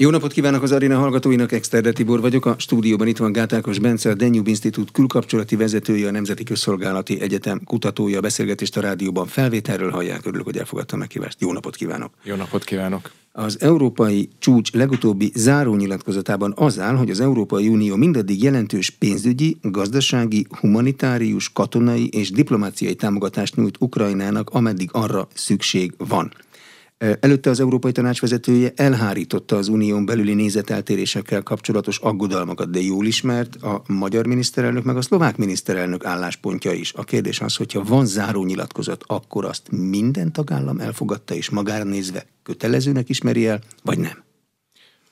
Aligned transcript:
Jó 0.00 0.10
napot 0.10 0.32
kívánok 0.32 0.62
az 0.62 0.72
Arina 0.72 0.98
hallgatóinak, 0.98 1.52
Exterde 1.52 1.92
Tibor 1.92 2.20
vagyok. 2.20 2.46
A 2.46 2.54
stúdióban 2.58 3.06
itt 3.06 3.16
van 3.16 3.32
Gátákos 3.32 3.78
Bence, 3.78 4.10
a 4.10 4.14
Danube 4.14 4.50
Institute 4.50 4.90
külkapcsolati 4.92 5.56
vezetője, 5.56 6.08
a 6.08 6.10
Nemzeti 6.10 6.44
Közszolgálati 6.44 7.20
Egyetem 7.20 7.60
kutatója. 7.64 8.18
A 8.18 8.20
beszélgetést 8.20 8.76
a 8.76 8.80
rádióban 8.80 9.26
felvételről 9.26 9.90
hallják. 9.90 10.26
Örülök, 10.26 10.44
hogy 10.44 10.56
elfogadtam 10.56 10.98
meghívást. 10.98 11.40
Jó 11.40 11.52
napot 11.52 11.76
kívánok! 11.76 12.12
Jó 12.24 12.34
napot 12.34 12.64
kívánok! 12.64 13.10
Az 13.32 13.60
Európai 13.60 14.28
Csúcs 14.38 14.72
legutóbbi 14.72 15.32
zárónyilatkozatában 15.34 16.52
az 16.56 16.78
áll, 16.78 16.94
hogy 16.94 17.10
az 17.10 17.20
Európai 17.20 17.68
Unió 17.68 17.96
mindaddig 17.96 18.42
jelentős 18.42 18.90
pénzügyi, 18.90 19.56
gazdasági, 19.62 20.46
humanitárius, 20.60 21.52
katonai 21.52 22.08
és 22.08 22.30
diplomáciai 22.30 22.94
támogatást 22.94 23.56
nyújt 23.56 23.76
Ukrajnának, 23.80 24.50
ameddig 24.50 24.88
arra 24.92 25.28
szükség 25.34 25.94
van. 25.96 26.32
Előtte 26.98 27.50
az 27.50 27.60
Európai 27.60 27.92
Tanács 27.92 28.20
vezetője 28.20 28.72
elhárította 28.76 29.56
az 29.56 29.68
unión 29.68 30.06
belüli 30.06 30.34
nézeteltérésekkel 30.34 31.42
kapcsolatos 31.42 31.98
aggodalmakat, 31.98 32.70
de 32.70 32.80
jól 32.80 33.06
ismert 33.06 33.56
a 33.56 33.82
magyar 33.86 34.26
miniszterelnök 34.26 34.84
meg 34.84 34.96
a 34.96 35.02
szlovák 35.02 35.36
miniszterelnök 35.36 36.04
álláspontja 36.04 36.72
is. 36.72 36.92
A 36.92 37.04
kérdés 37.04 37.40
az, 37.40 37.56
hogyha 37.56 37.82
van 37.84 38.06
záró 38.06 38.44
nyilatkozat, 38.44 39.04
akkor 39.06 39.44
azt 39.44 39.70
minden 39.70 40.32
tagállam 40.32 40.80
elfogadta 40.80 41.34
és 41.34 41.50
magára 41.50 41.84
nézve 41.84 42.26
kötelezőnek 42.42 43.08
ismeri 43.08 43.46
el, 43.46 43.60
vagy 43.82 43.98
nem? 43.98 44.24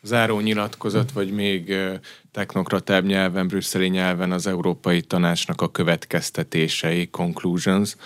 Záró 0.03 0.41
nyilatkozat, 0.41 1.13
vagy 1.13 1.31
még 1.33 1.75
technokratább 2.37 3.07
nyelven, 3.07 3.49
brüsszeli 3.49 3.89
nyelven 3.89 4.33
az 4.33 4.47
Európai 4.47 5.01
Tanácsnak 5.01 5.61
a 5.61 5.71
következtetései, 5.71 7.11
conclusions. 7.11 7.97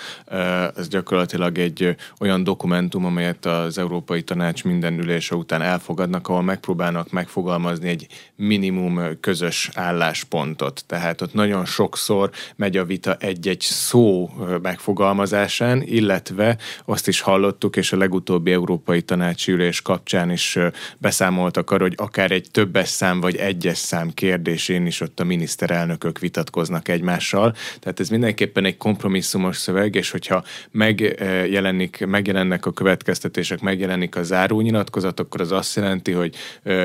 Ez 0.76 0.88
gyakorlatilag 0.88 1.58
egy 1.58 1.96
olyan 2.20 2.44
dokumentum, 2.44 3.04
amelyet 3.04 3.46
az 3.46 3.78
Európai 3.78 4.22
Tanács 4.22 4.64
minden 4.64 4.98
ülése 4.98 5.34
után 5.34 5.62
elfogadnak, 5.62 6.28
ahol 6.28 6.42
megpróbálnak 6.42 7.10
megfogalmazni 7.10 7.88
egy 7.88 8.06
minimum 8.36 9.20
közös 9.20 9.70
álláspontot. 9.74 10.84
Tehát 10.86 11.20
ott 11.20 11.34
nagyon 11.34 11.64
sokszor 11.64 12.30
megy 12.56 12.76
a 12.76 12.84
vita 12.84 13.14
egy-egy 13.14 13.60
szó 13.60 14.30
megfogalmazásán, 14.62 15.82
illetve 15.82 16.56
azt 16.84 17.08
is 17.08 17.20
hallottuk, 17.20 17.76
és 17.76 17.92
a 17.92 17.96
legutóbbi 17.96 18.52
Európai 18.52 19.02
Tanácsi 19.02 19.52
ülés 19.52 19.82
kapcsán 19.82 20.30
is 20.30 20.58
beszámoltak 20.98 21.70
arról, 21.70 21.88
hogy 21.88 22.06
akár 22.06 22.30
egy 22.30 22.48
többes 22.50 22.88
szám 22.88 23.20
vagy 23.20 23.36
egyes 23.36 23.78
szám 23.78 24.10
kérdésén 24.20 24.86
is 24.86 25.00
ott 25.00 25.20
a 25.20 25.24
miniszterelnökök 25.24 26.18
vitatkoznak 26.18 26.88
egymással. 26.88 27.54
Tehát 27.78 28.00
ez 28.00 28.08
mindenképpen 28.08 28.64
egy 28.64 28.76
kompromisszumos 28.76 29.56
szöveg, 29.56 29.94
és 29.94 30.10
hogyha 30.10 30.44
megjelenik, 30.70 32.06
megjelennek 32.06 32.66
a 32.66 32.72
következtetések, 32.72 33.60
megjelenik 33.60 34.16
a 34.16 34.22
zárónyilatkozat, 34.22 35.20
akkor 35.20 35.40
az 35.40 35.52
azt 35.52 35.76
jelenti, 35.76 36.12
hogy 36.12 36.34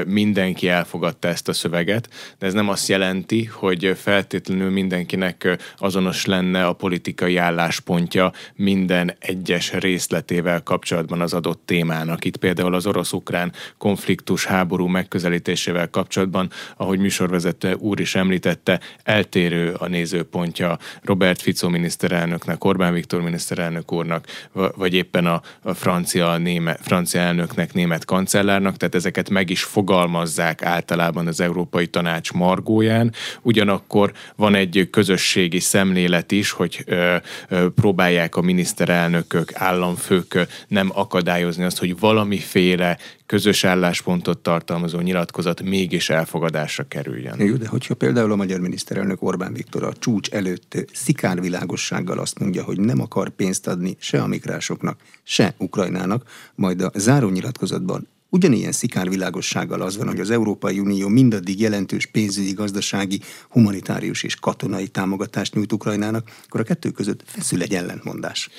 mindenki 0.08 0.68
elfogadta 0.68 1.28
ezt 1.28 1.48
a 1.48 1.54
szöveget, 1.54 2.10
de 2.40 2.46
ez 2.46 2.54
nem 2.54 2.70
azt 2.70 2.88
jelenti, 2.88 3.44
hogy 3.46 3.98
feltétlenül 4.02 4.70
mindenkinek 4.70 5.58
azonos 5.78 6.26
lenne 6.26 6.66
a 6.66 6.74
politikai 6.74 7.38
álláspontja 7.38 8.32
minden 8.56 9.16
egyes 9.20 9.74
részletével 9.74 10.64
kapcsolatban 10.64 11.22
az 11.22 11.34
adott 11.34 11.62
témának. 11.66 12.26
Itt 12.26 12.38
például 12.38 12.74
az 12.74 12.88
orosz-ukrán 12.88 13.52
konfliktus 13.78 14.46
háború 14.46 14.88
megközelítésével 14.88 15.90
kapcsolatban, 15.90 16.50
ahogy 16.78 17.00
műsor 17.00 17.25
műsorvezető 17.26 17.74
úr 17.74 18.00
is 18.00 18.16
említette, 18.16 18.80
eltérő 19.04 19.74
a 19.78 19.88
nézőpontja 19.88 20.78
Robert 21.02 21.42
Fico 21.42 21.70
miniszterelnöknek, 21.70 22.64
Orbán 22.64 22.94
Viktor 22.94 23.22
miniszterelnök 23.22 23.92
úrnak, 23.92 24.26
vagy 24.52 24.94
éppen 24.94 25.26
a, 25.26 25.42
francia, 25.74 26.38
néme, 26.38 26.78
francia 26.82 27.22
elnöknek, 27.22 27.74
német 27.74 28.06
kancellárnak, 28.06 28.78
tehát 28.78 28.96
ezeket 28.96 29.30
meg 29.30 29.50
is 29.50 29.64
fogalmazzák 29.64 30.64
általában 30.64 31.28
az 31.28 31.40
Európai 31.40 31.88
Tanács 31.88 32.32
margóján. 32.32 33.14
Ugyanakkor 33.42 34.12
van 34.36 34.56
egy 34.56 34.88
közösségi 34.92 35.60
szemlélet 35.60 36.32
is, 36.32 36.52
hogy 36.52 36.84
ö, 36.86 37.16
ö, 37.50 37.70
próbálják 37.70 38.36
a 38.36 38.42
miniszterelnökök, 38.42 39.52
államfők 39.54 40.48
nem 40.68 40.92
akadályozni 40.94 41.64
azt, 41.64 41.80
hogy 41.80 42.00
valamiféle 42.00 42.98
közös 43.26 43.64
álláspontot 43.64 44.40
tartalmazó 44.40 45.00
nyilatkozat 45.00 45.62
mégis 45.62 46.10
elfogadásra 46.10 46.88
kerüljen. 46.88 47.42
Jó, 47.42 47.56
de 47.56 47.68
hogyha 47.68 47.94
például 47.94 48.32
a 48.32 48.36
magyar 48.36 48.60
miniszterelnök 48.60 49.22
Orbán 49.22 49.54
Viktor 49.54 49.84
a 49.84 49.94
csúcs 49.94 50.30
előtt 50.30 50.86
szikárvilágossággal 50.94 52.20
azt 52.20 52.40
mondja, 52.40 52.64
hogy 52.64 52.80
nem 52.80 53.02
akar 53.02 53.30
pénzt 53.30 53.68
adni 53.68 53.96
se 54.00 54.22
a 54.22 54.28
migrásoknak, 54.28 55.00
se 55.24 55.54
Ukrajnának, 55.58 56.30
majd 56.56 56.82
a 56.82 56.92
záró 56.94 57.30
nyilatkozatban 57.30 58.08
Ugyanilyen 58.30 58.72
szikárvilágossággal 58.72 59.82
az 59.82 59.98
van, 59.98 60.08
hogy 60.08 60.20
az 60.20 60.30
Európai 60.30 60.80
Unió 60.80 61.08
mindaddig 61.08 61.60
jelentős 61.60 62.06
pénzügyi, 62.06 62.54
gazdasági, 62.54 63.20
humanitárius 63.50 64.24
és 64.24 64.36
katonai 64.36 64.88
támogatást 64.88 65.54
nyújt 65.54 65.74
Ukrajnának, 65.74 66.30
akkor 66.48 66.60
a 66.60 66.64
kettő 66.64 66.90
között 66.90 67.24
feszül 67.26 67.62
egy 67.62 67.74
ellentmondás. 67.74 68.50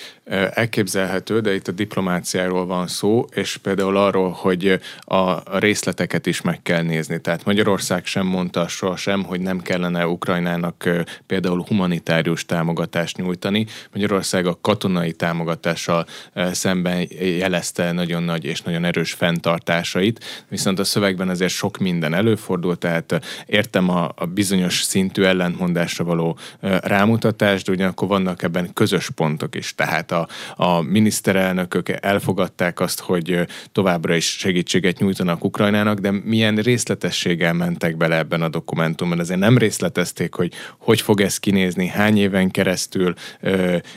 Elképzelhető, 0.50 1.41
de 1.41 1.55
itt 1.55 1.69
a 1.69 1.72
diplomáciáról 1.72 2.66
van 2.66 2.87
szó, 2.87 3.25
és 3.34 3.56
például 3.56 3.97
arról, 3.97 4.31
hogy 4.31 4.81
a 5.00 5.59
részleteket 5.59 6.26
is 6.26 6.41
meg 6.41 6.62
kell 6.62 6.82
nézni. 6.82 7.21
Tehát 7.21 7.44
Magyarország 7.44 8.06
sem 8.06 8.26
mondta 8.26 8.69
sohasem, 8.69 9.25
hogy 9.25 9.41
nem 9.41 9.60
kellene 9.60 10.06
Ukrajnának 10.06 10.88
például 11.26 11.65
humanitárius 11.69 12.44
támogatást 12.44 13.16
nyújtani. 13.16 13.66
Magyarország 13.93 14.47
a 14.47 14.59
katonai 14.60 15.12
támogatással 15.12 16.06
szemben 16.53 17.06
jelezte 17.19 17.93
nagyon 17.93 18.22
nagy 18.22 18.44
és 18.44 18.60
nagyon 18.60 18.84
erős 18.84 19.12
fenntartást 19.12 19.56
fenntartásait, 19.56 20.44
viszont 20.49 20.78
a 20.78 20.84
szövegben 20.84 21.28
azért 21.28 21.53
sok 21.53 21.78
minden 21.78 22.15
előfordul, 22.15 22.77
tehát 22.77 23.21
értem 23.47 23.91
a, 23.91 24.12
a 24.17 24.27
bizonyos 24.27 24.83
szintű 24.83 25.22
ellentmondásra 25.22 26.05
való 26.05 26.39
rámutatást, 26.81 27.67
de 27.67 27.72
ugyanakkor 27.72 28.09
vannak 28.09 28.43
ebben 28.43 28.72
közös 28.72 29.11
pontok 29.11 29.55
is. 29.55 29.75
Tehát 29.75 30.12
a, 30.12 30.28
a 30.56 30.81
miniszterelnökök 30.81 31.89
elfogadták 31.89 32.81
azt, 32.81 33.00
hogy 33.00 33.47
továbbra 33.72 34.15
is 34.15 34.37
segítséget 34.39 34.99
nyújtanak 34.99 35.44
Ukrajnának, 35.44 35.99
de 35.99 36.11
milyen 36.11 36.56
részletességgel 36.56 37.53
mentek 37.53 37.97
bele 37.97 38.17
ebben 38.17 38.43
a 38.43 38.49
dokumentumban. 38.49 39.19
Azért 39.19 39.41
nem 39.41 39.59
részletezték, 39.59 40.34
hogy 40.34 40.53
hogy 40.78 41.00
fog 41.00 41.21
ez 41.21 41.38
kinézni, 41.38 41.87
hány 41.87 42.19
éven 42.19 42.50
keresztül, 42.50 43.15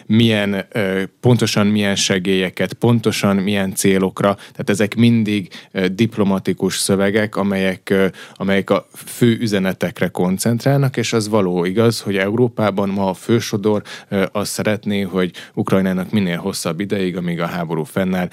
milyen, 0.06 0.68
pontosan 1.20 1.68
milyen 1.68 1.96
segélyeket, 1.96 2.74
pontosan 2.74 3.36
milyen 3.36 3.76
célokra, 3.76 4.36
tehát 4.36 4.70
ezek 4.70 4.96
mindig 4.96 5.49
diplomatikus 5.92 6.78
szövegek, 6.78 7.36
amelyek, 7.36 7.94
amelyek 8.34 8.70
a 8.70 8.88
fő 8.92 9.38
üzenetekre 9.40 10.08
koncentrálnak, 10.08 10.98
és 10.98 11.14
az 11.14 11.28
való 11.28 11.66
igaz, 11.66 12.02
hogy 12.02 12.18
Európában 12.18 12.90
ma 12.90 13.10
a 13.10 13.14
fősodor 13.14 13.82
azt 14.32 14.52
szeretné, 14.52 15.02
hogy 15.02 15.32
Ukrajnának 15.54 16.12
minél 16.12 16.38
hosszabb 16.38 16.80
ideig, 16.80 17.18
amíg 17.18 17.42
a 17.42 17.46
háború 17.46 17.84
fennáll, 17.84 18.30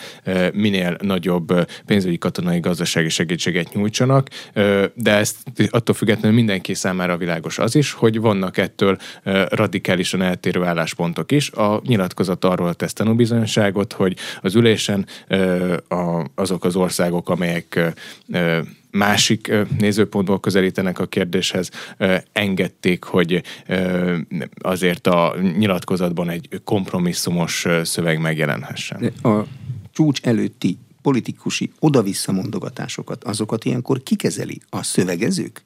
minél 0.53 0.97
nagyobb 1.01 1.67
pénzügyi, 1.87 2.19
katonai, 2.19 2.61
gazdasági 2.61 3.09
segítséget 3.09 3.75
nyújtsanak, 3.75 4.29
de 4.95 5.15
ezt 5.15 5.37
attól 5.71 5.95
függetlenül 5.95 6.37
mindenki 6.37 6.75
számára 6.75 7.17
világos 7.17 7.59
az 7.59 7.75
is, 7.75 7.93
hogy 7.93 8.21
vannak 8.21 8.57
ettől 8.57 8.97
radikálisan 9.49 10.23
eltérő 10.23 10.65
álláspontok 10.65 11.33
is. 11.33 11.51
A 11.51 11.81
nyilatkozat 11.87 12.45
arról 12.45 12.75
tesz 12.75 12.93
tanúbizonyságot, 12.93 13.93
hogy 13.93 14.17
az 14.41 14.55
ülésen 14.55 15.07
azok 16.35 16.65
az 16.65 16.77
országok, 16.77 17.06
országok, 17.07 17.29
amelyek 17.29 17.95
másik 18.91 19.53
nézőpontból 19.79 20.41
közelítenek 20.41 20.99
a 20.99 21.07
kérdéshez, 21.07 21.71
engedték, 22.33 23.05
hogy 23.05 23.43
azért 24.59 25.07
a 25.07 25.37
nyilatkozatban 25.57 26.29
egy 26.29 26.61
kompromisszumos 26.65 27.67
szöveg 27.83 28.21
megjelenhessen. 28.21 29.13
A 29.23 29.45
csúcs 29.93 30.21
előtti 30.23 30.79
politikusi 31.03 31.73
oda-vissza 31.79 32.33
mondogatásokat, 32.33 33.25
azokat 33.25 33.65
ilyenkor 33.65 34.03
kikezeli 34.03 34.61
a 34.71 34.83
szövegezők? 34.83 35.65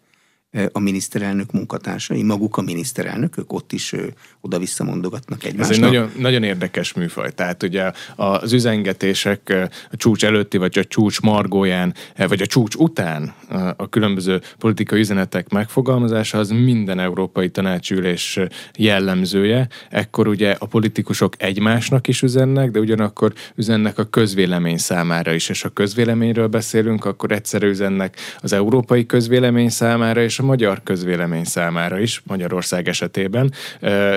A 0.72 0.78
miniszterelnök 0.78 1.52
munkatársai, 1.52 2.22
maguk 2.22 2.56
a 2.56 2.60
miniszterelnökök 2.60 3.52
ott 3.52 3.72
is 3.72 3.94
oda-vissza 4.40 4.84
mondogatnak 4.84 5.44
egymásnak. 5.44 5.70
Ez 5.70 5.76
egy 5.76 5.82
nagyon, 5.82 6.10
nagyon 6.18 6.42
érdekes 6.42 6.92
műfaj. 6.92 7.32
Tehát 7.32 7.62
ugye 7.62 7.92
az 8.16 8.52
üzengetések 8.52 9.68
a 9.90 9.96
csúcs 9.96 10.24
előtti, 10.24 10.56
vagy 10.56 10.78
a 10.78 10.84
csúcs 10.84 11.20
margóján, 11.20 11.94
vagy 12.16 12.42
a 12.42 12.46
csúcs 12.46 12.74
után 12.74 13.34
a 13.76 13.88
különböző 13.88 14.40
politikai 14.58 15.00
üzenetek 15.00 15.48
megfogalmazása 15.48 16.38
az 16.38 16.48
minden 16.50 16.98
európai 16.98 17.50
tanácsülés 17.50 18.38
jellemzője. 18.78 19.68
Ekkor 19.90 20.28
ugye 20.28 20.56
a 20.58 20.66
politikusok 20.66 21.34
egymásnak 21.38 22.08
is 22.08 22.22
üzennek, 22.22 22.70
de 22.70 22.78
ugyanakkor 22.78 23.32
üzennek 23.54 23.98
a 23.98 24.04
közvélemény 24.04 24.78
számára 24.78 25.32
is. 25.32 25.48
És 25.48 25.64
a 25.64 25.68
közvéleményről 25.68 26.46
beszélünk, 26.46 27.04
akkor 27.04 27.32
egyszerű 27.32 27.68
üzennek 27.68 28.16
az 28.40 28.52
európai 28.52 29.06
közvélemény 29.06 29.68
számára, 29.68 30.22
és 30.22 30.38
a 30.40 30.44
magyar 30.44 30.80
közvélemény 30.82 31.44
számára 31.44 31.98
is, 31.98 32.22
Magyarország 32.24 32.88
esetében. 32.88 33.52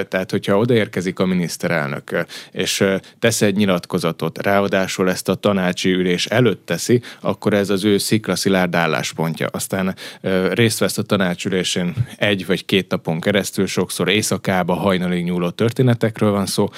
Tehát, 0.09 0.31
hogyha 0.31 0.57
odaérkezik 0.57 1.19
a 1.19 1.25
miniszterelnök, 1.25 2.25
és 2.51 2.83
tesz 3.19 3.41
egy 3.41 3.55
nyilatkozatot, 3.55 4.41
ráadásul 4.41 5.09
ezt 5.09 5.29
a 5.29 5.35
tanácsi 5.35 5.91
ülés 5.91 6.25
előtt 6.25 6.65
teszi, 6.65 7.01
akkor 7.19 7.53
ez 7.53 7.69
az 7.69 7.83
ő 7.83 7.97
sziklaszilárd 7.97 8.75
álláspontja. 8.75 9.47
Aztán 9.51 9.95
részt 10.51 10.79
vesz 10.79 10.97
a 10.97 11.03
tanácsülésén 11.03 11.93
egy 12.17 12.45
vagy 12.45 12.65
két 12.65 12.89
napon 12.89 13.19
keresztül, 13.19 13.67
sokszor 13.67 14.09
éjszakába, 14.09 14.73
hajnalig 14.73 15.23
nyúló 15.23 15.49
történetekről 15.49 16.31
van 16.31 16.45
szó, 16.45 16.69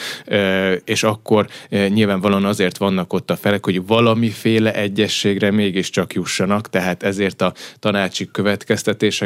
és 0.83 1.03
akkor 1.03 1.47
nyilvánvalóan 1.69 2.45
azért 2.45 2.77
vannak 2.77 3.13
ott 3.13 3.31
a 3.31 3.35
felek, 3.35 3.65
hogy 3.65 3.85
valamiféle 3.85 4.73
egyességre 4.73 5.51
mégiscsak 5.51 6.13
jussanak, 6.13 6.69
tehát 6.69 7.03
ezért 7.03 7.41
a 7.41 7.53
tanácsi 7.79 8.29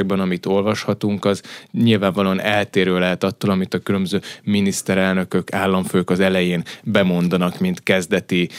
következtetésekben, 0.10 0.20
amit 0.20 0.46
olvashatunk, 0.46 1.26
az 1.26 1.42
nyilvánvalóan 1.72 2.42
eltérő 2.42 3.00
lehet 3.00 3.24
attól, 3.24 3.50
amit 3.50 3.74
a 3.74 3.80
különböző 3.80 4.22
miniszterelnökök, 4.44 5.54
államfők 5.54 6.10
az 6.10 6.20
elején 6.20 6.64
bemondanak, 6.84 7.60
mint 7.60 7.84
kezdeti 7.84 8.50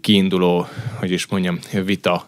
kiinduló, 0.00 0.66
hogy 0.98 1.10
is 1.10 1.26
mondjam, 1.26 1.58
vita, 1.84 2.26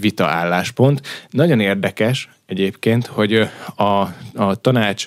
vita 0.00 0.26
álláspont. 0.26 1.00
Nagyon 1.30 1.60
érdekes, 1.60 2.28
egyébként, 2.46 3.06
hogy 3.06 3.48
a, 3.76 4.00
a 4.34 4.54
tanács, 4.60 5.06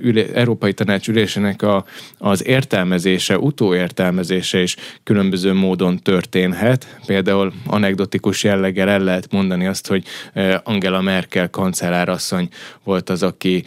ülé, 0.00 0.30
Európai 0.34 0.72
Tanács 0.72 1.08
ülésének 1.08 1.62
a, 1.62 1.84
az 2.18 2.46
értelmezése, 2.46 3.38
utóértelmezése 3.38 4.62
is 4.62 4.76
különböző 5.02 5.52
módon 5.52 5.98
történhet. 5.98 6.98
Például 7.06 7.52
anekdotikus 7.66 8.44
jelleggel 8.44 8.88
el 8.88 9.00
lehet 9.00 9.32
mondani 9.32 9.66
azt, 9.66 9.86
hogy 9.86 10.04
Angela 10.62 11.00
Merkel 11.00 11.50
kancellárasszony 11.50 12.48
volt 12.84 13.10
az, 13.10 13.22
aki 13.22 13.64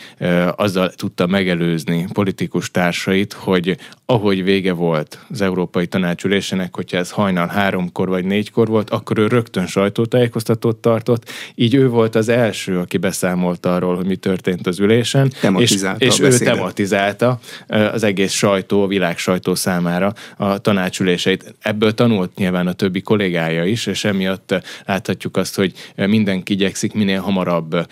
azzal 0.55 0.89
tudta 0.89 1.27
megelőzni 1.27 2.07
politikus 2.13 2.71
társait, 2.71 3.33
hogy 3.33 3.77
ahogy 4.05 4.43
vége 4.43 4.73
volt 4.73 5.25
az 5.29 5.41
Európai 5.41 5.87
Tanács 5.87 6.23
ülésének, 6.23 6.75
hogyha 6.75 6.97
ez 6.97 7.11
hajnal 7.11 7.47
háromkor 7.47 8.07
vagy 8.07 8.25
négykor 8.25 8.67
volt, 8.67 8.89
akkor 8.89 9.17
ő 9.17 9.27
rögtön 9.27 9.67
sajtótájékoztatót 9.67 10.77
tartott, 10.77 11.29
így 11.55 11.73
ő 11.73 11.89
volt 11.89 12.15
az 12.15 12.29
első, 12.29 12.79
aki 12.79 12.97
beszámolt 13.09 13.65
arról, 13.65 13.95
hogy 13.95 14.05
mi 14.05 14.15
történt 14.15 14.67
az 14.67 14.79
ülésen, 14.79 15.31
és, 15.57 15.83
és 15.97 16.19
ő 16.19 16.37
tematizálta 16.37 17.39
az 17.67 18.03
egész 18.03 18.31
sajtó, 18.31 18.83
a 18.83 18.87
világ 18.87 19.17
sajtó 19.17 19.55
számára 19.55 20.13
a 20.37 20.57
tanácsüléseit. 20.57 21.55
Ebből 21.61 21.93
tanult 21.93 22.35
nyilván 22.35 22.67
a 22.67 22.73
többi 22.73 23.01
kollégája 23.01 23.65
is, 23.65 23.85
és 23.85 24.03
emiatt 24.03 24.55
láthatjuk 24.85 25.37
azt, 25.37 25.55
hogy 25.55 25.73
mindenki 25.95 26.53
igyekszik 26.53 26.93
minél 26.93 27.21
hamarabb 27.21 27.87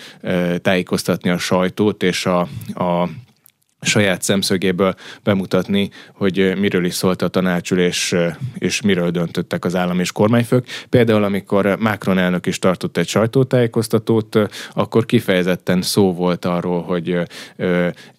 tájékoztatni 0.61 1.29
a 1.29 1.37
sajtót, 1.37 2.03
és 2.03 2.25
a, 2.25 2.39
a 2.73 3.09
saját 3.87 4.21
szemszögéből 4.21 4.95
bemutatni, 5.23 5.89
hogy 6.13 6.53
miről 6.59 6.85
is 6.85 6.93
szólt 6.93 7.21
a 7.21 7.27
tanácsülés, 7.27 8.15
és 8.57 8.81
miről 8.81 9.11
döntöttek 9.11 9.65
az 9.65 9.75
állam 9.75 9.99
és 9.99 10.11
kormányfők. 10.11 10.67
Például, 10.89 11.23
amikor 11.23 11.77
Macron 11.79 12.17
elnök 12.17 12.45
is 12.45 12.59
tartott 12.59 12.97
egy 12.97 13.07
sajtótájékoztatót, 13.07 14.39
akkor 14.73 15.05
kifejezetten 15.05 15.81
szó 15.81 16.13
volt 16.13 16.45
arról, 16.45 16.81
hogy 16.81 17.19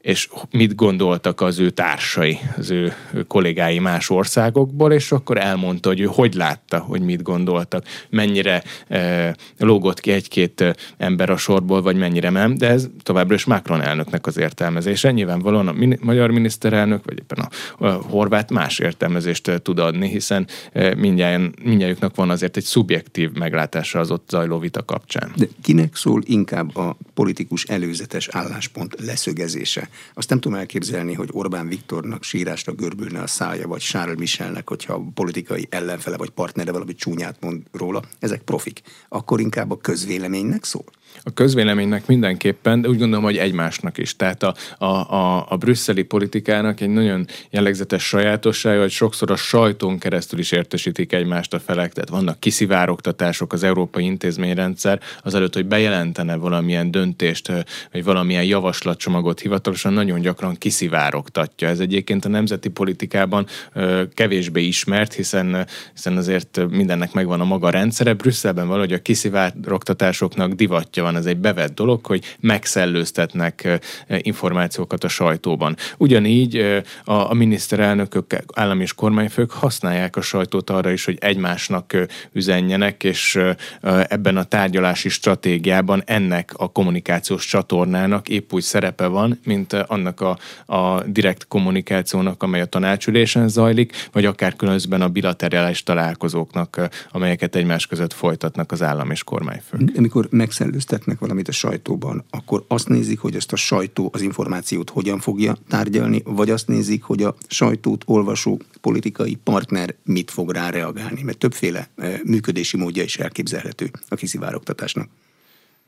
és 0.08 0.28
mit 0.50 0.74
gondoltak 0.74 1.40
az 1.40 1.58
ő 1.58 1.70
társai, 1.70 2.38
az 2.56 2.70
ő 2.70 2.94
kollégái 3.26 3.78
más 3.78 4.10
országokból, 4.10 4.92
és 4.92 5.12
akkor 5.12 5.38
elmondta, 5.38 5.88
hogy 5.88 6.00
ő 6.00 6.04
hogy 6.04 6.34
látta, 6.34 6.78
hogy 6.78 7.00
mit 7.00 7.22
gondoltak, 7.22 7.84
mennyire 8.10 8.62
lógott 9.58 10.00
ki 10.00 10.10
egy-két 10.10 10.76
ember 10.96 11.30
a 11.30 11.36
sorból, 11.36 11.82
vagy 11.82 11.96
mennyire 11.96 12.30
nem, 12.30 12.54
de 12.54 12.68
ez 12.68 12.88
továbbra 13.02 13.34
is 13.34 13.44
Macron 13.44 13.82
elnöknek 13.82 14.26
az 14.26 14.36
értelmezése. 14.36 15.10
Nyilván 15.10 15.36
nyilvánvalóan 15.36 15.68
a 15.68 15.78
min- 15.78 16.02
magyar 16.02 16.30
miniszterelnök, 16.30 17.04
vagy 17.04 17.18
éppen 17.18 17.38
a, 17.78 17.84
a 17.86 17.92
horvát 17.92 18.50
más 18.50 18.78
értelmezést 18.78 19.48
eh, 19.48 19.58
tud 19.58 19.78
adni, 19.78 20.08
hiszen 20.08 20.46
eh, 20.72 20.94
mindjárt, 20.94 22.14
van 22.14 22.30
azért 22.30 22.56
egy 22.56 22.64
szubjektív 22.64 23.32
meglátása 23.32 23.98
az 23.98 24.10
ott 24.10 24.28
zajló 24.28 24.58
vita 24.58 24.84
kapcsán. 24.84 25.32
De 25.36 25.46
kinek 25.62 25.96
szól 25.96 26.22
inkább 26.24 26.76
a 26.76 26.96
politikus 27.14 27.64
előzetes 27.64 28.28
álláspont 28.28 28.94
leszögezése? 28.98 29.88
Azt 30.14 30.28
nem 30.28 30.40
tudom 30.40 30.58
elképzelni, 30.58 31.14
hogy 31.14 31.28
Orbán 31.32 31.68
Viktornak 31.68 32.22
sírásra 32.22 32.72
görbülne 32.72 33.20
a 33.22 33.26
szája, 33.26 33.68
vagy 33.68 33.80
Charles 33.80 34.18
Michelnek, 34.18 34.68
hogyha 34.68 34.92
a 34.94 35.02
politikai 35.14 35.66
ellenfele 35.70 36.16
vagy 36.16 36.30
partnere 36.30 36.72
valami 36.72 36.94
csúnyát 36.94 37.36
mond 37.40 37.62
róla. 37.72 38.02
Ezek 38.18 38.42
profik. 38.42 38.80
Akkor 39.08 39.40
inkább 39.40 39.70
a 39.70 39.78
közvéleménynek 39.78 40.64
szól? 40.64 40.84
A 41.22 41.32
közvéleménynek 41.34 42.06
mindenképpen, 42.06 42.80
de 42.80 42.88
úgy 42.88 42.98
gondolom, 42.98 43.24
hogy 43.24 43.36
egymásnak 43.36 43.98
is. 43.98 44.16
Tehát 44.16 44.42
a, 44.42 44.54
a, 44.78 44.84
a, 44.84 45.46
a 45.48 45.56
brüsszeli 45.56 46.02
politikának 46.02 46.80
egy 46.80 46.88
nagyon 46.88 47.26
jellegzetes 47.50 48.02
sajátossága, 48.02 48.80
hogy 48.80 48.90
sokszor 48.90 49.30
a 49.30 49.36
sajtón 49.36 49.98
keresztül 49.98 50.38
is 50.38 50.52
értesítik 50.52 51.12
egymást 51.12 51.54
a 51.54 51.58
felek, 51.58 51.92
tehát 51.92 52.08
vannak 52.08 52.40
kiszivárogtatások 52.40 53.52
az 53.52 53.62
európai 53.62 54.04
intézményrendszer, 54.04 55.00
azelőtt, 55.22 55.54
hogy 55.54 55.66
bejelentene 55.66 56.36
valamilyen 56.36 56.90
döntést, 56.90 57.52
vagy 57.92 58.04
valamilyen 58.04 58.44
javaslatcsomagot 58.44 59.40
hivatalosan 59.40 59.92
nagyon 59.92 60.20
gyakran 60.20 60.54
kiszivárogtatja. 60.54 61.68
Ez 61.68 61.80
egyébként 61.80 62.24
a 62.24 62.28
nemzeti 62.28 62.68
politikában 62.68 63.46
kevésbé 64.14 64.62
ismert, 64.62 65.12
hiszen, 65.12 65.66
hiszen 65.94 66.16
azért 66.16 66.60
mindennek 66.70 67.12
megvan 67.12 67.40
a 67.40 67.44
maga 67.44 67.70
rendszere. 67.70 68.14
Brüsszelben 68.14 68.68
valahogy 68.68 68.92
a 68.92 69.02
kiszivárogtatásoknak 69.02 70.52
divatja 70.52 71.02
van, 71.08 71.16
ez 71.16 71.26
egy 71.26 71.36
bevett 71.36 71.74
dolog, 71.74 72.06
hogy 72.06 72.36
megszellőztetnek 72.40 73.80
információkat 74.08 75.04
a 75.04 75.08
sajtóban. 75.08 75.76
Ugyanígy 75.96 76.56
a, 77.04 77.30
a 77.30 77.34
miniszterelnökök, 77.34 78.34
állam 78.54 78.80
és 78.80 78.94
kormányfők 78.94 79.50
használják 79.50 80.16
a 80.16 80.20
sajtót 80.20 80.70
arra 80.70 80.90
is, 80.90 81.04
hogy 81.04 81.16
egymásnak 81.20 81.96
üzenjenek, 82.32 83.04
és 83.04 83.38
ebben 84.08 84.36
a 84.36 84.44
tárgyalási 84.44 85.08
stratégiában 85.08 86.02
ennek 86.06 86.52
a 86.56 86.72
kommunikációs 86.72 87.46
csatornának 87.46 88.28
épp 88.28 88.52
úgy 88.52 88.62
szerepe 88.62 89.06
van, 89.06 89.40
mint 89.44 89.72
annak 89.72 90.20
a, 90.20 90.38
a 90.74 91.02
direkt 91.02 91.46
kommunikációnak, 91.48 92.42
amely 92.42 92.60
a 92.60 92.64
tanácsülésen 92.66 93.48
zajlik, 93.48 94.08
vagy 94.12 94.24
akár 94.24 94.56
különösen 94.56 95.00
a 95.00 95.08
bilaterális 95.08 95.82
találkozóknak, 95.82 96.88
amelyeket 97.10 97.56
egymás 97.56 97.86
között 97.86 98.12
folytatnak 98.12 98.72
az 98.72 98.82
állam 98.82 99.10
és 99.10 99.24
kormányfők. 99.24 99.80
Amikor 99.96 100.26
megszellőztet 100.30 100.97
hirdetnek 100.98 101.18
valamit 101.18 101.48
a 101.48 101.52
sajtóban, 101.52 102.24
akkor 102.30 102.64
azt 102.68 102.88
nézik, 102.88 103.18
hogy 103.18 103.34
ezt 103.36 103.52
a 103.52 103.56
sajtó 103.56 104.10
az 104.12 104.20
információt 104.20 104.90
hogyan 104.90 105.20
fogja 105.20 105.56
tárgyalni, 105.68 106.22
vagy 106.24 106.50
azt 106.50 106.68
nézik, 106.68 107.02
hogy 107.02 107.22
a 107.22 107.34
sajtót 107.48 108.02
olvasó 108.06 108.60
politikai 108.80 109.38
partner 109.44 109.94
mit 110.04 110.30
fog 110.30 110.50
rá 110.50 110.70
reagálni, 110.70 111.22
mert 111.22 111.38
többféle 111.38 111.88
eh, 111.96 112.20
működési 112.24 112.76
módja 112.76 113.02
is 113.02 113.18
elképzelhető 113.18 113.90
a 114.08 114.14
kiszivárogtatásnak. 114.14 115.08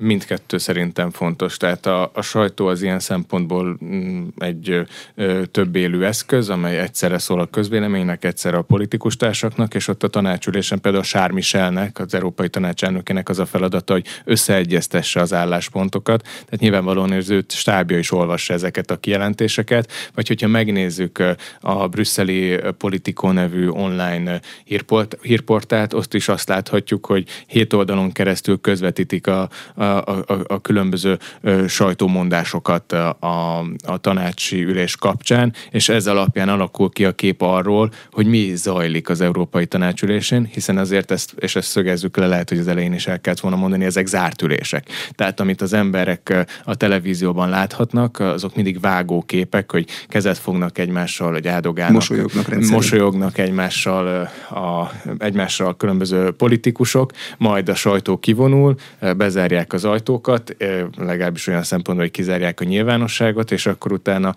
Mindkettő 0.03 0.59
szerintem 0.59 1.11
fontos. 1.11 1.57
Tehát 1.57 1.87
a, 1.87 2.11
a 2.15 2.23
sajtó 2.23 2.67
az 2.67 2.83
ilyen 2.83 2.99
szempontból 2.99 3.79
mm, 3.85 4.27
egy 4.39 4.85
ö, 5.15 5.43
több 5.47 5.77
élő 5.77 6.07
eszköz, 6.07 6.49
amely 6.49 6.79
egyszerre 6.79 7.19
szól 7.19 7.41
a 7.41 7.47
közvéleménynek, 7.47 8.25
egyszerre 8.25 8.57
a 8.57 8.63
politikus 8.63 9.17
társaknak, 9.17 9.75
és 9.75 9.89
ott 9.89 10.03
a 10.03 10.09
tanácsülésen 10.09 10.81
például 10.81 11.05
Sár 11.05 11.31
Michelnek, 11.31 11.99
az 11.99 12.15
Európai 12.15 12.49
Tanács 12.49 12.85
elnökének 12.85 13.29
az 13.29 13.39
a 13.39 13.47
feladata, 13.47 13.93
hogy 13.93 14.07
összeegyeztesse 14.25 15.21
az 15.21 15.33
álláspontokat. 15.33 16.23
Tehát 16.23 16.59
nyilvánvalóan 16.59 17.13
az 17.13 17.31
ő 17.31 17.45
stábja 17.49 17.99
is 17.99 18.13
olvassa 18.13 18.55
ezeket 18.55 18.91
a 18.91 18.97
kijelentéseket, 18.97 19.93
vagy 20.15 20.29
hogyha 20.29 20.49
megnézzük 20.49 21.23
a 21.61 21.89
brüsszeli 21.89 22.61
Politico 22.79 23.33
nevű 23.33 23.69
online 23.69 24.41
hírport, 24.65 25.17
hírportált, 25.23 25.93
ott 25.95 26.15
is 26.15 26.29
azt 26.29 26.49
láthatjuk, 26.49 27.07
hogy 27.07 27.29
hét 27.47 27.73
oldalon 27.73 28.13
keresztül 28.13 28.61
közvetítik 28.61 29.27
a, 29.27 29.49
a 29.75 29.90
a, 29.97 30.25
a, 30.27 30.39
a 30.47 30.61
különböző 30.61 31.19
sajtómondásokat 31.67 32.93
a, 32.93 33.59
a 33.87 33.99
tanácsi 34.01 34.63
ülés 34.63 34.97
kapcsán, 34.97 35.53
és 35.71 35.89
ez 35.89 36.07
alapján 36.07 36.49
alakul 36.49 36.91
ki 36.91 37.05
a 37.05 37.13
kép 37.13 37.43
arról, 37.43 37.91
hogy 38.11 38.27
mi 38.27 38.53
zajlik 38.55 39.09
az 39.09 39.21
Európai 39.21 39.67
Tanácsülésén, 39.67 40.49
hiszen 40.53 40.79
azért 40.79 41.11
ezt, 41.11 41.35
és 41.39 41.57
ezt 41.57 41.69
szögezzük 41.69 42.17
le, 42.17 42.27
lehet, 42.27 42.49
hogy 42.49 42.59
az 42.59 42.69
elején 42.69 42.93
is 42.93 43.07
el 43.07 43.21
kellett 43.21 43.41
volna 43.41 43.57
mondani, 43.57 43.85
ezek 43.85 44.07
zárt 44.07 44.43
ülések. 44.43 44.87
Tehát 45.15 45.41
amit 45.41 45.63
az 45.63 45.73
emberek 45.73 46.47
a 46.65 46.75
televízióban 46.75 47.49
láthatnak, 47.49 48.19
azok 48.19 48.55
mindig 48.55 48.81
vágó 48.81 49.23
képek, 49.23 49.71
hogy 49.73 49.87
kezet 50.09 50.39
fognak 50.39 50.79
egymással, 50.79 51.31
vagy 51.31 51.49
áldogálnak. 51.49 51.95
Mosolyognak 51.95 52.69
Mosolyognak 52.71 53.39
egymással, 53.39 54.29
a, 54.51 54.93
egymással 55.19 55.67
a 55.67 55.75
különböző 55.75 56.31
politikusok, 56.31 57.13
majd 57.39 57.69
a 57.69 57.75
sajtó 57.75 58.19
kivonul, 58.19 58.75
bezárják 59.17 59.73
az 59.73 59.80
ajtókat, 59.85 60.57
legalábbis 60.97 61.47
olyan 61.47 61.63
szempontból, 61.63 62.07
hogy 62.07 62.15
kizárják 62.15 62.61
a 62.61 62.65
nyilvánosságot, 62.65 63.51
és 63.51 63.67
akkor 63.67 63.93
utána 63.93 64.35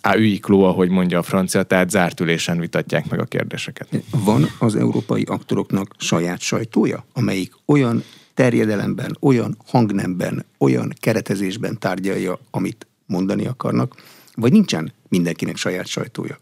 á, 0.00 0.16
üikló, 0.16 0.64
ahogy 0.64 0.88
mondja 0.88 1.18
a 1.18 1.22
francia, 1.22 1.62
tehát 1.62 1.90
zárt 1.90 2.20
ülésen 2.20 2.58
vitatják 2.58 3.10
meg 3.10 3.20
a 3.20 3.24
kérdéseket. 3.24 3.88
Van 4.10 4.46
az 4.58 4.76
európai 4.76 5.22
aktoroknak 5.22 5.94
saját 5.98 6.40
sajtója, 6.40 7.04
amelyik 7.12 7.52
olyan 7.66 8.02
terjedelemben, 8.34 9.16
olyan 9.20 9.56
hangnemben, 9.66 10.44
olyan 10.58 10.92
keretezésben 11.00 11.78
tárgyalja, 11.78 12.38
amit 12.50 12.86
mondani 13.06 13.46
akarnak, 13.46 13.94
vagy 14.34 14.52
nincsen 14.52 14.92
mindenkinek 15.08 15.56
saját 15.56 15.86
sajtója? 15.86 16.38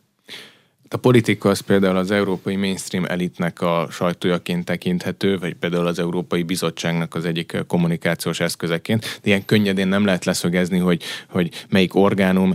A 0.94 0.96
politika 0.96 1.48
az 1.48 1.60
például 1.60 1.96
az 1.96 2.10
európai 2.10 2.56
mainstream 2.56 3.04
elitnek 3.04 3.60
a 3.60 3.86
sajtójaként 3.90 4.64
tekinthető, 4.64 5.38
vagy 5.38 5.54
például 5.54 5.86
az 5.86 5.98
Európai 5.98 6.42
Bizottságnak 6.42 7.14
az 7.14 7.24
egyik 7.24 7.56
kommunikációs 7.66 8.40
eszközeként. 8.40 9.02
De 9.02 9.28
ilyen 9.28 9.44
könnyedén 9.44 9.88
nem 9.88 10.04
lehet 10.04 10.24
leszögezni, 10.24 10.78
hogy, 10.78 11.02
hogy 11.28 11.64
melyik 11.68 11.94
orgánum, 11.94 12.54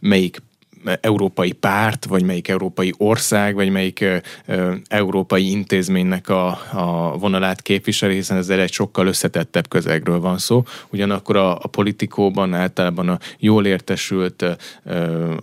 melyik 0.00 0.42
európai 1.00 1.52
párt, 1.52 2.04
vagy 2.04 2.22
melyik 2.22 2.48
európai 2.48 2.92
ország, 2.96 3.54
vagy 3.54 3.70
melyik 3.70 4.04
európai 4.88 5.50
intézménynek 5.50 6.28
a, 6.28 6.46
a 6.72 7.16
vonalát 7.18 7.62
képviseli, 7.62 8.14
hiszen 8.14 8.36
ezzel 8.36 8.60
egy 8.60 8.72
sokkal 8.72 9.06
összetettebb 9.06 9.68
közegről 9.68 10.20
van 10.20 10.38
szó. 10.38 10.62
Ugyanakkor 10.90 11.36
a, 11.36 11.54
a 11.54 11.68
politikóban 11.68 12.54
általában 12.54 13.08
a 13.08 13.18
jól 13.38 13.66
értesült, 13.66 14.42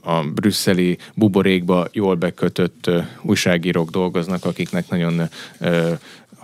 a 0.02 0.24
brüsszeli 0.34 0.98
buborékba 1.16 1.88
jól 1.92 2.16
bekötött 2.16 2.90
újságírók 3.22 3.90
dolgoznak, 3.90 4.46
akiknek 4.46 4.90
nagyon 4.90 5.30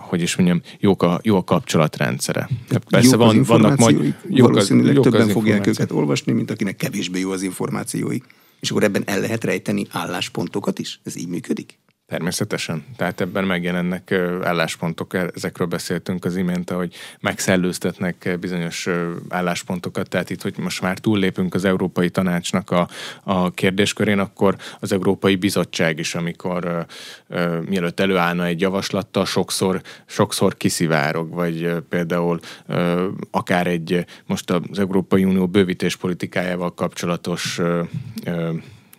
hogy 0.06 0.22
is 0.22 0.36
mondjam, 0.36 0.60
jók 0.78 1.02
a, 1.02 1.20
jó 1.22 1.36
a 1.36 1.44
kapcsolatrendszere. 1.44 2.48
Persze 2.90 3.08
jók 3.08 3.18
van, 3.18 3.42
vannak 3.42 3.78
majd... 3.78 4.14
Jók 4.28 4.48
valószínűleg 4.48 4.94
jók 4.94 5.04
többen 5.04 5.28
fogják 5.28 5.66
őket 5.66 5.90
olvasni, 5.90 6.32
mint 6.32 6.50
akinek 6.50 6.76
kevésbé 6.76 7.20
jó 7.20 7.30
az 7.30 7.42
információi. 7.42 8.18
És 8.60 8.70
akkor 8.70 8.82
ebben 8.82 9.02
el 9.06 9.20
lehet 9.20 9.44
rejteni 9.44 9.86
álláspontokat 9.90 10.78
is? 10.78 11.00
Ez 11.04 11.16
így 11.16 11.28
működik? 11.28 11.78
Természetesen. 12.06 12.84
Tehát 12.96 13.20
ebben 13.20 13.44
megjelennek 13.44 14.12
álláspontok, 14.42 15.14
ezekről 15.34 15.66
beszéltünk 15.66 16.24
az 16.24 16.36
imént, 16.36 16.70
hogy 16.70 16.94
megszellőztetnek 17.20 18.36
bizonyos 18.40 18.88
álláspontokat, 19.28 20.08
tehát 20.08 20.30
itt, 20.30 20.42
hogy 20.42 20.58
most 20.58 20.82
már 20.82 20.98
túllépünk 20.98 21.54
az 21.54 21.64
Európai 21.64 22.10
Tanácsnak 22.10 22.70
a, 22.70 22.88
a 23.22 23.50
kérdéskörén, 23.50 24.18
akkor 24.18 24.56
az 24.80 24.92
Európai 24.92 25.36
Bizottság 25.36 25.98
is, 25.98 26.14
amikor 26.14 26.86
uh, 27.28 27.60
mielőtt 27.60 28.00
előállna 28.00 28.44
egy 28.44 28.60
javaslattal, 28.60 29.24
sokszor, 29.24 29.80
sokszor 30.06 30.56
kiszivárog, 30.56 31.34
vagy 31.34 31.74
például 31.88 32.40
uh, 32.68 33.04
akár 33.30 33.66
egy 33.66 34.04
most 34.26 34.50
az 34.50 34.78
Európai 34.78 35.24
Unió 35.24 35.46
bővítés 35.46 35.96
politikájával 35.96 36.74
kapcsolatos 36.74 37.58
uh, 37.58 37.88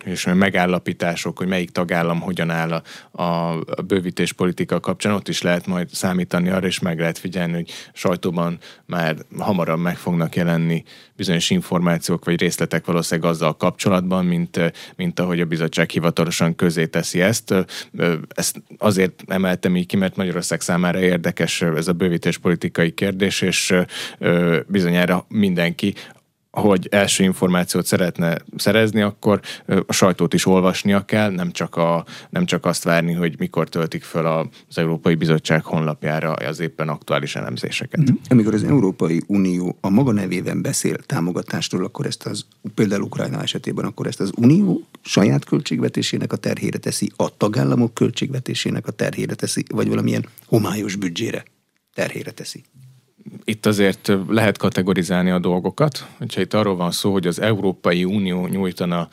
és 0.04 0.24
megállapítások, 0.34 1.38
hogy 1.38 1.46
melyik 1.46 1.70
tagállam 1.70 2.20
hogyan 2.20 2.50
áll 2.50 2.82
a, 3.10 3.22
a 3.22 3.62
bővítés 3.86 4.32
politika 4.32 4.80
kapcsán, 4.80 5.12
ott 5.12 5.28
is 5.28 5.42
lehet 5.42 5.66
majd 5.66 5.88
számítani 5.92 6.48
arra, 6.48 6.66
és 6.66 6.78
meg 6.78 6.98
lehet 6.98 7.18
figyelni, 7.18 7.52
hogy 7.52 7.70
sajtóban 7.92 8.58
már 8.86 9.16
hamarabb 9.38 9.80
meg 9.80 9.96
fognak 9.96 10.36
jelenni 10.36 10.84
bizonyos 11.16 11.50
információk 11.50 12.24
vagy 12.24 12.40
részletek 12.40 12.86
valószínűleg 12.86 13.30
azzal 13.30 13.56
kapcsolatban, 13.56 14.24
mint, 14.24 14.72
mint 14.96 15.20
ahogy 15.20 15.40
a 15.40 15.44
bizottság 15.44 15.90
hivatalosan 15.90 16.54
közé 16.54 16.86
teszi 16.86 17.20
ezt. 17.20 17.54
Ezt 18.28 18.62
azért 18.78 19.22
emeltem 19.26 19.76
így 19.76 19.86
ki, 19.86 19.96
mert 19.96 20.16
Magyarország 20.16 20.60
számára 20.60 21.00
érdekes 21.00 21.62
ez 21.62 21.88
a 21.88 21.92
bővítés 21.92 22.38
politikai 22.38 22.90
kérdés, 22.90 23.40
és 23.40 23.74
bizonyára 24.66 25.26
mindenki 25.28 25.94
hogy 26.50 26.88
első 26.90 27.24
információt 27.24 27.86
szeretne 27.86 28.38
szerezni, 28.56 29.00
akkor 29.00 29.40
a 29.86 29.92
sajtót 29.92 30.34
is 30.34 30.46
olvasnia 30.46 31.04
kell, 31.04 31.30
nem 31.30 31.50
csak, 31.50 31.76
a, 31.76 32.04
nem 32.30 32.44
csak 32.46 32.66
azt 32.66 32.84
várni, 32.84 33.12
hogy 33.12 33.38
mikor 33.38 33.68
töltik 33.68 34.02
fel 34.02 34.26
az 34.26 34.78
Európai 34.78 35.14
Bizottság 35.14 35.64
honlapjára 35.64 36.32
az 36.32 36.60
éppen 36.60 36.88
aktuális 36.88 37.36
elemzéseket. 37.36 38.10
Mm. 38.10 38.14
Amikor 38.28 38.54
az 38.54 38.64
Európai 38.64 39.22
Unió 39.26 39.78
a 39.80 39.88
maga 39.88 40.12
nevében 40.12 40.62
beszél 40.62 40.96
támogatástól, 40.96 41.84
akkor 41.84 42.06
ezt 42.06 42.26
az, 42.26 42.46
például 42.74 43.02
Ukrajna 43.02 43.42
esetében, 43.42 43.84
akkor 43.84 44.06
ezt 44.06 44.20
az 44.20 44.30
Unió 44.36 44.82
saját 45.02 45.44
költségvetésének 45.44 46.32
a 46.32 46.36
terhére 46.36 46.78
teszi, 46.78 47.12
a 47.16 47.36
tagállamok 47.36 47.94
költségvetésének 47.94 48.86
a 48.86 48.90
terhére 48.90 49.34
teszi, 49.34 49.64
vagy 49.68 49.88
valamilyen 49.88 50.26
homályos 50.46 50.96
büdzsére 50.96 51.44
terhére 51.94 52.30
teszi 52.30 52.64
itt 53.44 53.66
azért 53.66 54.12
lehet 54.28 54.58
kategorizálni 54.58 55.30
a 55.30 55.38
dolgokat. 55.38 56.06
Hogyha 56.18 56.40
itt 56.40 56.54
arról 56.54 56.76
van 56.76 56.90
szó, 56.90 57.12
hogy 57.12 57.26
az 57.26 57.40
Európai 57.40 58.04
Unió 58.04 58.46
nyújtana 58.46 59.08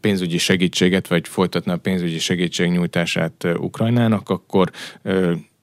pénzügyi 0.00 0.38
segítséget, 0.38 1.08
vagy 1.08 1.28
folytatna 1.28 1.72
a 1.72 1.76
pénzügyi 1.76 2.18
segítség 2.18 2.70
nyújtását 2.70 3.46
Ukrajnának, 3.58 4.28
akkor 4.28 4.70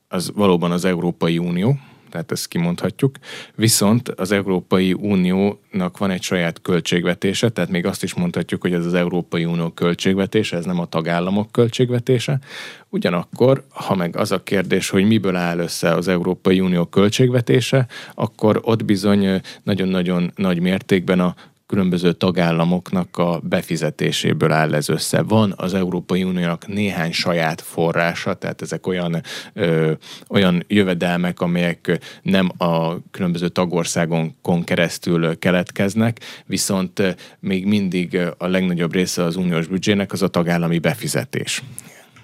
az 0.08 0.32
valóban 0.36 0.72
az 0.72 0.86
Európai 0.86 1.38
Unió, 1.38 1.78
tehát 2.16 2.32
ezt 2.32 2.48
kimondhatjuk. 2.48 3.16
Viszont 3.56 4.10
az 4.10 4.32
Európai 4.32 4.94
Uniónak 4.94 5.98
van 5.98 6.12
egy 6.12 6.22
saját 6.22 6.62
költségvetése, 6.62 7.50
tehát 7.50 7.70
még 7.70 7.86
azt 7.86 8.04
is 8.04 8.14
mondhatjuk, 8.14 8.62
hogy 8.62 8.74
ez 8.74 8.86
az 8.86 8.94
Európai 8.94 9.46
Unió 9.46 9.70
költségvetése, 9.70 10.58
ez 10.58 10.66
nem 10.66 10.80
a 10.80 10.86
tagállamok 10.86 11.52
költségvetése. 11.52 12.40
Ugyanakkor, 12.90 13.64
ha 13.70 13.96
meg 13.96 14.16
az 14.16 14.32
a 14.32 14.44
kérdés, 14.44 14.90
hogy 14.90 15.06
miből 15.06 15.36
áll 15.36 15.60
össze 15.60 15.94
az 15.94 16.08
Európai 16.08 16.60
Unió 16.60 16.86
költségvetése, 16.86 17.88
akkor 18.14 18.60
ott 18.64 18.86
bizony 18.86 19.42
nagyon-nagyon 19.64 20.32
nagy 20.36 20.60
mértékben 20.60 21.20
a 21.20 21.36
különböző 21.68 22.14
tagállamoknak 22.14 23.18
a 23.18 23.40
befizetéséből 23.44 24.52
áll 24.52 24.74
ez 24.74 24.90
össze. 24.90 25.22
Van 25.22 25.54
az 25.58 25.74
Európai 25.74 26.24
Uniónak 26.24 26.68
néhány 26.68 27.12
saját 27.12 27.62
forrása, 27.62 28.34
tehát 28.34 28.62
ezek 28.62 28.88
olyan, 28.88 29.22
ö, 29.54 29.92
olyan 30.30 30.64
jövedelmek, 30.68 31.42
amelyek 31.42 32.00
nem 32.22 32.50
a 32.58 32.98
különböző 33.12 33.48
tagországonkon 33.48 34.64
keresztül 34.64 35.40
keletkeznek, 35.40 36.20
viszont 36.46 37.16
még 37.40 37.66
mindig 37.66 38.20
a 38.38 38.48
legnagyobb 38.48 38.94
része 38.94 39.24
az 39.24 39.36
uniós 39.36 39.68
büdzsének 39.68 40.12
az 40.12 40.22
a 40.22 40.28
tagállami 40.28 40.80
befizetés. 40.80 41.64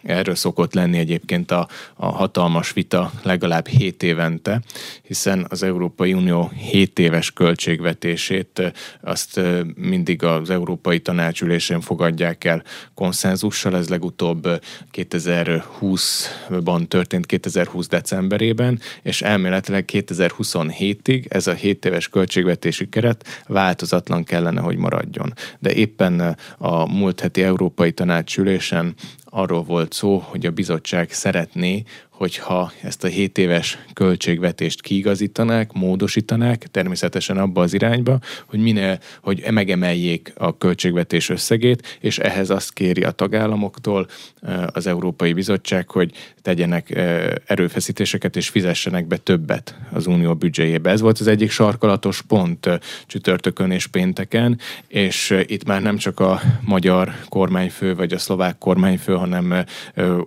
Erről 0.04 0.36
szokott 0.36 0.74
lenni 0.74 0.98
egyébként 0.98 1.52
a, 1.52 1.68
a 1.96 2.06
hatalmas 2.06 2.74
vita 2.74 3.12
legalább 3.24 3.68
7 3.68 4.04
évente, 4.04 4.62
hiszen 5.04 5.46
az 5.50 5.64
Európai 5.64 6.14
Unió 6.14 6.52
7 6.56 7.00
éves 7.00 7.32
költségvetését 7.32 8.74
azt 9.02 9.40
mindig 9.76 10.24
az 10.24 10.50
Európai 10.50 11.00
Tanácsülésén 11.00 11.82
fogadják 11.82 12.44
el 12.44 12.64
konszenzussal, 12.94 13.76
ez 13.76 13.90
legutóbb 13.90 14.48
2020-ban 14.94 16.88
történt 16.88 17.26
2020 17.26 17.88
decemberében, 17.88 18.80
és 19.02 19.22
elméletileg 19.22 19.90
2027-ig 19.94 21.34
ez 21.34 21.48
a 21.48 21.54
7 21.54 21.86
éves 21.86 22.08
költségvetési 22.08 22.90
keret 22.90 23.44
változatlan 23.48 24.24
kellene, 24.24 24.62
hogy 24.62 24.78
maradjon. 24.78 25.34
De 25.60 25.74
éppen 25.74 26.38
a 26.58 26.92
múlt 26.94 27.20
heti 27.20 27.44
Európai 27.44 27.92
Tanácsülésen 27.92 28.96
arról 29.34 29.64
volt 29.64 29.94
szó, 29.94 30.18
hogy 30.18 30.46
a 30.46 30.52
bizottság 30.52 31.12
szeretné, 31.12 31.84
hogyha 32.22 32.72
ezt 32.82 33.04
a 33.04 33.08
7 33.08 33.38
éves 33.38 33.78
költségvetést 33.94 34.82
kiigazítanák, 34.82 35.72
módosítanák, 35.72 36.68
természetesen 36.72 37.38
abba 37.38 37.62
az 37.62 37.74
irányba, 37.74 38.20
hogy 38.46 38.60
minél, 38.60 39.00
hogy 39.22 39.44
megemeljék 39.52 40.34
a 40.38 40.58
költségvetés 40.58 41.30
összegét, 41.30 41.98
és 42.00 42.20
ehhez 42.20 42.50
azt 42.50 42.74
kéri 42.74 43.04
a 43.04 43.12
tagállamoktól 43.12 44.08
eh, 44.42 44.64
az 44.72 44.88
Európai 44.88 45.34
Bizottság, 45.34 45.90
hogy 45.90 46.12
tegyenek 46.42 46.92
eh, 46.92 47.30
erőfeszítéseket 47.46 48.36
és 48.36 48.50
fizessenek 48.50 49.08
be 49.08 49.18
többet 49.18 49.76
az 49.92 50.08
unió 50.08 50.36
büdzséjébe. 50.36 50.90
Ez 50.90 51.02
volt 51.02 51.20
az 51.20 51.28
egyik 51.28 51.52
sarkalatos 51.52 52.22
pont 52.22 52.66
eh, 52.66 52.78
csütörtökön 53.06 53.72
és 53.72 53.88
pénteken, 53.88 54.60
és 54.88 55.38
itt 55.46 55.66
már 55.66 55.82
nem 55.82 55.98
csak 55.98 56.20
a 56.20 56.42
magyar 56.62 57.14
kormányfő 57.30 57.96
vagy 57.96 58.14
a 58.14 58.18
szlovák 58.18 58.58
kormányfő, 58.58 59.14
hanem 59.14 59.66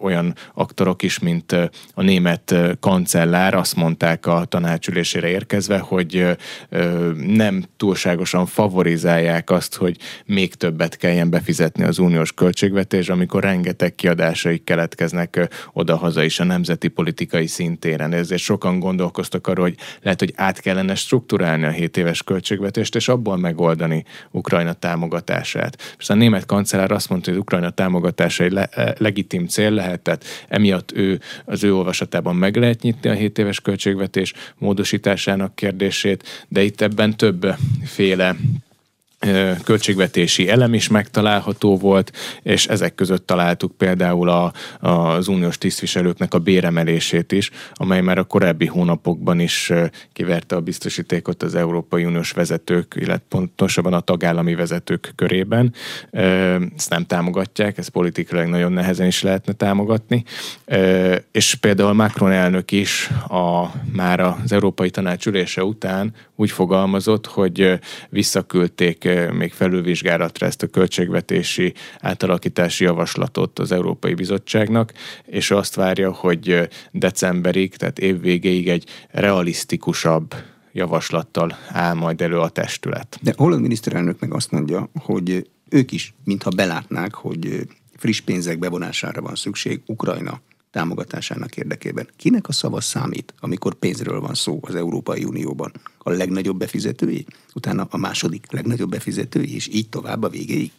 olyan 0.00 0.34
aktorok 0.54 1.02
is, 1.02 1.18
mint 1.18 1.56
a 1.94 2.02
német 2.02 2.54
kancellár 2.80 3.54
azt 3.54 3.76
mondták 3.76 4.26
a 4.26 4.44
tanácsülésére 4.44 5.28
érkezve, 5.28 5.78
hogy 5.78 6.36
nem 7.16 7.64
túlságosan 7.76 8.46
favorizálják 8.46 9.50
azt, 9.50 9.74
hogy 9.74 9.96
még 10.24 10.54
többet 10.54 10.96
kelljen 10.96 11.30
befizetni 11.30 11.84
az 11.84 11.98
uniós 11.98 12.32
költségvetés, 12.32 13.08
amikor 13.08 13.42
rengeteg 13.42 13.94
kiadásai 13.94 14.58
keletkeznek 14.58 15.48
odahaza 15.72 16.22
is 16.24 16.40
a 16.40 16.44
nemzeti 16.44 16.88
politikai 16.88 17.46
szintéren. 17.46 18.12
Ezért 18.12 18.42
sokan 18.42 18.78
gondolkoztak 18.78 19.46
arról, 19.46 19.64
hogy 19.64 19.76
lehet, 20.02 20.18
hogy 20.18 20.32
át 20.36 20.60
kellene 20.60 20.94
strukturálni 20.94 21.64
a 21.64 21.70
7 21.70 21.96
éves 21.96 22.22
költségvetést, 22.22 22.94
és 22.94 23.08
abból 23.08 23.36
megoldani 23.36 24.04
Ukrajna 24.30 24.72
támogatását. 24.72 25.94
És 25.98 26.10
a 26.10 26.14
német 26.14 26.46
kancellár 26.46 26.90
azt 26.90 27.08
mondta, 27.08 27.30
hogy 27.30 27.40
Ukrajna 27.40 27.70
támogatása 27.70 28.44
egy 28.44 28.52
le- 28.52 28.94
legitim 28.98 29.46
cél 29.46 29.70
lehet, 29.70 30.00
tehát 30.00 30.24
emiatt 30.48 30.92
ő 30.92 31.20
az 31.44 31.64
ő 31.64 31.73
olvasatában 31.74 32.36
meg 32.36 32.56
lehet 32.56 32.82
nyitni 32.82 33.10
a 33.10 33.12
7 33.12 33.38
éves 33.38 33.60
költségvetés 33.60 34.32
módosításának 34.58 35.54
kérdését, 35.54 36.46
de 36.48 36.62
itt 36.62 36.80
ebben 36.80 37.16
többféle 37.16 38.36
költségvetési 39.64 40.48
elem 40.48 40.74
is 40.74 40.88
megtalálható 40.88 41.76
volt, 41.76 42.12
és 42.42 42.66
ezek 42.66 42.94
között 42.94 43.26
találtuk 43.26 43.76
például 43.76 44.28
a, 44.28 44.52
az 44.80 45.28
uniós 45.28 45.58
tisztviselőknek 45.58 46.34
a 46.34 46.38
béremelését 46.38 47.32
is, 47.32 47.50
amely 47.74 48.00
már 48.00 48.18
a 48.18 48.24
korábbi 48.24 48.66
hónapokban 48.66 49.40
is 49.40 49.72
kiverte 50.12 50.56
a 50.56 50.60
biztosítékot 50.60 51.42
az 51.42 51.54
Európai 51.54 52.04
Uniós 52.04 52.30
vezetők, 52.30 52.94
illetve 52.96 53.22
pontosabban 53.28 53.92
a 53.92 54.00
tagállami 54.00 54.54
vezetők 54.54 55.12
körében. 55.16 55.74
Ezt 56.76 56.90
nem 56.90 57.04
támogatják, 57.06 57.78
ezt 57.78 57.88
politikailag 57.88 58.48
nagyon 58.48 58.72
nehezen 58.72 59.06
is 59.06 59.22
lehetne 59.22 59.52
támogatni. 59.52 60.24
És 61.32 61.54
például 61.54 61.92
Macron 61.92 62.32
elnök 62.32 62.72
is 62.72 63.10
a, 63.28 63.70
már 63.92 64.20
az 64.20 64.52
Európai 64.52 64.90
Tanács 64.90 65.26
ülése 65.26 65.64
után 65.64 66.14
úgy 66.36 66.50
fogalmazott, 66.50 67.26
hogy 67.26 67.78
visszaküldték 68.08 69.08
még 69.32 69.52
felülvizsgálatra 69.52 70.46
ezt 70.46 70.62
a 70.62 70.66
költségvetési 70.66 71.74
átalakítási 72.00 72.84
javaslatot 72.84 73.58
az 73.58 73.72
Európai 73.72 74.14
Bizottságnak, 74.14 74.92
és 75.26 75.50
azt 75.50 75.74
várja, 75.74 76.12
hogy 76.12 76.68
decemberig, 76.90 77.76
tehát 77.76 77.98
év 77.98 78.20
végéig 78.20 78.68
egy 78.68 78.88
realisztikusabb 79.10 80.34
javaslattal 80.72 81.58
áll 81.68 81.94
majd 81.94 82.20
elő 82.20 82.38
a 82.38 82.48
testület. 82.48 83.18
De 83.22 83.32
Holland 83.36 83.62
miniszterelnök 83.62 84.20
meg 84.20 84.34
azt 84.34 84.50
mondja, 84.50 84.90
hogy 85.00 85.48
ők 85.68 85.92
is, 85.92 86.14
mintha 86.24 86.50
belátnák, 86.50 87.14
hogy 87.14 87.66
friss 87.96 88.20
pénzek 88.20 88.58
bevonására 88.58 89.20
van 89.20 89.34
szükség 89.34 89.80
Ukrajna 89.86 90.40
támogatásának 90.74 91.56
érdekében. 91.56 92.08
Kinek 92.16 92.48
a 92.48 92.52
szava 92.52 92.80
számít, 92.80 93.34
amikor 93.40 93.74
pénzről 93.74 94.20
van 94.20 94.34
szó 94.34 94.58
az 94.62 94.74
Európai 94.74 95.24
Unióban? 95.24 95.72
A 95.98 96.10
legnagyobb 96.10 96.56
befizetői, 96.58 97.26
utána 97.54 97.86
a 97.90 97.96
második 97.96 98.52
legnagyobb 98.52 98.90
befizetői, 98.90 99.54
és 99.54 99.68
így 99.72 99.88
tovább 99.88 100.22
a 100.22 100.28
végéig? 100.28 100.70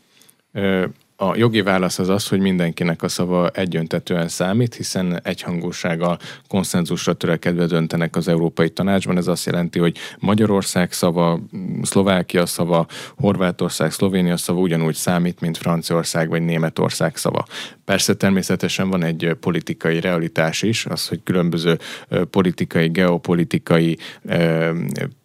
A 1.18 1.36
jogi 1.36 1.62
válasz 1.62 2.00
az 2.00 2.10
az, 2.10 2.28
hogy 2.28 2.40
mindenkinek 2.40 3.04
a 3.04 3.08
szava 3.08 3.50
egyöntetően 3.50 4.28
számít, 4.28 4.76
hiszen 4.76 5.20
egyhangúsággal 5.24 6.18
konszenzusra 6.48 7.14
törekedve 7.14 7.66
döntenek 7.66 8.16
az 8.16 8.28
Európai 8.28 8.70
Tanácsban. 8.70 9.18
Ez 9.18 9.28
azt 9.28 9.46
jelenti, 9.46 9.80
hogy 9.80 9.98
Magyarország 10.20 10.92
szava, 10.92 11.40
Szlovákia 11.82 12.46
szava, 12.46 12.86
Horvátország, 13.18 13.92
Szlovénia 13.92 14.38
szava 14.38 14.60
ugyanúgy 14.60 14.96
számít, 14.96 15.40
mint 15.40 15.58
Franciaország 15.58 16.30
vagy 16.30 16.42
Németország 16.42 17.18
szava. 17.18 17.46
Persze 17.86 18.14
természetesen 18.14 18.90
van 18.90 19.04
egy 19.04 19.38
politikai 19.40 20.00
realitás 20.00 20.62
is, 20.62 20.86
az, 20.86 21.08
hogy 21.08 21.20
különböző 21.24 21.78
politikai, 22.30 22.88
geopolitikai, 22.88 23.98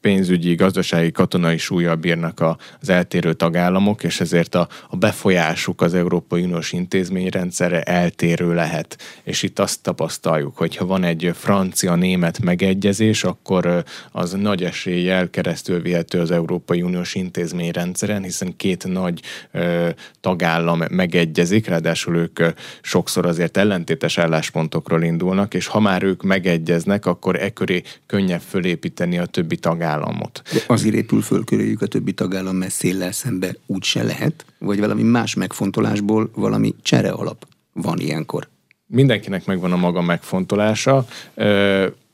pénzügyi, 0.00 0.54
gazdasági, 0.54 1.12
katonai 1.12 1.58
súlya 1.58 1.96
bírnak 1.96 2.40
az 2.80 2.88
eltérő 2.88 3.32
tagállamok, 3.32 4.02
és 4.02 4.20
ezért 4.20 4.54
a, 4.54 4.68
a 4.88 4.96
befolyásuk 4.96 5.79
az 5.80 5.94
Európai 5.94 6.42
Uniós 6.42 6.72
intézményrendszerre 6.72 7.82
eltérő 7.82 8.54
lehet. 8.54 8.98
És 9.22 9.42
itt 9.42 9.58
azt 9.58 9.82
tapasztaljuk, 9.82 10.56
hogy 10.56 10.76
ha 10.76 10.86
van 10.86 11.04
egy 11.04 11.30
francia-német 11.34 12.42
megegyezés, 12.42 13.24
akkor 13.24 13.84
az 14.12 14.32
nagy 14.32 14.64
eséllyel 14.64 15.30
keresztül 15.30 15.80
vihető 15.80 16.20
az 16.20 16.30
Európai 16.30 16.82
Uniós 16.82 17.14
intézményrendszeren, 17.14 18.22
hiszen 18.22 18.56
két 18.56 18.86
nagy 18.86 19.20
ö, 19.50 19.88
tagállam 20.20 20.82
megegyezik, 20.90 21.66
ráadásul 21.66 22.16
ők 22.16 22.40
sokszor 22.82 23.26
azért 23.26 23.56
ellentétes 23.56 24.18
álláspontokról 24.18 25.02
indulnak, 25.02 25.54
és 25.54 25.66
ha 25.66 25.80
már 25.80 26.02
ők 26.02 26.22
megegyeznek, 26.22 27.06
akkor 27.06 27.36
e 27.36 27.50
köré 27.50 27.82
könnyebb 28.06 28.40
fölépíteni 28.40 29.18
a 29.18 29.26
többi 29.26 29.56
tagállamot. 29.56 30.42
De 30.52 30.60
azért 30.66 30.94
épül 30.94 31.22
föl 31.22 31.44
köréjük 31.44 31.82
a 31.82 31.86
többi 31.86 32.12
tagállam, 32.12 32.56
mert 32.56 32.72
széllel 32.72 33.12
szembe 33.12 33.54
úgy 33.66 33.84
se 33.84 34.02
lehet, 34.02 34.44
vagy 34.60 34.80
valami 34.80 35.02
más 35.02 35.34
megfontolásból 35.34 36.30
valami 36.34 36.74
csere 36.82 37.10
alap 37.10 37.46
van 37.72 37.98
ilyenkor? 37.98 38.48
Mindenkinek 38.86 39.46
megvan 39.46 39.72
a 39.72 39.76
maga 39.76 40.00
megfontolása 40.00 41.06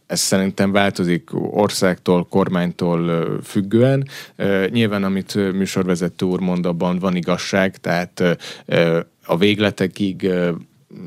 ez 0.06 0.20
szerintem 0.20 0.72
változik 0.72 1.30
országtól, 1.32 2.26
kormánytól 2.30 3.26
függően. 3.42 4.08
Nyilván, 4.70 5.04
amit 5.04 5.34
műsorvezető 5.34 6.26
úr 6.26 6.40
mond, 6.40 6.66
abban 6.66 6.98
van 6.98 7.16
igazság, 7.16 7.76
tehát 7.76 8.22
a 9.24 9.36
végletekig 9.36 10.30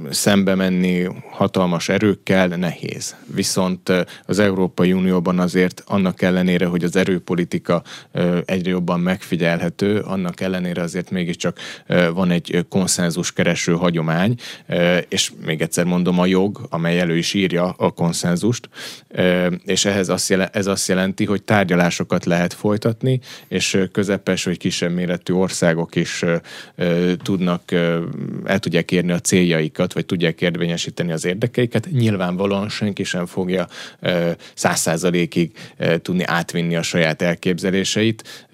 szembe 0.10 0.56
menni 0.56 1.08
hatalmas 1.32 1.90
erőkkel 1.90 2.48
nehéz. 2.48 3.16
Viszont 3.34 3.92
az 4.26 4.40
Európai 4.40 4.94
Unióban 4.94 5.40
azért 5.40 5.84
annak 5.86 6.22
ellenére, 6.22 6.66
hogy 6.66 6.84
az 6.84 6.96
erőpolitika 6.96 7.84
egyre 8.46 8.70
jobban 8.70 9.00
megfigyelhető, 9.00 10.00
annak 10.00 10.42
ellenére 10.42 10.82
azért 10.82 11.12
mégiscsak 11.12 11.58
van 12.14 12.32
egy 12.32 12.66
konszenzus 12.70 13.34
kereső 13.34 13.74
hagyomány, 13.74 14.36
és 15.08 15.32
még 15.46 15.62
egyszer 15.62 15.86
mondom 15.86 16.20
a 16.20 16.26
jog, 16.26 16.62
amely 16.70 17.00
elő 17.00 17.18
is 17.18 17.34
írja 17.34 17.70
a 17.70 17.92
konszenzust, 17.92 18.70
és 19.66 19.86
ehhez 19.86 20.10
azt 20.10 20.30
jelenti, 20.30 20.58
ez 20.58 20.68
azt 20.68 20.88
jelenti, 20.88 21.26
hogy 21.26 21.44
tárgyalásokat 21.44 22.26
lehet 22.26 22.54
folytatni, 22.54 23.20
és 23.48 23.84
közepes 23.92 24.44
vagy 24.44 24.58
kisebb 24.58 24.92
méretű 24.92 25.34
országok 25.34 25.96
is 25.96 26.24
tudnak, 27.24 27.72
el 28.46 28.60
tudják 28.60 28.92
érni 28.92 29.12
a 29.12 29.20
céljaikat 29.20 29.69
érdekeiket, 29.70 29.94
vagy 29.94 30.06
tudják 30.06 30.42
érvényesíteni 30.42 31.12
az 31.12 31.26
érdekeiket, 31.26 31.88
nyilvánvalóan 31.92 32.70
senki 32.70 33.04
sem 33.04 33.26
fogja 33.26 33.68
száz 34.54 34.80
százalékig 34.80 35.52
tudni 36.02 36.24
átvinni 36.24 36.76
a 36.76 36.82
saját 36.82 37.22
elképzeléseit 37.22 38.48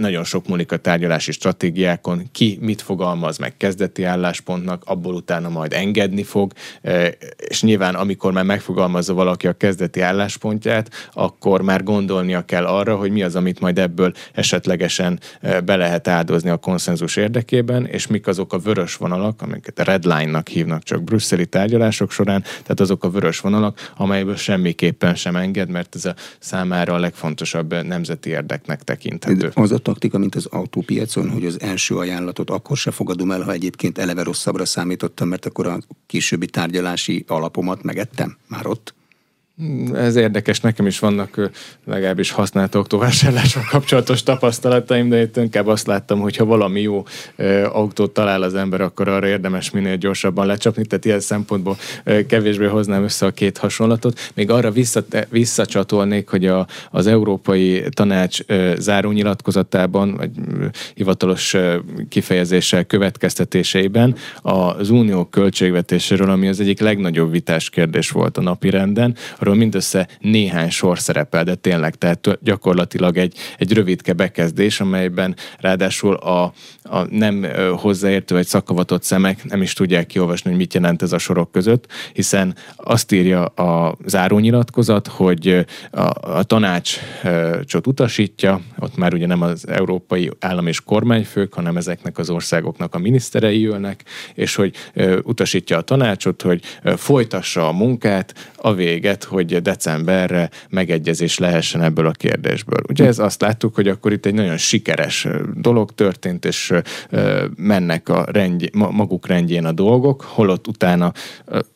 nagyon 0.00 0.24
sok 0.24 0.48
múlik 0.48 0.72
a 0.72 0.76
tárgyalási 0.76 1.32
stratégiákon, 1.32 2.28
ki 2.32 2.58
mit 2.60 2.82
fogalmaz 2.82 3.38
meg 3.38 3.56
kezdeti 3.56 4.04
álláspontnak, 4.04 4.82
abból 4.86 5.14
utána 5.14 5.48
majd 5.48 5.72
engedni 5.72 6.22
fog, 6.22 6.52
e, 6.82 7.14
és 7.36 7.62
nyilván 7.62 7.94
amikor 7.94 8.32
már 8.32 8.44
megfogalmazza 8.44 9.14
valaki 9.14 9.46
a 9.46 9.52
kezdeti 9.52 10.00
álláspontját, 10.00 10.90
akkor 11.12 11.62
már 11.62 11.82
gondolnia 11.82 12.44
kell 12.44 12.66
arra, 12.66 12.96
hogy 12.96 13.10
mi 13.10 13.22
az, 13.22 13.36
amit 13.36 13.60
majd 13.60 13.78
ebből 13.78 14.12
esetlegesen 14.32 15.20
e, 15.40 15.60
be 15.60 15.76
lehet 15.76 16.08
áldozni 16.08 16.50
a 16.50 16.56
konszenzus 16.56 17.16
érdekében, 17.16 17.86
és 17.86 18.06
mik 18.06 18.26
azok 18.26 18.52
a 18.52 18.58
vörös 18.58 18.96
vonalak, 18.96 19.42
amiket 19.42 19.78
redline-nak 19.78 20.48
hívnak 20.48 20.82
csak 20.82 21.02
brüsszeli 21.02 21.46
tárgyalások 21.46 22.10
során, 22.10 22.42
tehát 22.42 22.80
azok 22.80 23.04
a 23.04 23.10
vörös 23.10 23.40
vonalak, 23.40 23.90
amelyből 23.96 24.36
semmiképpen 24.36 25.14
sem 25.14 25.36
enged, 25.36 25.68
mert 25.68 25.94
ez 25.94 26.04
a 26.04 26.14
számára 26.38 26.94
a 26.94 26.98
legfontosabb 26.98 27.84
nemzeti 27.84 28.30
érdeknek 28.30 28.82
tekinthető. 28.82 29.50
Az 29.54 29.72
a 29.72 29.78
taktika, 29.90 30.18
mint 30.18 30.34
az 30.34 30.46
autópiacon, 30.46 31.30
hogy 31.30 31.46
az 31.46 31.60
első 31.60 31.96
ajánlatot 31.96 32.50
akkor 32.50 32.76
se 32.76 32.90
fogadom 32.90 33.30
el, 33.30 33.42
ha 33.42 33.52
egyébként 33.52 33.98
eleve 33.98 34.22
rosszabbra 34.22 34.64
számítottam, 34.64 35.28
mert 35.28 35.46
akkor 35.46 35.66
a 35.66 35.78
későbbi 36.06 36.46
tárgyalási 36.46 37.24
alapomat 37.28 37.82
megettem 37.82 38.36
már 38.48 38.66
ott. 38.66 38.94
Ez 39.94 40.16
érdekes, 40.16 40.60
nekem 40.60 40.86
is 40.86 40.98
vannak 40.98 41.50
legalábbis 41.86 42.30
használt 42.30 42.74
autóvásárlással 42.74 43.62
kapcsolatos 43.70 44.22
tapasztalataim, 44.22 45.08
de 45.08 45.20
itt 45.20 45.36
inkább 45.36 45.66
azt 45.66 45.86
láttam, 45.86 46.20
hogy 46.20 46.36
ha 46.36 46.44
valami 46.44 46.80
jó 46.80 47.04
autót 47.72 48.12
talál 48.12 48.42
az 48.42 48.54
ember, 48.54 48.80
akkor 48.80 49.08
arra 49.08 49.26
érdemes 49.26 49.70
minél 49.70 49.96
gyorsabban 49.96 50.46
lecsapni, 50.46 50.84
tehát 50.84 51.04
ilyen 51.04 51.20
szempontból 51.20 51.76
kevésbé 52.26 52.66
hoznám 52.66 53.02
össze 53.02 53.26
a 53.26 53.30
két 53.30 53.58
hasonlatot. 53.58 54.30
Még 54.34 54.50
arra 54.50 54.70
vissza, 54.70 55.04
visszacsatolnék, 55.28 56.28
hogy 56.28 56.46
a, 56.46 56.66
az 56.90 57.06
Európai 57.06 57.82
Tanács 57.90 58.38
zárónyilatkozatában, 58.76 60.16
vagy 60.16 60.30
hivatalos 60.94 61.56
kifejezéssel 62.08 62.84
következtetéseiben 62.84 64.16
az 64.42 64.90
unió 64.90 65.24
költségvetéséről, 65.24 66.30
ami 66.30 66.48
az 66.48 66.60
egyik 66.60 66.80
legnagyobb 66.80 67.30
vitás 67.30 67.70
kérdés 67.70 68.10
volt 68.10 68.36
a 68.36 68.40
napi 68.40 68.70
renden, 68.70 69.16
arról 69.50 69.62
mindössze 69.62 70.08
néhány 70.20 70.70
sor 70.70 70.98
szerepel, 70.98 71.44
de 71.44 71.54
tényleg, 71.54 71.94
tehát 71.94 72.38
gyakorlatilag 72.42 73.16
egy, 73.16 73.36
egy 73.58 73.72
rövidke 73.72 74.12
bekezdés, 74.12 74.80
amelyben 74.80 75.36
ráadásul 75.58 76.14
a, 76.14 76.52
a 76.82 77.04
nem 77.10 77.46
hozzáértő 77.76 78.34
vagy 78.34 78.46
szakavatott 78.46 79.02
szemek 79.02 79.44
nem 79.44 79.62
is 79.62 79.72
tudják 79.72 80.06
kiolvasni, 80.06 80.50
hogy 80.50 80.58
mit 80.58 80.74
jelent 80.74 81.02
ez 81.02 81.12
a 81.12 81.18
sorok 81.18 81.52
között, 81.52 81.86
hiszen 82.12 82.54
azt 82.76 83.12
írja 83.12 83.44
a 83.44 83.96
zárónyilatkozat, 84.06 85.06
hogy 85.06 85.66
a, 85.90 86.38
a 86.38 86.42
tanácsot 86.42 87.86
utasítja, 87.86 88.60
ott 88.78 88.96
már 88.96 89.14
ugye 89.14 89.26
nem 89.26 89.42
az 89.42 89.68
európai 89.68 90.30
állam 90.40 90.66
és 90.66 90.80
kormányfők, 90.80 91.54
hanem 91.54 91.76
ezeknek 91.76 92.18
az 92.18 92.30
országoknak 92.30 92.94
a 92.94 92.98
miniszterei 92.98 93.66
ülnek, 93.66 94.04
és 94.34 94.54
hogy 94.54 94.74
utasítja 95.22 95.76
a 95.76 95.80
tanácsot, 95.80 96.42
hogy 96.42 96.62
folytassa 96.96 97.68
a 97.68 97.72
munkát, 97.72 98.34
a 98.62 98.74
véget, 98.74 99.24
hogy 99.24 99.62
decemberre 99.62 100.50
megegyezés 100.68 101.38
lehessen 101.38 101.82
ebből 101.82 102.06
a 102.06 102.10
kérdésből. 102.10 102.80
Ugye 102.88 103.06
ez 103.06 103.18
azt 103.18 103.40
láttuk, 103.40 103.74
hogy 103.74 103.88
akkor 103.88 104.12
itt 104.12 104.26
egy 104.26 104.34
nagyon 104.34 104.56
sikeres 104.56 105.26
dolog 105.54 105.94
történt, 105.94 106.44
és 106.44 106.72
mennek 107.56 108.08
a 108.08 108.24
rendj, 108.32 108.66
maguk 108.72 109.26
rendjén 109.26 109.64
a 109.64 109.72
dolgok, 109.72 110.22
holott 110.22 110.66
utána 110.66 111.12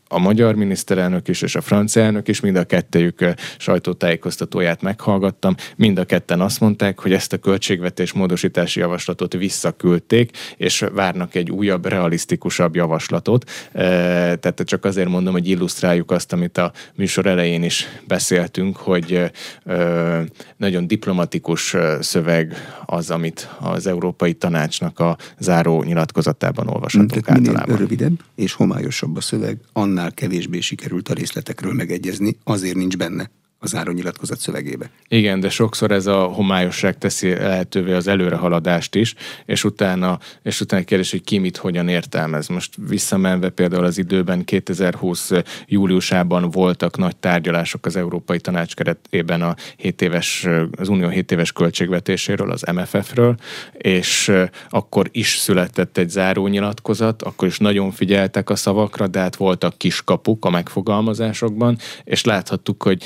a 0.09 0.19
magyar 0.19 0.55
miniszterelnök 0.55 1.29
is 1.29 1.43
és 1.43 1.55
a 1.55 1.61
francia 1.61 2.03
elnök 2.03 2.29
is, 2.29 2.41
mind 2.41 2.57
a 2.57 2.65
kettőjük 2.65 3.25
sajtótájékoztatóját 3.59 4.83
meghallgattam, 4.83 5.55
mind 5.77 5.99
a 5.99 6.05
ketten 6.05 6.41
azt 6.41 6.61
mondták, 6.61 7.01
hogy 7.01 7.13
ezt 7.13 7.33
a 7.33 7.39
költségvetés 7.39 8.13
módosítási 8.13 8.81
javaslatot 8.81 9.33
visszaküldték, 9.33 10.37
és 10.57 10.85
várnak 10.93 11.35
egy 11.35 11.51
újabb, 11.51 11.87
realisztikusabb 11.87 12.75
javaslatot. 12.75 13.51
Tehát 13.73 14.63
csak 14.65 14.85
azért 14.85 15.09
mondom, 15.09 15.33
hogy 15.33 15.49
illusztráljuk 15.49 16.11
azt, 16.11 16.33
amit 16.33 16.59
a 16.59 16.73
műsor 16.95 17.27
elején 17.27 17.63
is 17.63 17.87
beszéltünk, 18.07 18.77
hogy 18.77 19.31
nagyon 20.57 20.87
diplomatikus 20.87 21.77
szöveg 22.01 22.55
az, 22.87 23.11
amit 23.11 23.49
az 23.61 23.87
Európai 23.87 24.33
Tanácsnak 24.33 24.99
a 24.99 25.17
záró 25.39 25.83
nyilatkozatában 25.83 26.69
olvashatunk 26.69 27.29
általában. 27.29 27.77
rövidebb 27.77 28.21
és 28.35 28.53
homályosabb 28.53 29.17
a 29.17 29.21
szöveg, 29.21 29.59
annál 29.73 29.94
kevésbé 30.15 30.61
sikerült 30.61 31.09
a 31.09 31.15
részletekről 31.15 31.73
megegyezni, 31.73 32.37
azért 32.45 32.77
nincs 32.77 32.97
benne 32.97 33.31
a 33.65 33.67
zárónyilatkozat 33.67 34.39
szövegébe. 34.39 34.91
Igen, 35.09 35.41
de 35.41 35.49
sokszor 35.49 35.91
ez 35.91 36.07
a 36.07 36.23
homályosság 36.23 36.99
teszi 36.99 37.35
lehetővé 37.35 37.93
az 37.93 38.07
előrehaladást 38.07 38.95
is, 38.95 39.15
és 39.47 39.65
utána, 39.65 40.19
és 40.43 40.61
utána 40.61 40.85
kérdés, 40.85 41.11
hogy 41.11 41.25
ki 41.25 41.39
mit 41.39 41.57
hogyan 41.57 41.89
értelmez. 41.89 42.49
Most 42.49 42.75
visszamenve 42.89 43.49
például 43.49 43.85
az 43.85 43.99
időben 43.99 44.45
2020 44.45 45.31
júliusában 45.67 46.51
voltak 46.51 46.97
nagy 46.97 47.17
tárgyalások 47.17 47.87
az 47.87 47.97
Európai 47.97 48.39
Tanács 48.39 48.75
keretében 48.75 49.43
a 49.43 49.55
7 49.77 50.03
éves, 50.03 50.47
az 50.77 50.89
Unió 50.89 51.09
7 51.09 51.33
éves 51.33 51.53
költségvetéséről, 51.53 52.51
az 52.51 52.63
MFF-ről, 52.75 53.37
és 53.73 54.33
akkor 54.69 55.09
is 55.13 55.37
született 55.37 55.99
egy 55.99 56.09
zárónyilatkozat, 56.09 57.23
akkor 57.23 57.49
is 57.49 57.59
nagyon 57.59 57.91
figyeltek 57.91 58.51
a 58.51 58.57
szavakra, 58.57 59.07
de 59.07 59.21
hát 59.21 59.37
voltak 59.37 59.79
kiskapuk 59.79 60.45
a 60.45 60.51
megfogalmazásokban, 60.51 61.79
és 62.05 62.25
láthattuk, 62.25 62.83
hogy 62.83 63.03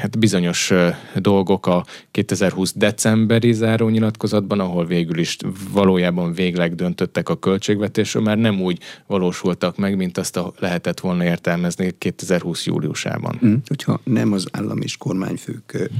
hát 0.00 0.18
bizonyos 0.18 0.72
dolgok 1.16 1.66
a 1.66 1.84
2020 2.10 2.72
decemberi 2.74 3.52
zárónyilatkozatban, 3.52 4.60
ahol 4.60 4.86
végül 4.86 5.18
is 5.18 5.36
valójában 5.72 6.32
végleg 6.32 6.74
döntöttek 6.74 7.28
a 7.28 7.38
költségvetésről, 7.38 8.22
már 8.22 8.38
nem 8.38 8.60
úgy 8.60 8.78
valósultak 9.06 9.76
meg, 9.76 9.96
mint 9.96 10.18
azt 10.18 10.36
a 10.36 10.52
lehetett 10.58 11.00
volna 11.00 11.24
értelmezni 11.24 11.94
2020 11.98 12.66
júliusában. 12.66 13.40
Mm, 13.44 13.54
hogyha 13.66 14.00
nem 14.04 14.32
az 14.32 14.46
állam 14.50 14.80
és 14.80 14.96
kormányfők 14.96 15.90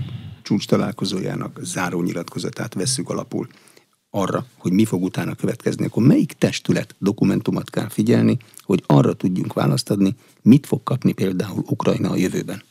csúcs 0.42 0.66
találkozójának 0.66 1.58
zárónyilatkozatát 1.62 2.74
vesszük 2.74 3.08
alapul, 3.08 3.46
arra, 4.10 4.46
hogy 4.58 4.72
mi 4.72 4.84
fog 4.84 5.02
utána 5.02 5.34
következni, 5.34 5.84
akkor 5.84 6.02
melyik 6.02 6.32
testület 6.32 6.94
dokumentumot 6.98 7.70
kell 7.70 7.88
figyelni, 7.88 8.36
hogy 8.62 8.82
arra 8.86 9.12
tudjunk 9.12 9.52
választ 9.52 9.90
adni, 9.90 10.14
mit 10.42 10.66
fog 10.66 10.82
kapni 10.82 11.12
például 11.12 11.64
Ukrajna 11.66 12.10
a 12.10 12.16
jövőben? 12.16 12.62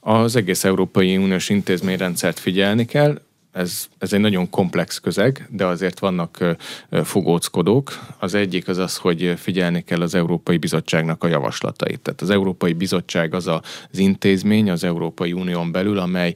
Az 0.00 0.36
egész 0.36 0.64
Európai 0.64 1.16
Uniós 1.16 1.48
intézményrendszert 1.48 2.38
figyelni 2.38 2.84
kell, 2.84 3.20
ez, 3.52 3.88
ez 3.98 4.12
egy 4.12 4.20
nagyon 4.20 4.50
komplex 4.50 4.98
közeg, 4.98 5.48
de 5.50 5.66
azért 5.66 5.98
vannak 5.98 6.56
fogóckodók. 7.04 7.98
Az 8.18 8.34
egyik 8.34 8.68
az 8.68 8.78
az, 8.78 8.96
hogy 8.96 9.34
figyelni 9.36 9.82
kell 9.82 10.00
az 10.00 10.14
Európai 10.14 10.56
Bizottságnak 10.56 11.24
a 11.24 11.28
javaslatait. 11.28 12.00
Tehát 12.00 12.20
az 12.20 12.30
Európai 12.30 12.72
Bizottság 12.72 13.34
az 13.34 13.46
az 13.46 13.98
intézmény 13.98 14.70
az 14.70 14.84
Európai 14.84 15.32
Unión 15.32 15.72
belül, 15.72 15.98
amely 15.98 16.34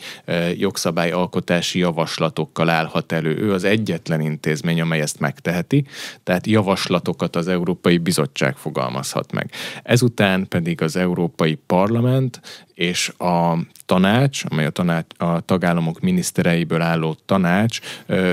jogszabályalkotási 0.56 1.78
javaslatokkal 1.78 2.68
állhat 2.68 3.12
elő. 3.12 3.36
Ő 3.36 3.52
az 3.52 3.64
egyetlen 3.64 4.20
intézmény, 4.20 4.80
amely 4.80 5.00
ezt 5.00 5.20
megteheti, 5.20 5.84
tehát 6.22 6.46
javaslatokat 6.46 7.36
az 7.36 7.48
Európai 7.48 7.98
Bizottság 7.98 8.56
fogalmazhat 8.56 9.32
meg. 9.32 9.50
Ezután 9.82 10.48
pedig 10.48 10.82
az 10.82 10.96
Európai 10.96 11.58
Parlament 11.66 12.40
és 12.74 13.08
a 13.08 13.58
tanács, 13.86 14.42
amely 14.48 14.66
a, 14.66 14.70
tanács, 14.70 15.06
a 15.16 15.40
tagállamok 15.40 16.00
minisztereiből 16.00 16.80
álló 16.80 17.16
tanács 17.26 17.78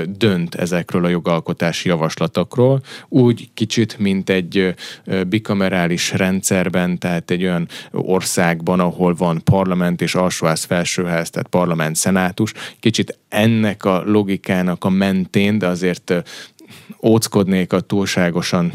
dönt 0.06 0.54
ezekről 0.54 1.04
a 1.04 1.08
jogalkotási 1.08 1.88
javaslatokról, 1.88 2.82
úgy 3.08 3.50
kicsit, 3.54 3.98
mint 3.98 4.30
egy 4.30 4.74
bikamerális 5.28 6.12
rendszerben, 6.12 6.98
tehát 6.98 7.30
egy 7.30 7.42
olyan 7.42 7.68
országban, 7.90 8.80
ahol 8.80 9.14
van 9.14 9.40
parlament 9.44 10.00
és 10.00 10.14
alsóház, 10.14 10.64
felsőház, 10.64 11.30
tehát 11.30 11.48
parlament, 11.48 11.96
szenátus, 11.96 12.52
kicsit 12.80 13.18
ennek 13.28 13.84
a 13.84 14.02
logikának 14.06 14.84
a 14.84 14.90
mentén, 14.90 15.58
de 15.58 15.66
azért 15.66 16.14
óckodnék 17.02 17.72
a 17.72 17.80
túlságosan 17.80 18.72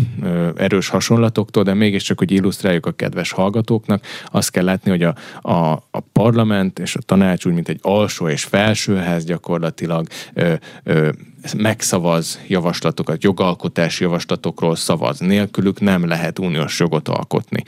erős 0.55 0.87
hasonlatoktól, 0.87 1.63
de 1.63 1.73
mégiscsak, 1.73 2.17
hogy 2.17 2.31
illusztráljuk 2.31 2.85
a 2.85 2.91
kedves 2.91 3.31
hallgatóknak, 3.31 4.05
azt 4.25 4.51
kell 4.51 4.63
látni, 4.63 4.89
hogy 4.89 5.03
a, 5.03 5.15
a, 5.41 5.71
a 5.91 5.99
parlament 6.11 6.79
és 6.79 6.95
a 6.95 7.01
tanács 7.01 7.45
úgy, 7.45 7.53
mint 7.53 7.69
egy 7.69 7.79
alsó 7.81 8.29
és 8.29 8.43
felsőház 8.43 9.25
gyakorlatilag 9.25 10.07
ö, 10.33 10.53
ö, 10.83 11.09
megszavaz 11.57 12.39
javaslatokat, 12.47 13.23
jogalkotási 13.23 14.03
javaslatokról 14.03 14.75
szavaz. 14.75 15.19
Nélkülük 15.19 15.79
nem 15.79 16.07
lehet 16.07 16.39
uniós 16.39 16.79
jogot 16.79 17.07
alkotni. 17.07 17.63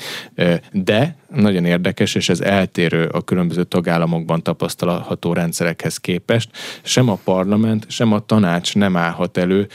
De 0.71 1.15
nagyon 1.29 1.65
érdekes, 1.65 2.15
és 2.15 2.29
ez 2.29 2.39
eltérő 2.39 3.05
a 3.05 3.21
különböző 3.21 3.63
tagállamokban 3.63 4.43
tapasztalható 4.43 5.33
rendszerekhez 5.33 5.97
képest. 5.97 6.49
Sem 6.81 7.09
a 7.09 7.19
parlament, 7.23 7.85
sem 7.89 8.13
a 8.13 8.19
tanács 8.19 8.75
nem 8.75 8.97
állhat 8.97 9.37
elő 9.37 9.67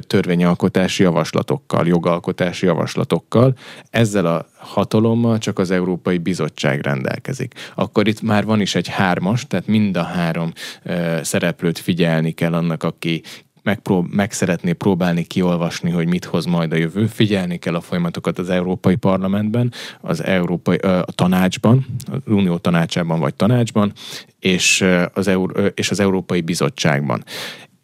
törvényalkotási 0.00 1.02
javaslatokkal, 1.02 1.86
jogalkotási 1.86 2.66
javaslatokkal. 2.66 3.56
Ezzel 3.90 4.26
a 4.26 4.46
hatalommal 4.58 5.38
csak 5.38 5.58
az 5.58 5.70
Európai 5.70 6.18
Bizottság 6.18 6.80
rendelkezik. 6.80 7.54
Akkor 7.74 8.08
itt 8.08 8.22
már 8.22 8.44
van 8.44 8.60
is 8.60 8.74
egy 8.74 8.88
hármas, 8.88 9.46
tehát 9.46 9.66
mind 9.66 9.96
a 9.96 10.02
három 10.02 10.52
szereplőt 11.22 11.78
figyelni 11.78 12.32
kell 12.32 12.54
annak, 12.54 12.82
aki 12.82 13.22
megprób- 13.64 14.12
meg 14.14 14.32
szeretné 14.32 14.72
próbálni 14.72 15.24
kiolvasni, 15.24 15.90
hogy 15.90 16.06
mit 16.06 16.24
hoz 16.24 16.44
majd 16.44 16.72
a 16.72 16.76
jövő. 16.76 17.06
Figyelni 17.06 17.58
kell 17.58 17.74
a 17.74 17.80
folyamatokat 17.80 18.38
az 18.38 18.50
Európai 18.50 18.94
Parlamentben, 18.94 19.72
az 20.00 20.22
Európai 20.22 20.76
a 20.76 21.04
tanácsban, 21.14 21.86
az 22.10 22.20
Unió 22.26 22.56
tanácsában 22.56 23.20
vagy 23.20 23.34
tanácsban, 23.34 23.92
és 24.38 24.84
az, 25.12 25.28
Euró- 25.28 25.66
és 25.74 25.90
az 25.90 26.00
Európai 26.00 26.40
Bizottságban. 26.40 27.24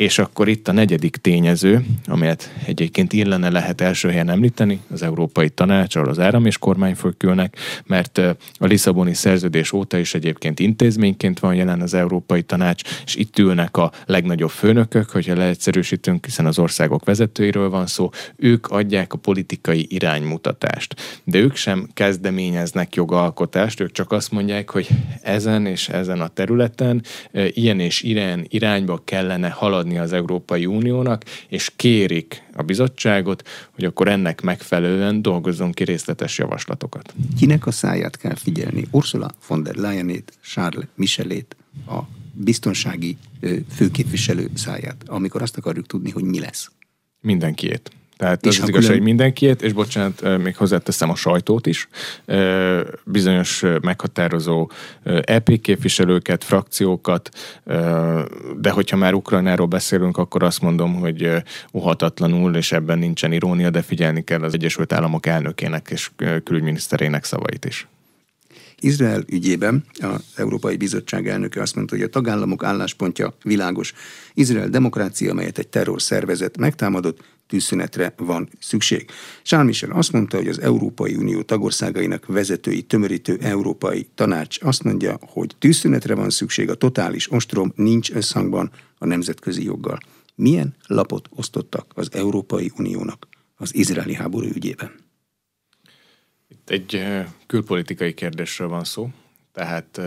És 0.00 0.18
akkor 0.18 0.48
itt 0.48 0.68
a 0.68 0.72
negyedik 0.72 1.16
tényező, 1.16 1.84
amelyet 2.06 2.54
egyébként 2.66 3.12
illene 3.12 3.50
lehet 3.50 3.80
első 3.80 4.08
helyen 4.08 4.30
említeni, 4.30 4.80
az 4.90 5.02
Európai 5.02 5.48
Tanács, 5.48 5.96
ahol 5.96 6.08
az 6.08 6.18
állam 6.18 6.46
és 6.46 6.58
kormányfők 6.58 7.22
ülnek, 7.22 7.56
mert 7.86 8.18
a 8.58 8.66
Lisszaboni 8.66 9.14
szerződés 9.14 9.72
óta 9.72 9.98
is 9.98 10.14
egyébként 10.14 10.60
intézményként 10.60 11.38
van 11.38 11.54
jelen 11.54 11.80
az 11.80 11.94
Európai 11.94 12.42
Tanács, 12.42 12.82
és 13.04 13.14
itt 13.14 13.38
ülnek 13.38 13.76
a 13.76 13.92
legnagyobb 14.06 14.50
főnökök, 14.50 15.10
hogyha 15.10 15.34
leegyszerűsítünk, 15.34 16.24
hiszen 16.24 16.46
az 16.46 16.58
országok 16.58 17.04
vezetőiről 17.04 17.70
van 17.70 17.86
szó, 17.86 18.10
ők 18.36 18.66
adják 18.66 19.12
a 19.12 19.18
politikai 19.18 19.86
iránymutatást. 19.88 21.20
De 21.24 21.38
ők 21.38 21.56
sem 21.56 21.88
kezdeményeznek 21.94 22.94
jogalkotást, 22.94 23.80
ők 23.80 23.92
csak 23.92 24.12
azt 24.12 24.30
mondják, 24.30 24.70
hogy 24.70 24.88
ezen 25.22 25.66
és 25.66 25.88
ezen 25.88 26.20
a 26.20 26.28
területen 26.28 27.02
ilyen 27.32 27.80
és 27.80 28.02
ilyen 28.02 28.46
irányba 28.48 29.02
kellene 29.04 29.48
haladni 29.48 29.88
adni 29.90 29.98
az 29.98 30.12
Európai 30.12 30.66
Uniónak, 30.66 31.24
és 31.48 31.70
kérik 31.76 32.42
a 32.52 32.62
bizottságot, 32.62 33.48
hogy 33.70 33.84
akkor 33.84 34.08
ennek 34.08 34.40
megfelelően 34.40 35.22
dolgozzon 35.22 35.72
ki 35.72 35.84
részletes 35.84 36.38
javaslatokat. 36.38 37.14
Kinek 37.38 37.66
a 37.66 37.70
száját 37.70 38.16
kell 38.16 38.34
figyelni? 38.34 38.86
Ursula 38.90 39.30
von 39.48 39.62
der 39.62 39.74
Leyenét, 39.74 40.38
Charles 40.42 40.86
Michelét, 40.94 41.56
a 41.86 41.98
biztonsági 42.32 43.16
főképviselő 43.74 44.50
száját, 44.54 45.04
amikor 45.06 45.42
azt 45.42 45.56
akarjuk 45.56 45.86
tudni, 45.86 46.10
hogy 46.10 46.24
mi 46.24 46.40
lesz. 46.40 46.70
Mindenkiét. 47.20 47.90
Tehát 48.20 48.46
és 48.46 48.56
az, 48.56 48.62
az 48.62 48.68
igazság, 48.68 48.90
külön... 48.90 48.96
hogy 48.96 49.06
mindenkiét, 49.06 49.62
és 49.62 49.72
bocsánat, 49.72 50.38
még 50.42 50.56
hozzáteszem 50.56 51.10
a 51.10 51.14
sajtót 51.14 51.66
is, 51.66 51.88
bizonyos 53.04 53.64
meghatározó 53.82 54.70
EP 55.24 55.60
képviselőket, 55.60 56.44
frakciókat, 56.44 57.28
de 58.60 58.70
hogyha 58.70 58.96
már 58.96 59.14
Ukrajnáról 59.14 59.66
beszélünk, 59.66 60.16
akkor 60.16 60.42
azt 60.42 60.60
mondom, 60.60 60.94
hogy 60.94 61.30
uhatatlanul, 61.72 62.56
és 62.56 62.72
ebben 62.72 62.98
nincsen 62.98 63.32
irónia, 63.32 63.70
de 63.70 63.82
figyelni 63.82 64.24
kell 64.24 64.42
az 64.42 64.54
Egyesült 64.54 64.92
Államok 64.92 65.26
elnökének 65.26 65.88
és 65.90 66.10
külügyminiszterének 66.44 67.24
szavait 67.24 67.64
is. 67.64 67.88
Izrael 68.80 69.22
ügyében 69.28 69.84
az 70.00 70.22
Európai 70.34 70.76
Bizottság 70.76 71.28
elnöke 71.28 71.60
azt 71.60 71.74
mondta, 71.74 71.94
hogy 71.94 72.04
a 72.04 72.08
tagállamok 72.08 72.64
álláspontja 72.64 73.34
világos. 73.42 73.92
Izrael 74.34 74.68
demokrácia, 74.68 75.30
amelyet 75.30 75.58
egy 75.58 75.68
terrorszervezet 75.68 76.58
megtámadott, 76.58 77.22
tűzszünetre 77.50 78.14
van 78.16 78.48
szükség. 78.60 79.10
Charles 79.42 79.66
Michel 79.66 79.98
azt 79.98 80.12
mondta, 80.12 80.36
hogy 80.36 80.48
az 80.48 80.60
Európai 80.60 81.14
Unió 81.14 81.42
tagországainak 81.42 82.26
vezetői 82.26 82.82
tömörítő 82.82 83.38
Európai 83.40 84.08
Tanács 84.14 84.58
azt 84.60 84.82
mondja, 84.82 85.18
hogy 85.20 85.54
tűzszünetre 85.58 86.14
van 86.14 86.30
szükség, 86.30 86.70
a 86.70 86.74
totális 86.74 87.32
ostrom 87.32 87.72
nincs 87.76 88.10
összhangban 88.10 88.70
a 88.98 89.06
nemzetközi 89.06 89.64
joggal. 89.64 89.98
Milyen 90.34 90.74
lapot 90.86 91.28
osztottak 91.34 91.92
az 91.94 92.08
Európai 92.12 92.72
Uniónak 92.76 93.28
az 93.56 93.74
izraeli 93.74 94.14
háború 94.14 94.46
ügyében? 94.54 94.90
Itt 96.48 96.70
egy 96.70 97.02
külpolitikai 97.46 98.14
kérdésről 98.14 98.68
van 98.68 98.84
szó, 98.84 99.10
tehát 99.52 100.00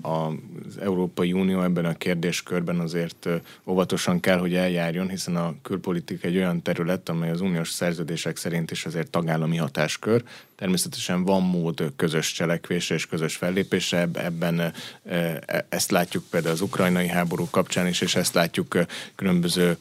az 0.00 0.78
Európai 0.80 1.32
Unió 1.32 1.62
ebben 1.62 1.84
a 1.84 1.94
kérdéskörben 1.94 2.80
azért 2.80 3.28
óvatosan 3.66 4.20
kell, 4.20 4.38
hogy 4.38 4.54
eljárjon, 4.54 5.08
hiszen 5.08 5.36
a 5.36 5.54
külpolitika 5.62 6.26
egy 6.26 6.36
olyan 6.36 6.62
terület, 6.62 7.08
amely 7.08 7.30
az 7.30 7.40
uniós 7.40 7.70
szerződések 7.70 8.36
szerint 8.36 8.70
is 8.70 8.86
azért 8.86 9.10
tagállami 9.10 9.56
hatáskör. 9.56 10.22
Természetesen 10.56 11.24
van 11.24 11.42
mód 11.42 11.92
közös 11.96 12.32
cselekvésre 12.32 12.94
és 12.94 13.06
közös 13.06 13.36
fellépésre, 13.36 14.08
ebben 14.12 14.72
e, 15.04 15.42
ezt 15.68 15.90
látjuk 15.90 16.24
például 16.30 16.54
az 16.54 16.60
ukrajnai 16.60 17.08
háború 17.08 17.48
kapcsán 17.50 17.86
is, 17.86 18.00
és 18.00 18.14
ezt 18.14 18.34
látjuk 18.34 18.78
különböző 19.14 19.76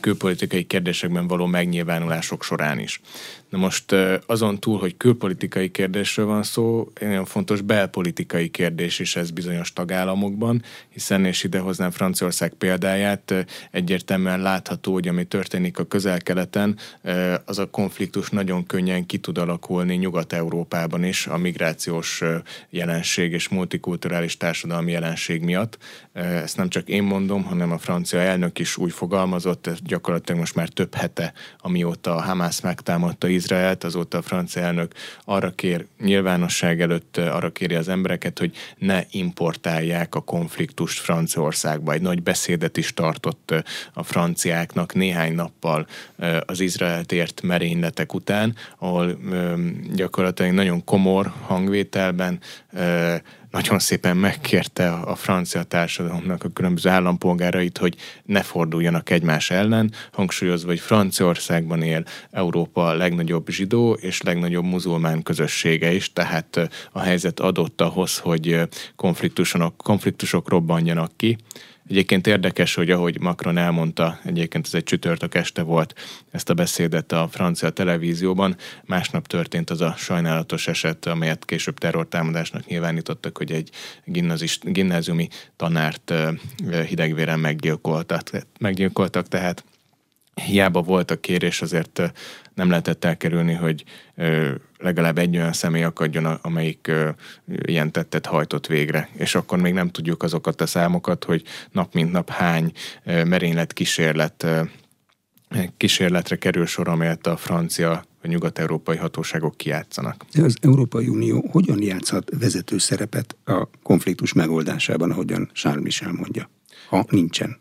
külpolitikai 0.00 0.64
kérdésekben 0.64 1.26
való 1.26 1.46
megnyilvánulások 1.46 2.42
során 2.44 2.78
is. 2.78 3.00
Na 3.48 3.58
most 3.58 3.94
azon 4.26 4.60
túl, 4.60 4.78
hogy 4.78 4.96
külpolitikai 4.96 5.70
kérdésről 5.70 6.26
van 6.26 6.42
szó, 6.42 6.92
nagyon 7.00 7.24
fontos 7.24 7.60
belpolitikai 7.60 8.48
kérdés 8.48 8.98
is 8.98 9.16
ez 9.16 9.30
bizonyos 9.30 9.72
tagállamokban, 9.72 10.62
hiszen, 10.88 11.24
és 11.24 11.44
idehoznám 11.44 11.90
Franciaország 11.90 12.52
példáját, 12.52 13.46
egyértelműen 13.70 14.40
látható, 14.40 14.92
hogy 14.92 15.08
ami 15.08 15.24
történik 15.24 15.78
a 15.78 15.84
közel-keleten, 15.84 16.78
az 17.44 17.58
a 17.58 17.70
konfliktus 17.70 18.30
nagyon 18.30 18.66
könnyen 18.66 19.06
ki 19.06 19.18
tud 19.18 19.38
alakulni 19.38 19.94
Nyugat-Európában 19.94 21.04
is 21.04 21.26
a 21.26 21.36
migrációs 21.36 22.22
jelenség 22.70 23.32
és 23.32 23.48
multikulturális 23.48 24.36
társadalmi 24.36 24.92
jelenség 24.92 25.42
miatt. 25.42 25.78
Ezt 26.12 26.56
nem 26.56 26.68
csak 26.68 26.88
én 26.88 27.02
mondom, 27.02 27.42
hanem 27.44 27.72
a 27.72 27.78
francia 27.78 28.20
elnök 28.20 28.58
is 28.58 28.76
úgy 28.76 28.92
fogalmazott, 28.92 29.63
gyakorlatilag 29.82 30.40
most 30.40 30.54
már 30.54 30.68
több 30.68 30.94
hete, 30.94 31.32
amióta 31.58 32.14
a 32.14 32.22
Hamász 32.22 32.60
megtámadta 32.60 33.28
Izraelt, 33.28 33.84
azóta 33.84 34.18
a 34.18 34.22
francia 34.22 34.62
elnök 34.62 34.92
arra 35.24 35.50
kér, 35.50 35.86
nyilvánosság 35.98 36.80
előtt 36.80 37.16
arra 37.16 37.50
kéri 37.50 37.74
az 37.74 37.88
embereket, 37.88 38.38
hogy 38.38 38.56
ne 38.78 39.02
importálják 39.10 40.14
a 40.14 40.20
konfliktust 40.20 41.00
Franciaországba. 41.00 41.92
Egy 41.92 42.02
nagy 42.02 42.22
beszédet 42.22 42.76
is 42.76 42.94
tartott 42.94 43.54
a 43.92 44.02
franciáknak 44.02 44.94
néhány 44.94 45.34
nappal 45.34 45.86
az 46.46 46.60
Izraelt 46.60 47.12
ért 47.12 47.42
merényletek 47.42 48.14
után, 48.14 48.54
ahol 48.78 49.18
gyakorlatilag 49.94 50.52
nagyon 50.52 50.84
komor 50.84 51.32
hangvételben 51.46 52.40
nagyon 53.54 53.78
szépen 53.78 54.16
megkérte 54.16 54.92
a 54.92 55.14
francia 55.14 55.62
társadalomnak 55.62 56.44
a 56.44 56.48
különböző 56.48 56.90
állampolgárait, 56.90 57.78
hogy 57.78 57.96
ne 58.24 58.42
forduljanak 58.42 59.10
egymás 59.10 59.50
ellen, 59.50 59.92
hangsúlyozva, 60.12 60.68
hogy 60.68 60.80
Franciaországban 60.80 61.82
él 61.82 62.04
Európa 62.30 62.92
legnagyobb 62.92 63.48
zsidó 63.48 63.92
és 63.92 64.22
legnagyobb 64.22 64.64
muzulmán 64.64 65.22
közössége 65.22 65.92
is, 65.92 66.12
tehát 66.12 66.68
a 66.92 67.00
helyzet 67.00 67.40
adott 67.40 67.80
ahhoz, 67.80 68.18
hogy 68.18 68.60
konfliktusok, 68.96 69.76
konfliktusok 69.76 70.48
robbanjanak 70.48 71.16
ki. 71.16 71.36
Egyébként 71.88 72.26
érdekes, 72.26 72.74
hogy 72.74 72.90
ahogy 72.90 73.20
Macron 73.20 73.56
elmondta, 73.58 74.18
egyébként 74.24 74.66
ez 74.66 74.74
egy 74.74 74.82
csütörtök 74.82 75.34
este 75.34 75.62
volt 75.62 75.94
ezt 76.30 76.50
a 76.50 76.54
beszédet 76.54 77.12
a 77.12 77.28
francia 77.30 77.70
televízióban, 77.70 78.56
másnap 78.84 79.26
történt 79.26 79.70
az 79.70 79.80
a 79.80 79.94
sajnálatos 79.96 80.68
eset, 80.68 81.06
amelyet 81.06 81.44
később 81.44 81.78
terrortámadásnak 81.78 82.66
nyilvánítottak, 82.66 83.36
hogy 83.36 83.52
egy 83.52 83.70
gimnáziumi 84.62 85.28
tanárt 85.56 86.12
hidegvéren 86.88 87.40
meggyilkoltak, 87.40 88.30
meggyilkoltak, 88.58 89.28
tehát 89.28 89.64
hiába 90.34 90.82
volt 90.82 91.10
a 91.10 91.20
kérés, 91.20 91.62
azért 91.62 92.12
nem 92.54 92.68
lehetett 92.68 93.04
elkerülni, 93.04 93.52
hogy 93.52 93.84
legalább 94.78 95.18
egy 95.18 95.36
olyan 95.36 95.52
személy 95.52 95.82
akadjon, 95.82 96.24
amelyik 96.24 96.92
ilyen 97.46 97.92
tettet 97.92 98.26
hajtott 98.26 98.66
végre. 98.66 99.08
És 99.16 99.34
akkor 99.34 99.58
még 99.58 99.72
nem 99.72 99.90
tudjuk 99.90 100.22
azokat 100.22 100.60
a 100.60 100.66
számokat, 100.66 101.24
hogy 101.24 101.42
nap 101.72 101.94
mint 101.94 102.12
nap 102.12 102.30
hány 102.30 102.72
merénylet 103.04 103.72
kísérlet 103.72 104.46
kísérletre 105.76 106.36
kerül 106.36 106.66
sor, 106.66 106.88
amelyet 106.88 107.26
a 107.26 107.36
francia 107.36 108.04
vagy 108.22 108.30
nyugat-európai 108.30 108.96
hatóságok 108.96 109.56
kiátszanak. 109.56 110.24
De 110.32 110.42
az 110.42 110.56
Európai 110.60 111.08
Unió 111.08 111.48
hogyan 111.50 111.82
játszhat 111.82 112.30
vezető 112.38 112.78
szerepet 112.78 113.36
a 113.44 113.68
konfliktus 113.82 114.32
megoldásában, 114.32 115.10
ahogyan 115.10 115.50
Charles 115.52 115.82
Michel 115.82 116.12
mondja, 116.12 116.50
ha 116.88 117.04
nincsen 117.08 117.58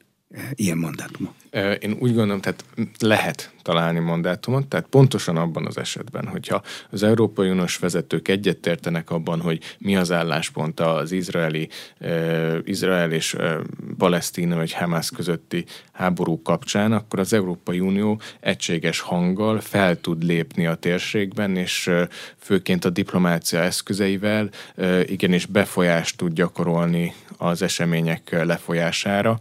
ilyen 0.54 0.78
mandátuma? 0.78 1.34
Én 1.80 1.92
úgy 2.00 2.14
gondolom, 2.14 2.42
tehát 2.42 2.66
lehet 3.00 3.52
találni 3.62 4.00
mandátumot, 4.00 4.68
tehát 4.68 4.88
pontosan 4.88 5.38
abban 5.38 5.66
az 5.66 5.78
esetben, 5.78 6.28
hogyha 6.28 6.62
az 6.90 7.04
Európai 7.04 7.50
Uniós 7.50 7.78
vezetők 7.78 8.28
egyetértenek 8.28 9.10
abban, 9.10 9.42
hogy 9.42 9.60
mi 9.78 9.96
az 9.96 10.12
álláspont 10.12 10.80
az 10.80 11.12
izraeli, 11.12 11.70
uh, 12.00 12.58
Izrael 12.64 13.12
és 13.12 13.34
uh, 13.34 13.54
Palesztina 13.98 14.56
vagy 14.56 14.74
Hamász 14.74 15.10
közötti 15.10 15.66
háború 15.92 16.42
kapcsán, 16.42 16.92
akkor 16.92 17.20
az 17.20 17.34
Európai 17.34 17.80
Unió 17.80 18.22
egységes 18.40 19.00
hanggal 19.00 19.60
fel 19.60 20.02
tud 20.02 20.24
lépni 20.24 20.66
a 20.66 20.76
térségben, 20.76 21.56
és 21.56 21.88
uh, 21.88 22.02
főként 22.38 22.86
a 22.86 22.90
diplomácia 22.90 23.60
eszközeivel 23.60 24.50
uh, 24.76 25.02
igenis 25.06 25.46
befolyást 25.46 26.18
tud 26.18 26.34
gyakorolni 26.34 27.14
az 27.38 27.62
események 27.62 28.44
lefolyására. 28.46 29.40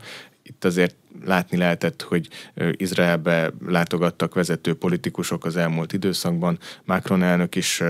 Itt 0.53 0.65
azért 0.65 0.95
látni 1.25 1.57
lehetett, 1.57 2.03
hogy 2.03 2.29
Izraelbe 2.73 3.51
látogattak 3.67 4.35
vezető 4.35 4.75
politikusok 4.75 5.45
az 5.45 5.57
elmúlt 5.57 5.93
időszakban. 5.93 6.59
Macron 6.85 7.23
elnök 7.23 7.55
is 7.55 7.83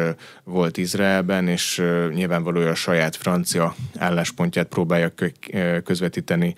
volt 0.44 0.76
Izraelben, 0.76 1.48
és 1.48 1.82
nyilvánvalóan 2.12 2.68
a 2.68 2.74
saját 2.74 3.16
francia 3.16 3.74
álláspontját 3.98 4.66
próbálja 4.66 5.12
közvetíteni 5.84 6.54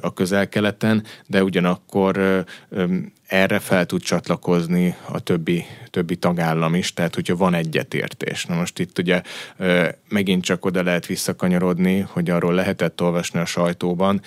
a 0.00 0.12
közel-keleten, 0.12 1.04
de 1.26 1.42
ugyanakkor 1.42 2.44
erre 3.32 3.58
fel 3.58 3.86
tud 3.86 4.02
csatlakozni 4.02 4.96
a 5.08 5.20
többi, 5.20 5.64
többi 5.90 6.16
tagállam 6.16 6.74
is, 6.74 6.94
tehát 6.94 7.14
hogyha 7.14 7.36
van 7.36 7.54
egyetértés. 7.54 8.44
Na 8.44 8.54
most 8.54 8.78
itt 8.78 8.98
ugye 8.98 9.22
megint 10.08 10.44
csak 10.44 10.64
oda 10.64 10.82
lehet 10.82 11.06
visszakanyarodni, 11.06 12.00
hogy 12.00 12.30
arról 12.30 12.54
lehetett 12.54 13.02
olvasni 13.02 13.38
a 13.38 13.44
sajtóban, 13.44 14.20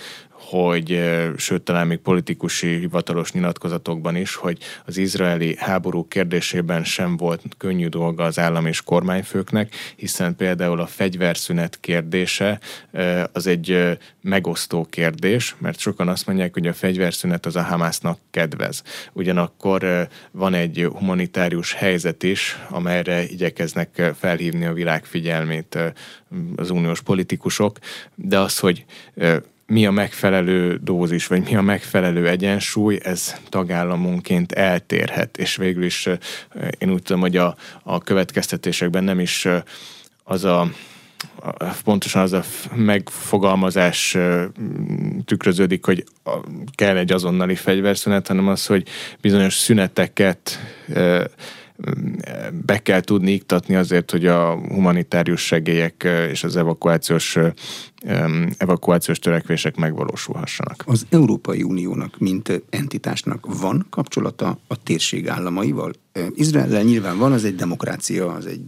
hogy 0.50 1.04
sőt 1.38 1.62
talán 1.62 1.88
még 1.88 1.98
politikusi 1.98 2.68
hivatalos 2.68 3.32
nyilatkozatokban 3.32 4.16
is, 4.16 4.36
hogy 4.36 4.58
az 4.86 4.98
izraeli 4.98 5.56
háború 5.60 6.08
kérdésében 6.08 6.84
sem 6.84 7.18
volt 7.18 7.42
könnyű 7.58 7.88
dolga 7.88 8.24
az 8.24 8.40
állam 8.40 8.66
és 8.66 8.82
kormányfőknek, 8.82 9.74
hiszen 9.96 10.36
például 10.36 10.80
a 10.80 10.86
fegyverszünet 10.86 11.78
kérdése 11.80 12.60
az 13.32 13.48
egy 13.48 13.98
megosztó 14.22 14.86
kérdés, 14.90 15.56
mert 15.60 15.80
sokan 15.80 16.08
azt 16.08 16.28
mondják, 16.28 16.54
hogy 16.54 16.68
a 16.68 16.74
fegyverszünet 16.74 17.46
az 17.46 17.56
a 17.56 17.62
Hamásznak 17.62 18.20
kedvez. 18.32 18.84
Ugyanakkor 19.14 20.08
van 20.32 20.54
egy 20.54 20.88
humanitárius 20.94 21.74
helyzet 21.74 22.24
is, 22.24 22.58
amelyre 22.70 23.24
igyekeznek 23.24 24.12
felhívni 24.20 24.66
a 24.66 24.74
világ 24.74 25.06
figyelmét 25.06 25.78
az 26.56 26.70
uniós 26.70 27.02
politikusok, 27.02 27.78
de 28.16 28.40
az, 28.40 28.60
hogy 28.60 28.86
mi 29.68 29.86
a 29.86 29.92
megfelelő 29.92 30.80
dózis, 30.84 31.28
vagy 31.28 31.44
mi 31.44 31.56
a 31.56 31.62
megfelelő 31.62 32.28
egyensúly, 32.28 33.00
ez 33.04 33.36
tagállamunként 33.50 34.52
eltérhet, 34.52 35.38
és 35.38 35.56
végül 35.56 35.84
is 35.84 36.10
én 36.78 36.92
úgy 36.92 37.02
tudom, 37.02 37.22
hogy 37.22 37.38
a, 37.38 37.56
a 37.84 38.00
következtetésekben 38.00 39.04
nem 39.04 39.20
is 39.20 39.48
az 40.24 40.44
a 40.44 40.70
pontosan 41.84 42.22
az 42.22 42.34
a 42.34 42.44
megfogalmazás 42.76 44.18
tükröződik, 45.26 45.86
hogy 45.86 46.04
kell 46.76 46.98
egy 46.98 47.12
azonnali 47.12 47.56
fegyverszünet, 47.56 48.28
hanem 48.28 48.48
az, 48.48 48.66
hogy 48.66 48.88
bizonyos 49.22 49.54
szüneteket 49.54 50.60
be 52.52 52.78
kell 52.82 53.02
tudni 53.02 53.32
iktatni 53.32 53.76
azért, 53.76 54.12
hogy 54.12 54.26
a 54.26 54.56
humanitárius 54.56 55.42
segélyek 55.42 56.08
és 56.32 56.44
az 56.44 56.56
evakuációs, 56.56 57.38
evakuációs 58.58 59.20
törekvések 59.20 59.76
megvalósulhassanak. 59.76 60.84
Az 60.86 61.06
Európai 61.10 61.64
Uniónak, 61.64 62.20
mint 62.20 62.62
entitásnak 62.70 63.60
van 63.60 63.86
kapcsolata 63.90 64.60
a 64.68 64.84
térség 64.84 65.30
államaival? 65.30 65.94
Izrael 66.34 66.84
nyilván 66.84 67.18
van, 67.18 67.32
az 67.32 67.44
egy 67.46 67.56
demokrácia, 67.56 68.32
az 68.32 68.46
egy 68.46 68.62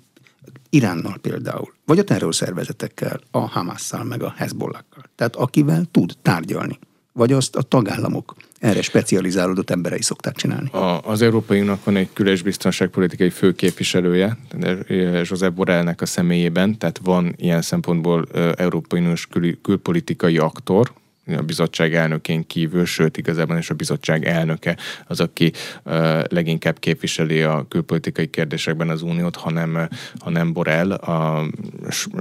Iránnal 0.70 1.18
például, 1.22 1.74
vagy 1.86 2.00
a 2.00 2.04
terrorszervezetekkel, 2.04 3.20
a 3.32 3.40
Hamasszal, 3.40 4.04
meg 4.04 4.24
a 4.24 4.34
Hezbollakkal. 4.38 5.04
Tehát 5.16 5.36
akivel 5.36 5.86
tud 5.92 6.14
tárgyalni 6.22 6.80
vagy 7.18 7.34
azt 7.34 7.56
a 7.56 7.62
tagállamok 7.62 8.36
erre 8.60 8.82
specializálódott 8.82 9.70
emberei 9.70 10.02
szokták 10.02 10.36
csinálni? 10.36 10.70
A, 10.70 11.02
az 11.02 11.22
Európai 11.22 11.60
Uniónak 11.60 11.84
van 11.84 11.96
egy 11.96 12.10
különös 12.14 12.42
biztonságpolitikai 12.42 13.30
főképviselője, 13.30 14.38
Josep 15.24 15.54
Borrellnek 15.54 16.02
a 16.02 16.06
személyében, 16.06 16.78
tehát 16.78 17.00
van 17.04 17.34
ilyen 17.38 17.62
szempontból 17.62 18.26
Európai 18.56 19.00
Uniós 19.00 19.28
kül, 19.28 19.62
külpolitikai 19.62 20.38
aktor, 20.38 20.92
a 21.36 21.42
bizottság 21.42 21.96
elnökén 21.96 22.48
kívül, 22.48 22.86
sőt 22.86 23.18
igazából 23.18 23.58
is 23.58 23.70
a 23.70 23.74
bizottság 23.74 24.26
elnöke 24.26 24.78
az, 25.08 25.20
aki 25.20 25.52
leginkább 26.28 26.80
képviseli 26.80 27.42
a 27.42 27.66
külpolitikai 27.70 28.30
kérdésekben 28.30 28.90
az 28.90 29.02
uniót, 29.02 29.36
hanem, 29.36 29.90
hanem 30.20 30.54
Borrell, 30.54 30.92
a 30.92 31.46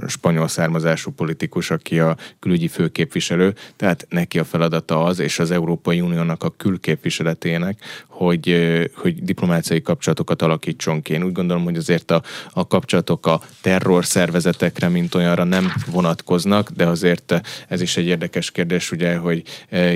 spanyol 0.07 0.47
származású 0.47 1.11
politikus, 1.11 1.71
aki 1.71 1.99
a 1.99 2.17
külügyi 2.39 2.67
főképviselő, 2.67 3.53
tehát 3.75 4.05
neki 4.09 4.39
a 4.39 4.43
feladata 4.43 5.03
az, 5.03 5.19
és 5.19 5.39
az 5.39 5.51
Európai 5.51 6.01
Uniónak 6.01 6.43
a 6.43 6.53
külképviseletének, 6.57 7.79
hogy, 8.17 8.55
hogy 8.95 9.23
diplomáciai 9.23 9.81
kapcsolatokat 9.81 10.41
alakítson 10.41 11.01
ki. 11.01 11.13
Én 11.13 11.23
úgy 11.23 11.31
gondolom, 11.31 11.63
hogy 11.63 11.77
azért 11.77 12.11
a, 12.11 12.21
a 12.51 12.67
kapcsolatok 12.67 13.25
a 13.25 13.41
terror 13.61 14.05
szervezetekre, 14.05 14.89
mint 14.89 15.15
olyanra 15.15 15.43
nem 15.43 15.73
vonatkoznak, 15.91 16.69
de 16.69 16.85
azért 16.85 17.41
ez 17.67 17.81
is 17.81 17.97
egy 17.97 18.05
érdekes 18.05 18.51
kérdés, 18.51 18.91
ugye, 18.91 19.15
hogy 19.15 19.43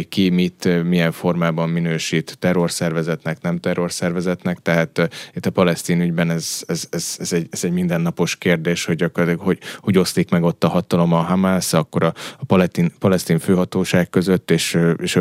ki 0.10 0.30
mit, 0.30 0.84
milyen 0.84 1.12
formában 1.12 1.70
minősít 1.70 2.38
terrorszervezetnek, 2.40 3.42
nem 3.42 3.60
terrorszervezetnek, 3.60 4.60
tehát 4.60 5.10
itt 5.34 5.46
a 5.46 5.50
palesztin 5.50 6.02
ügyben 6.02 6.30
ez, 6.30 6.64
ez, 6.68 6.88
ez, 6.90 7.16
ez, 7.20 7.34
egy, 7.34 7.48
ez 7.52 7.64
egy 7.64 7.72
mindennapos 7.72 8.36
kérdés, 8.36 8.86
hogy, 8.86 9.06
hogy, 9.38 9.58
hogy 9.78 9.98
osztik 9.98 10.30
meg 10.30 10.44
ott 10.44 10.64
a 10.64 10.68
hatalom 10.68 11.14
a 11.14 11.22
Hamász, 11.22 11.74
akkor 11.74 12.04
a, 12.04 12.14
a 12.40 12.46
palesztin, 12.46 12.92
palesztin 13.00 13.40
főhatóság 13.40 14.10
között, 14.10 14.52
és, 14.52 14.78
és 14.98 15.20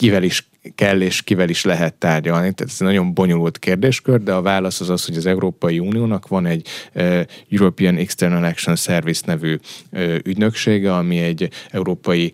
kivel 0.00 0.22
is 0.22 0.48
kell 0.74 1.00
és 1.00 1.22
kivel 1.22 1.48
is 1.48 1.64
lehet 1.64 1.94
tárgyalni. 1.94 2.52
Tehát 2.52 2.72
ez 2.72 2.76
egy 2.80 2.86
nagyon 2.86 3.14
bonyolult 3.14 3.58
kérdéskör, 3.58 4.22
de 4.22 4.32
a 4.32 4.42
válasz 4.42 4.80
az 4.80 4.90
az, 4.90 5.04
hogy 5.04 5.16
az 5.16 5.26
Európai 5.26 5.78
Uniónak 5.78 6.28
van 6.28 6.46
egy 6.46 6.68
European 7.50 7.96
External 7.96 8.44
Action 8.44 8.76
Service 8.76 9.22
nevű 9.26 9.58
ügynöksége, 10.22 10.94
ami 10.94 11.18
egy 11.18 11.48
európai 11.70 12.32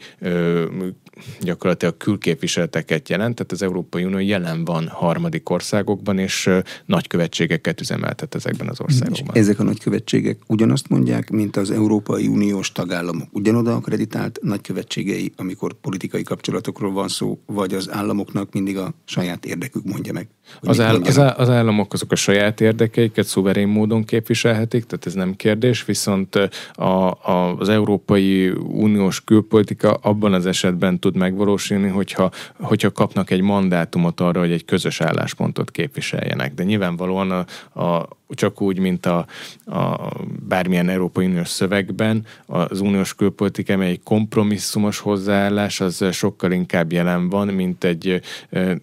gyakorlatilag 1.40 1.96
külképviseleteket 1.96 3.08
jelent, 3.08 3.34
tehát 3.34 3.52
az 3.52 3.62
Európai 3.62 4.04
Unió 4.04 4.18
jelen 4.18 4.64
van 4.64 4.88
harmadik 4.88 5.50
országokban, 5.50 6.18
és 6.18 6.50
nagykövetségeket 6.84 7.80
üzemeltet 7.80 8.34
ezekben 8.34 8.68
az 8.68 8.80
országokban. 8.80 9.34
És 9.34 9.40
ezek 9.40 9.58
a 9.58 9.62
nagykövetségek 9.62 10.38
ugyanazt 10.46 10.88
mondják, 10.88 11.30
mint 11.30 11.56
az 11.56 11.70
Európai 11.70 12.26
Uniós 12.26 12.72
tagállamok. 12.72 13.28
Ugyanoda 13.32 13.74
akreditált 13.74 14.38
nagykövetségei, 14.42 15.32
amikor 15.36 15.72
politikai 15.72 16.22
kapcsolatokról 16.22 16.92
van 16.92 17.08
szó, 17.08 17.38
vagy 17.46 17.74
az 17.74 17.90
államoknak 17.90 18.52
mindig 18.52 18.78
a 18.78 18.94
saját 19.04 19.44
érdekük 19.44 19.84
mondja 19.84 20.12
meg. 20.12 20.28
Az, 20.60 20.80
áll, 20.80 21.00
az, 21.02 21.16
az 21.36 21.48
államok 21.48 21.92
azok 21.92 22.12
a 22.12 22.16
saját 22.16 22.60
érdekeiket 22.60 23.26
szuverén 23.26 23.68
módon 23.68 24.04
képviselhetik, 24.04 24.84
tehát 24.84 25.06
ez 25.06 25.14
nem 25.14 25.36
kérdés, 25.36 25.84
viszont 25.84 26.34
a, 26.72 26.84
a, 26.84 27.56
az 27.58 27.68
Európai 27.68 28.48
Uniós 28.58 29.24
külpolitika 29.24 29.92
abban 29.92 30.32
az 30.32 30.46
esetben 30.46 30.98
tud 31.06 31.16
megvalósulni, 31.16 31.88
hogyha, 31.88 32.30
hogyha 32.60 32.90
kapnak 32.90 33.30
egy 33.30 33.40
mandátumot 33.40 34.20
arra, 34.20 34.40
hogy 34.40 34.50
egy 34.52 34.64
közös 34.64 35.00
álláspontot 35.00 35.70
képviseljenek. 35.70 36.54
De 36.54 36.64
nyilvánvalóan 36.64 37.30
a, 37.30 37.44
a, 37.82 38.08
csak 38.28 38.60
úgy, 38.60 38.78
mint 38.78 39.06
a, 39.06 39.26
a 39.64 40.10
bármilyen 40.48 40.88
Európai 40.88 41.26
Uniós 41.26 41.48
szövegben, 41.48 42.24
az 42.46 42.80
uniós 42.80 43.14
külpolitika, 43.14 43.82
egy 43.82 44.02
kompromisszumos 44.02 44.98
hozzáállás, 44.98 45.80
az 45.80 46.04
sokkal 46.12 46.52
inkább 46.52 46.92
jelen 46.92 47.28
van, 47.28 47.48
mint 47.48 47.84
egy 47.84 48.20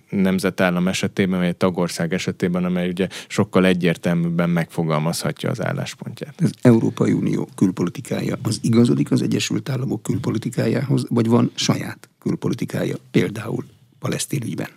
nemzetállam 0.09 0.87
esetében, 0.87 1.39
vagy 1.39 1.47
egy 1.47 1.55
tagország 1.55 2.13
esetében, 2.13 2.65
amely 2.65 2.89
ugye 2.89 3.07
sokkal 3.27 3.65
egyértelműbben 3.65 4.49
megfogalmazhatja 4.49 5.49
az 5.49 5.61
álláspontját. 5.61 6.33
Az 6.37 6.53
Európai 6.61 7.11
Unió 7.11 7.49
külpolitikája 7.55 8.35
az 8.41 8.59
igazodik 8.61 9.11
az 9.11 9.21
Egyesült 9.21 9.69
Államok 9.69 10.03
külpolitikájához, 10.03 11.05
vagy 11.09 11.27
van 11.27 11.51
saját 11.55 12.07
külpolitikája, 12.23 12.95
például 13.11 13.65
palesztin 13.99 14.43
ügyben? 14.43 14.69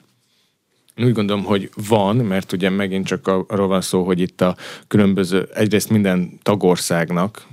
Én 0.94 1.06
úgy 1.06 1.12
gondolom, 1.12 1.44
hogy 1.44 1.70
van, 1.88 2.16
mert 2.16 2.52
ugye 2.52 2.70
megint 2.70 3.06
csak 3.06 3.26
arról 3.26 3.66
van 3.66 3.80
szó, 3.80 4.04
hogy 4.04 4.20
itt 4.20 4.40
a 4.40 4.56
különböző, 4.88 5.48
egyrészt 5.54 5.90
minden 5.90 6.38
tagországnak 6.42 7.46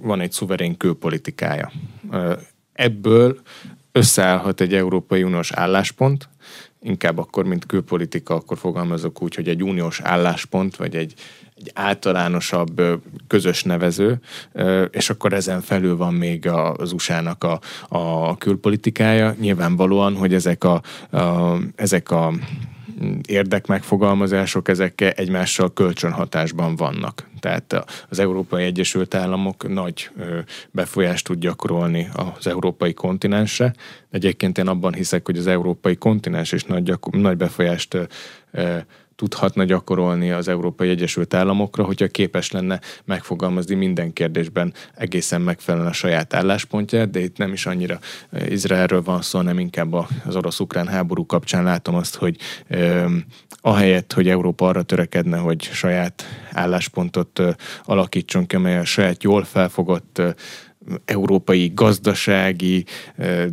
van 0.00 0.20
egy 0.20 0.32
szuverén 0.32 0.76
külpolitikája. 0.76 1.72
Ebből 2.72 3.40
összeállhat 3.92 4.60
egy 4.60 4.74
Európai 4.74 5.22
Uniós 5.22 5.52
álláspont, 5.52 6.28
inkább 6.82 7.18
akkor, 7.18 7.44
mint 7.44 7.66
külpolitika, 7.66 8.34
akkor 8.34 8.58
fogalmazok 8.58 9.22
úgy, 9.22 9.34
hogy 9.34 9.48
egy 9.48 9.62
uniós 9.62 10.00
álláspont, 10.00 10.76
vagy 10.76 10.94
egy, 10.96 11.14
egy 11.56 11.70
általánosabb 11.74 12.82
közös 13.26 13.62
nevező, 13.62 14.20
és 14.90 15.10
akkor 15.10 15.32
ezen 15.32 15.60
felül 15.60 15.96
van 15.96 16.14
még 16.14 16.46
az 16.76 16.92
USA-nak 16.92 17.44
a, 17.44 17.60
a 17.88 18.36
külpolitikája. 18.36 19.34
Nyilvánvalóan, 19.40 20.16
hogy 20.16 20.34
ezek 20.34 20.64
a, 20.64 20.82
a, 21.16 21.56
ezek 21.76 22.10
a 22.10 22.32
érdekmegfogalmazások, 23.26 24.68
ezek 24.68 25.00
egymással 25.16 25.72
kölcsönhatásban 25.72 26.76
vannak. 26.76 27.28
Tehát 27.40 27.84
az 28.08 28.18
Európai 28.18 28.64
Egyesült 28.64 29.14
Államok 29.14 29.68
nagy 29.68 30.10
befolyást 30.70 31.24
tud 31.26 31.38
gyakorolni 31.38 32.08
az 32.12 32.46
európai 32.46 32.94
kontinensre. 32.94 33.74
Egyébként 34.10 34.58
én 34.58 34.68
abban 34.68 34.94
hiszek, 34.94 35.26
hogy 35.26 35.38
az 35.38 35.46
európai 35.46 35.96
kontinens 35.96 36.52
is 36.52 36.64
nagy, 36.64 36.94
nagy 37.10 37.36
befolyást 37.36 37.96
tudhatna 39.20 39.64
gyakorolni 39.64 40.30
az 40.30 40.48
Európai 40.48 40.88
Egyesült 40.88 41.34
Államokra, 41.34 41.84
hogyha 41.84 42.06
képes 42.06 42.50
lenne 42.50 42.80
megfogalmazni 43.04 43.74
minden 43.74 44.12
kérdésben 44.12 44.72
egészen 44.94 45.40
megfelelően 45.40 45.90
a 45.90 45.92
saját 45.92 46.34
álláspontját, 46.34 47.10
de 47.10 47.20
itt 47.20 47.36
nem 47.36 47.52
is 47.52 47.66
annyira 47.66 47.98
Izraelről 48.48 49.02
van 49.02 49.22
szó, 49.22 49.38
hanem 49.38 49.58
inkább 49.58 49.92
az 50.24 50.36
orosz-ukrán 50.36 50.86
háború 50.86 51.26
kapcsán 51.26 51.64
látom 51.64 51.94
azt, 51.94 52.16
hogy 52.16 52.36
eh, 52.66 53.04
ahelyett, 53.60 54.12
hogy 54.12 54.28
Európa 54.28 54.66
arra 54.66 54.82
törekedne, 54.82 55.36
hogy 55.36 55.62
saját 55.62 56.24
álláspontot 56.52 57.38
eh, 57.38 57.54
alakítson 57.84 58.46
ki, 58.46 58.56
amely 58.56 58.78
a 58.78 58.84
saját 58.84 59.22
jól 59.22 59.44
felfogott 59.44 60.22
európai 61.04 61.72
gazdasági, 61.74 62.84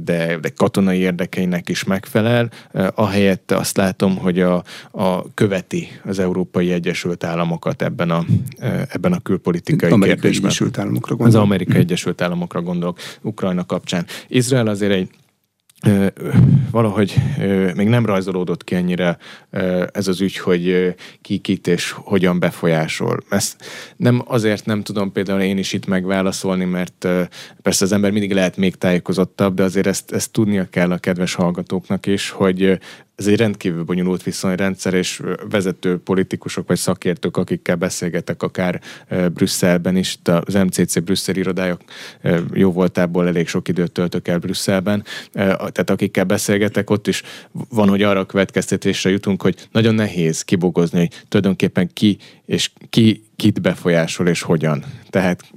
de, 0.04 0.38
de 0.41 0.50
katonai 0.56 0.97
érdekeinek 0.97 1.69
is 1.69 1.84
megfelel, 1.84 2.50
ahelyett 2.95 3.52
azt 3.52 3.78
látom, 3.78 4.17
hogy 4.17 4.39
a, 4.39 4.63
a 4.91 5.34
követi 5.34 5.88
az 6.06 6.19
Európai 6.19 6.71
Egyesült 6.71 7.23
Államokat 7.23 7.82
ebben 7.82 8.10
a, 8.10 8.26
ebben 8.88 9.13
a 9.13 9.19
külpolitikai 9.19 9.91
Amerikai 9.91 10.19
kérdésben. 10.19 10.45
Egyesült 10.45 10.78
Államokra 10.78 11.15
gondolok. 11.15 11.36
Az 11.36 11.41
Amerikai 11.41 11.80
Egyesült 11.80 12.21
Államokra 12.21 12.62
gondolok, 12.62 13.00
Ukrajna 13.21 13.65
kapcsán. 13.65 14.06
Izrael 14.28 14.67
azért 14.67 14.91
egy 14.91 15.10
valahogy 16.72 17.16
még 17.76 17.88
nem 17.88 18.06
rajzolódott 18.06 18.63
ki 18.63 18.76
ennyire 18.76 19.18
ez 19.92 20.08
az 20.08 20.22
ügy, 20.22 20.38
hogy 20.38 20.96
ki 21.22 21.38
kit 21.38 21.68
és 21.68 21.92
hogyan 21.92 22.40
befolyásol. 22.40 23.18
Ezt 23.30 23.56
nem 23.96 24.22
azért 24.26 24.66
nem 24.66 24.84
tudom 24.84 25.12
például 25.12 25.42
én 25.42 25.58
is 25.58 25.74
itt 25.74 25.86
megválaszolni, 25.86 26.66
mert 26.66 27.08
persze 27.62 27.86
az 27.86 27.92
ember 27.92 28.12
mindig 28.12 28.34
lehet 28.34 28.58
még 28.58 28.76
tájékozottabb, 28.76 29.54
de 29.54 29.63
azért 29.63 29.88
ezt, 29.88 30.12
ezt 30.12 30.32
tudnia 30.32 30.70
kell 30.70 30.92
a 30.92 30.98
kedves 30.98 31.34
hallgatóknak 31.34 32.06
is, 32.06 32.30
hogy 32.30 32.80
ez 33.17 33.27
egy 33.27 33.38
rendkívül 33.38 33.84
bonyolult 33.84 34.23
viszonyrendszer, 34.23 34.93
és 34.93 35.21
vezető 35.49 35.97
politikusok 35.97 36.67
vagy 36.67 36.77
szakértők, 36.77 37.38
akikkel 37.38 37.75
beszélgetek 37.75 38.43
akár 38.43 38.82
Brüsszelben 39.34 39.95
is, 39.95 40.17
az 40.23 40.53
MCC 40.53 40.99
Brüsszel 40.99 41.36
irodája 41.36 41.77
jó 42.53 42.71
voltából 42.71 43.27
elég 43.27 43.47
sok 43.47 43.67
időt 43.67 43.91
töltök 43.91 44.27
el 44.27 44.39
Brüsszelben, 44.39 45.03
tehát 45.32 45.89
akikkel 45.89 46.23
beszélgetek, 46.23 46.89
ott 46.89 47.08
is 47.08 47.23
van, 47.69 47.89
hogy 47.89 48.01
arra 48.01 48.19
a 48.19 48.25
következtetésre 48.25 49.10
jutunk, 49.10 49.41
hogy 49.41 49.67
nagyon 49.71 49.95
nehéz 49.95 50.41
kibogozni, 50.41 50.99
hogy 50.99 51.23
tulajdonképpen 51.27 51.89
ki 51.93 52.17
és 52.45 52.71
ki 52.89 53.27
kit 53.38 53.62
befolyásol 53.62 54.28
és 54.28 54.41
hogyan. 54.41 54.84
Tehát 55.10 55.52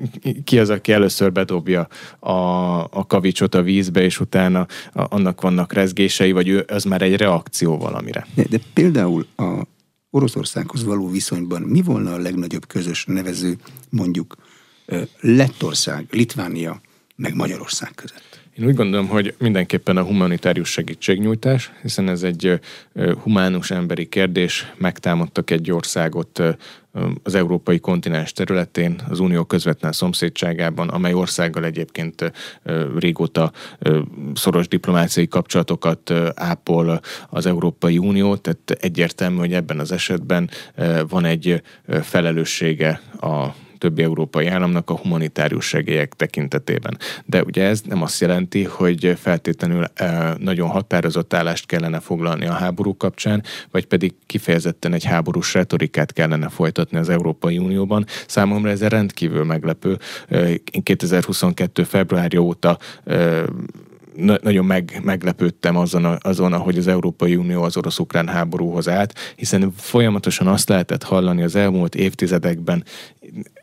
ki 0.45 0.59
az, 0.59 0.71
aki 0.71 0.93
először 0.93 1.33
bedobja 1.33 1.88
a, 2.19 2.35
a 2.81 3.07
kavicsot 3.07 3.55
a 3.55 3.62
vízbe, 3.62 4.03
és 4.03 4.21
utána 4.21 4.66
a, 4.93 5.14
annak 5.14 5.40
vannak 5.40 5.73
rezgései, 5.73 6.33
vagy 6.33 6.49
ő, 6.49 6.64
az 6.69 6.85
már 6.85 7.03
egy 7.03 7.16
reakció 7.16 7.79
valamire. 7.79 8.27
De, 8.35 8.45
de 8.51 8.59
például 8.73 9.27
a 9.37 9.66
Oroszországhoz 10.11 10.85
való 10.85 11.11
viszonyban 11.11 11.62
mi 11.62 11.83
volna 11.83 12.12
a 12.12 12.19
legnagyobb 12.19 12.66
közös 12.66 13.05
nevező 13.05 13.57
mondjuk 13.90 14.37
Lettország, 15.21 16.07
Litvánia, 16.11 16.81
meg 17.16 17.35
Magyarország 17.35 17.90
között? 17.95 18.40
Én 18.59 18.66
úgy 18.66 18.75
gondolom, 18.75 19.09
hogy 19.09 19.35
mindenképpen 19.38 19.97
a 19.97 20.03
humanitárius 20.03 20.69
segítségnyújtás, 20.69 21.73
hiszen 21.83 22.09
ez 22.09 22.23
egy 22.23 22.61
humánus 23.23 23.71
emberi 23.71 24.09
kérdés. 24.09 24.73
Megtámadtak 24.77 25.51
egy 25.51 25.71
országot 25.71 26.43
az 27.22 27.35
európai 27.35 27.79
kontinens 27.79 28.33
területén, 28.33 29.00
az 29.09 29.18
unió 29.18 29.44
közvetlen 29.44 29.92
szomszédságában, 29.92 30.88
amely 30.88 31.12
országgal 31.12 31.64
egyébként 31.64 32.33
régóta 32.98 33.53
szoros 34.35 34.68
diplomáciai 34.68 35.29
kapcsolatokat 35.29 36.11
ápol 36.35 37.00
az 37.29 37.46
Európai 37.46 37.98
Unió, 37.98 38.37
tehát 38.37 38.70
egyértelmű, 38.70 39.38
hogy 39.38 39.53
ebben 39.53 39.79
az 39.79 39.92
esetben 39.92 40.50
van 41.09 41.24
egy 41.24 41.62
felelőssége 42.03 43.01
a 43.20 43.47
többi 43.81 44.03
európai 44.03 44.47
államnak 44.47 44.91
a 44.91 44.97
humanitárius 44.97 45.66
segélyek 45.66 46.14
tekintetében. 46.14 46.99
De 47.24 47.43
ugye 47.43 47.64
ez 47.64 47.81
nem 47.81 48.03
azt 48.03 48.20
jelenti, 48.20 48.64
hogy 48.64 49.14
feltétlenül 49.20 49.85
nagyon 50.39 50.68
határozott 50.68 51.35
állást 51.35 51.66
kellene 51.66 52.01
foglalni 52.01 52.47
a 52.47 52.53
háború 52.53 52.97
kapcsán, 52.97 53.43
vagy 53.70 53.87
pedig 53.87 54.14
kifejezetten 54.26 54.93
egy 54.93 55.05
háborús 55.05 55.55
retorikát 55.55 56.12
kellene 56.12 56.49
folytatni 56.49 56.99
az 56.99 57.09
Európai 57.09 57.59
Unióban. 57.59 58.05
Számomra 58.26 58.70
ez 58.70 58.83
rendkívül 58.83 59.45
meglepő. 59.45 59.99
2022. 60.83 61.83
februárja 61.83 62.41
óta 62.41 62.78
na- 64.21 64.39
nagyon 64.43 64.64
meg, 64.64 65.01
meglepődtem 65.03 65.77
azon, 65.77 66.18
azon, 66.21 66.53
ahogy 66.53 66.79
az 66.79 66.87
Európai 66.87 67.37
Unió 67.37 67.62
az 67.62 67.77
orosz-ukrán 67.77 68.29
háborúhoz 68.29 68.89
állt, 68.89 69.18
hiszen 69.37 69.73
folyamatosan 69.77 70.47
azt 70.47 70.68
lehetett 70.68 71.03
hallani 71.03 71.43
az 71.43 71.55
elmúlt 71.55 71.95
évtizedekben, 71.95 72.85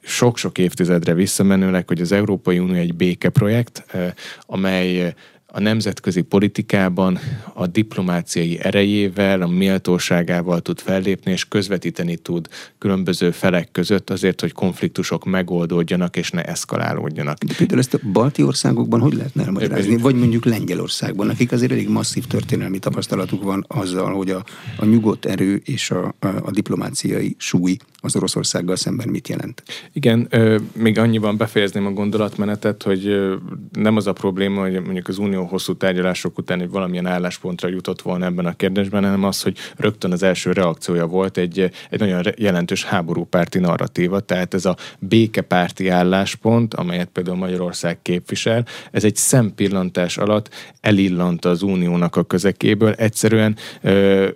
sok-sok 0.01 0.57
évtizedre 0.57 1.13
visszamenőleg, 1.13 1.87
hogy 1.87 2.01
az 2.01 2.11
Európai 2.11 2.59
Unió 2.59 2.75
egy 2.75 2.95
békeprojekt, 2.95 3.83
eh, 3.87 4.11
amely 4.39 5.13
a 5.57 5.59
nemzetközi 5.59 6.21
politikában 6.21 7.19
a 7.53 7.67
diplomáciai 7.67 8.59
erejével, 8.61 9.41
a 9.41 9.47
méltóságával 9.47 10.61
tud 10.61 10.79
fellépni, 10.79 11.31
és 11.31 11.47
közvetíteni 11.47 12.17
tud 12.17 12.47
különböző 12.77 13.31
felek 13.31 13.71
között 13.71 14.09
azért, 14.09 14.41
hogy 14.41 14.51
konfliktusok 14.51 15.25
megoldódjanak, 15.25 16.17
és 16.17 16.31
ne 16.31 16.43
eszkalálódjanak. 16.43 17.37
De 17.37 17.53
például 17.57 17.79
ezt 17.79 17.93
a 17.93 17.99
balti 18.11 18.43
országokban 18.43 18.99
hogy 18.99 19.13
lehetne 19.13 19.43
elmagyarázni? 19.43 19.97
Vagy 19.97 20.15
mondjuk 20.15 20.45
Lengyelországban, 20.45 21.29
akik 21.29 21.51
azért 21.51 21.71
elég 21.71 21.89
masszív 21.89 22.25
történelmi 22.25 22.79
tapasztalatuk 22.79 23.43
van 23.43 23.65
azzal, 23.67 24.13
hogy 24.13 24.29
a, 24.29 24.43
a 24.77 24.85
nyugodt 24.85 25.25
erő 25.25 25.61
és 25.65 25.91
a, 25.91 26.15
a, 26.19 26.27
a 26.27 26.51
diplomáciai 26.51 27.35
súly 27.37 27.77
az 27.99 28.15
Oroszországgal 28.15 28.75
szemben 28.75 29.09
mit 29.09 29.27
jelent? 29.27 29.63
Igen, 29.93 30.27
ö, 30.29 30.59
még 30.73 30.97
annyiban 30.97 31.37
befejezném 31.37 31.85
a 31.85 31.91
gondolatmenetet, 31.91 32.83
hogy 32.83 33.07
ö, 33.07 33.35
nem 33.71 33.95
az 33.95 34.07
a 34.07 34.13
probléma, 34.13 34.61
hogy 34.61 34.81
mondjuk 34.81 35.07
az 35.07 35.17
Unió 35.17 35.46
hosszú 35.47 35.75
tárgyalások 35.75 36.37
után 36.37 36.61
egy 36.61 36.69
valamilyen 36.69 37.05
álláspontra 37.05 37.69
jutott 37.69 38.01
volna 38.01 38.25
ebben 38.25 38.45
a 38.45 38.55
kérdésben, 38.55 39.03
hanem 39.03 39.23
az, 39.23 39.41
hogy 39.41 39.57
rögtön 39.75 40.11
az 40.11 40.23
első 40.23 40.51
reakciója 40.51 41.05
volt 41.05 41.37
egy, 41.37 41.59
egy 41.89 41.99
nagyon 41.99 42.23
jelentős 42.37 42.83
háborúpárti 42.83 43.59
narratíva, 43.59 44.19
tehát 44.19 44.53
ez 44.53 44.65
a 44.65 44.75
békepárti 44.99 45.89
álláspont, 45.89 46.73
amelyet 46.73 47.09
például 47.09 47.37
Magyarország 47.37 48.01
képvisel, 48.01 48.65
ez 48.91 49.03
egy 49.03 49.15
szempillantás 49.15 50.17
alatt 50.17 50.49
elillant 50.81 51.45
az 51.45 51.61
uniónak 51.61 52.15
a 52.15 52.23
közekéből, 52.23 52.91
egyszerűen 52.91 53.55
ö, 53.81 54.27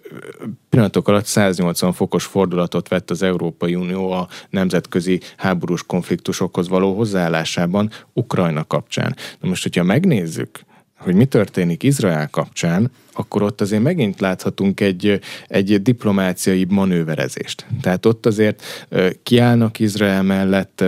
pillanatok 0.69 1.07
alatt 1.07 1.25
180 1.25 1.93
fokos 1.93 2.25
fordulatot 2.25 2.87
vett 2.87 3.09
az 3.09 3.23
Európai 3.23 3.75
Unió 3.75 4.11
a 4.11 4.27
nemzetközi 4.49 5.19
háborús 5.37 5.83
konfliktusokhoz 5.83 6.67
való 6.67 6.95
hozzáállásában 6.95 7.89
Ukrajna 8.13 8.67
kapcsán. 8.67 9.15
Na 9.39 9.47
most, 9.47 9.63
hogyha 9.63 9.83
megnézzük, 9.83 10.59
hogy 11.01 11.15
mi 11.15 11.25
történik 11.25 11.83
Izrael 11.83 12.29
kapcsán, 12.29 12.91
akkor 13.13 13.41
ott 13.43 13.61
azért 13.61 13.81
megint 13.81 14.19
láthatunk 14.19 14.79
egy, 14.79 15.19
egy 15.47 15.81
diplomáciai 15.81 16.65
manőverezést. 16.69 17.65
Tehát 17.81 18.05
ott 18.05 18.25
azért 18.25 18.87
kiállnak 19.23 19.79
Izrael 19.79 20.23
mellett, 20.23 20.83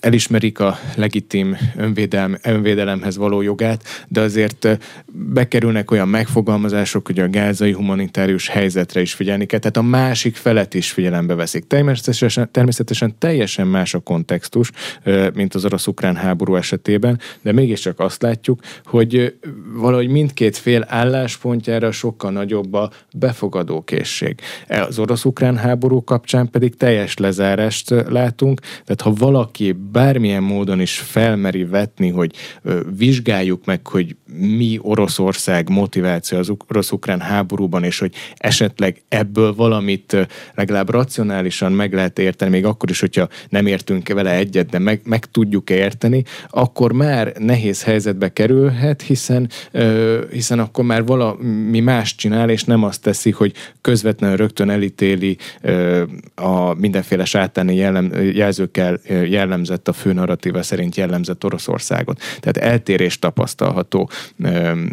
elismerik 0.00 0.60
a 0.60 0.78
legitim 0.96 1.56
önvédelem, 1.76 2.38
önvédelemhez 2.42 3.16
való 3.16 3.40
jogát, 3.40 3.82
de 4.08 4.20
azért 4.20 4.68
bekerülnek 5.12 5.90
olyan 5.90 6.08
megfogalmazások, 6.08 7.06
hogy 7.06 7.18
a 7.18 7.28
gázai 7.28 7.72
humanitárius 7.72 8.48
helyzetre 8.48 9.00
is 9.00 9.12
figyelni 9.12 9.46
kell, 9.46 9.58
tehát 9.58 9.76
a 9.76 9.82
másik 9.82 10.36
felet 10.36 10.74
is 10.74 10.90
figyelembe 10.90 11.34
veszik. 11.34 11.66
Természetesen, 11.66 12.48
természetesen 12.50 13.14
teljesen 13.18 13.66
más 13.66 13.94
a 13.94 13.98
kontextus, 13.98 14.70
mint 15.34 15.54
az 15.54 15.64
orosz-ukrán 15.64 16.16
háború 16.16 16.56
esetében, 16.56 17.20
de 17.42 17.52
mégiscsak 17.52 18.00
azt 18.00 18.22
látjuk, 18.22 18.60
hogy 18.84 19.38
valahogy 19.74 20.08
mindkét 20.08 20.56
fél 20.56 20.84
álláspontjára 20.88 21.90
sokkal 21.90 22.30
nagyobb 22.30 22.74
a 22.74 22.90
befogadókészség. 23.14 24.40
Az 24.68 24.98
orosz-ukrán 24.98 25.56
háború 25.56 26.04
kapcsán 26.04 26.50
pedig 26.50 26.76
teljes 26.76 27.16
lezárást 27.16 27.94
látunk, 28.08 28.60
tehát 28.60 29.00
ha 29.00 29.12
valaki 29.12 29.72
bármilyen 29.72 30.42
módon 30.42 30.80
is 30.80 30.98
felmeri 30.98 31.64
vetni, 31.64 32.08
hogy 32.08 32.34
vizsgáljuk 32.96 33.64
meg, 33.64 33.86
hogy 33.86 34.16
mi 34.32 34.78
Oroszország 34.82 35.68
motiváció 35.68 36.38
az 36.38 36.52
orosz-ukrán 36.68 37.20
háborúban, 37.20 37.84
és 37.84 37.98
hogy 37.98 38.14
esetleg 38.36 39.02
ebből 39.08 39.54
valamit 39.54 40.16
legalább 40.54 40.90
racionálisan 40.90 41.72
meg 41.72 41.92
lehet 41.94 42.18
érteni, 42.18 42.50
még 42.50 42.64
akkor 42.64 42.90
is, 42.90 43.00
hogyha 43.00 43.28
nem 43.48 43.66
értünk 43.66 44.08
vele 44.08 44.34
egyet, 44.34 44.70
de 44.70 44.78
meg, 44.78 45.00
meg 45.04 45.24
tudjuk 45.24 45.70
érteni, 45.70 46.24
akkor 46.50 46.92
már 46.92 47.32
nehéz 47.38 47.82
helyzetbe 47.82 48.32
kerülhet, 48.68 49.02
hiszen, 49.02 49.48
hiszen 50.30 50.58
akkor 50.58 50.84
már 50.84 51.04
valami 51.04 51.80
más 51.80 52.14
csinál, 52.14 52.50
és 52.50 52.64
nem 52.64 52.82
azt 52.84 53.02
teszi, 53.02 53.30
hogy 53.30 53.52
közvetlenül 53.80 54.36
rögtön 54.36 54.70
elítéli 54.70 55.36
a 56.34 56.74
mindenféle 56.74 57.24
sátáni 57.24 57.74
jellem, 57.74 58.12
jelzőkkel 58.32 58.98
jellemzett 59.08 59.88
a 59.88 59.92
fő 59.92 60.12
narratíva 60.12 60.62
szerint 60.62 60.96
jellemzett 60.96 61.44
Oroszországot. 61.44 62.20
Tehát 62.40 62.56
eltérés 62.56 63.18
tapasztalható 63.18 64.10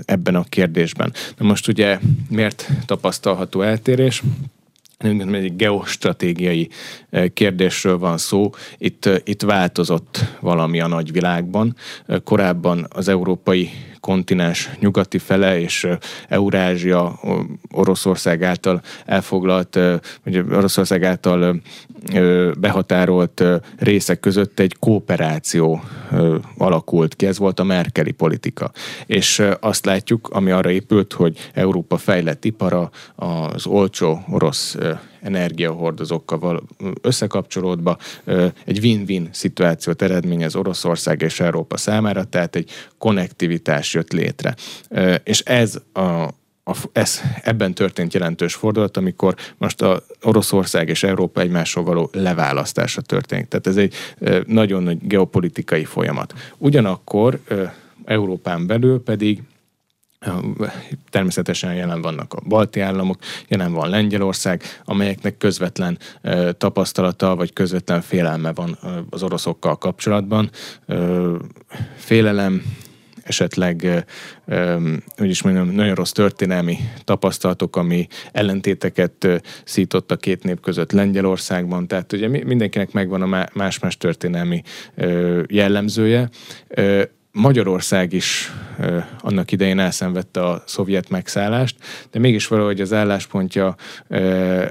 ebben 0.06 0.36
a 0.36 0.44
kérdésben. 0.50 1.14
Na 1.38 1.46
most 1.46 1.68
ugye 1.68 2.00
miért 2.30 2.70
tapasztalható 2.86 3.62
eltérés? 3.62 4.22
Egy 4.98 5.56
geostratégiai 5.56 6.70
kérdésről 7.34 7.98
van 7.98 8.18
szó. 8.18 8.50
Itt, 8.78 9.10
itt 9.24 9.42
változott 9.42 10.20
valami 10.40 10.80
a 10.80 10.88
nagyvilágban. 10.88 11.76
Korábban 12.24 12.88
az 12.90 13.08
európai 13.08 13.70
kontinens 14.06 14.70
nyugati 14.80 15.18
fele 15.18 15.60
és 15.60 15.88
Eurázsia 16.28 17.20
Oroszország 17.72 18.44
által 18.44 18.82
elfoglalt, 19.06 19.80
vagy 20.24 20.38
Oroszország 20.38 21.04
által 21.04 21.62
behatárolt 22.58 23.44
részek 23.78 24.20
között 24.20 24.60
egy 24.60 24.76
kooperáció 24.80 25.84
alakult 26.58 27.16
ki. 27.16 27.26
Ez 27.26 27.38
volt 27.38 27.60
a 27.60 27.64
Merkeli 27.64 28.12
politika. 28.12 28.72
És 29.06 29.44
azt 29.60 29.86
látjuk, 29.86 30.30
ami 30.30 30.52
arra 30.52 30.72
épült, 30.72 31.14
hogy 31.14 31.50
Európa 31.54 31.98
fejlett 31.98 32.46
ipara, 32.46 32.90
az 33.16 33.66
olcsó 33.66 34.24
orosz 34.30 34.78
energiahordozókkal 35.26 36.64
összekapcsolódva 37.02 37.98
egy 38.66 38.80
win-win 38.80 39.30
szituációt 39.32 40.02
eredményez 40.02 40.56
Oroszország 40.56 41.22
és 41.22 41.40
Európa 41.40 41.78
számára, 41.78 42.24
tehát 42.24 42.56
egy 42.56 42.70
konnektivitás 42.98 43.94
jött 43.94 44.12
létre. 44.12 44.56
És 45.24 45.40
ez 45.40 45.76
a 45.94 46.30
a, 46.68 46.76
ez, 46.92 47.22
ebben 47.44 47.74
történt 47.74 48.14
jelentős 48.14 48.54
fordulat, 48.54 48.98
amikor 48.98 49.36
most 49.58 49.82
a 49.82 50.04
Oroszország 50.22 50.90
és 50.90 51.04
Európa 51.04 51.42
egymásról 51.42 51.84
való 51.84 52.10
leválasztása 52.14 53.02
történik. 53.02 53.48
Tehát 53.48 53.68
ez 53.68 53.78
egy 53.78 53.94
nagyon 54.46 54.84
nagy 54.84 54.98
geopolitikai 55.08 55.86
folyamat. 55.86 56.34
Ugyanakkor 56.58 57.40
Európán 58.06 58.68
belül 58.68 59.04
pedig 59.04 59.42
Természetesen 61.10 61.74
jelen 61.74 62.02
vannak 62.02 62.34
a 62.34 62.42
balti 62.48 62.80
államok, 62.80 63.18
jelen 63.48 63.74
van 63.74 63.90
Lengyelország, 63.90 64.64
amelyeknek 64.84 65.38
közvetlen 65.38 65.98
tapasztalata 66.58 67.36
vagy 67.36 67.54
közvetlen 67.54 68.02
félelme 68.02 68.54
van 68.54 68.78
az 69.10 69.24
oroszokkal 69.24 69.78
kapcsolatban. 69.78 70.50
Félelem, 71.96 72.64
esetleg, 73.24 74.06
hogy 75.16 75.30
is 75.30 75.42
mondjam, 75.42 75.70
nagyon 75.70 75.96
rossz 75.96 76.12
történelmi 76.12 76.78
tapasztalatok, 77.04 77.76
ami 77.76 78.08
ellentéteket 78.32 79.28
szított 79.64 80.12
a 80.12 80.18
két 80.18 80.44
nép 80.44 80.60
között 80.62 80.92
Lengyelországban, 80.92 81.88
tehát 81.88 82.14
ugye 82.14 82.28
mindenkinek 82.28 82.92
megvan 82.92 83.22
a 83.22 83.48
más-más 83.54 83.98
történelmi 83.98 84.62
jellemzője. 85.48 86.30
Magyarország 87.36 88.14
is 88.14 88.54
annak 89.20 89.52
idején 89.52 89.80
elszenvedte 89.80 90.46
a 90.46 90.64
szovjet 90.66 91.10
megszállást, 91.10 91.76
de 92.12 92.20
mégis 92.20 92.48
valahogy 92.48 92.82
az 92.82 92.94
álláspontja 92.94 93.76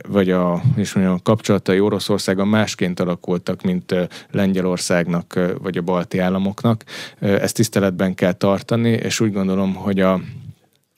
vagy 0.09 0.31
a, 0.31 0.63
és 0.77 0.93
mondjam, 0.93 1.17
a 1.17 1.23
kapcsolatai 1.23 1.81
Oroszországon 1.81 2.49
másként 2.49 3.01
alakultak, 3.01 3.63
mint 3.63 3.95
Lengyelországnak 4.31 5.41
vagy 5.63 5.77
a 5.77 5.83
balti 5.83 6.19
államoknak. 6.19 6.85
Ezt 7.19 7.55
tiszteletben 7.55 8.15
kell 8.15 8.33
tartani, 8.33 8.91
és 8.91 9.21
úgy 9.21 9.33
gondolom, 9.33 9.75
hogy 9.75 10.01
a 10.01 10.21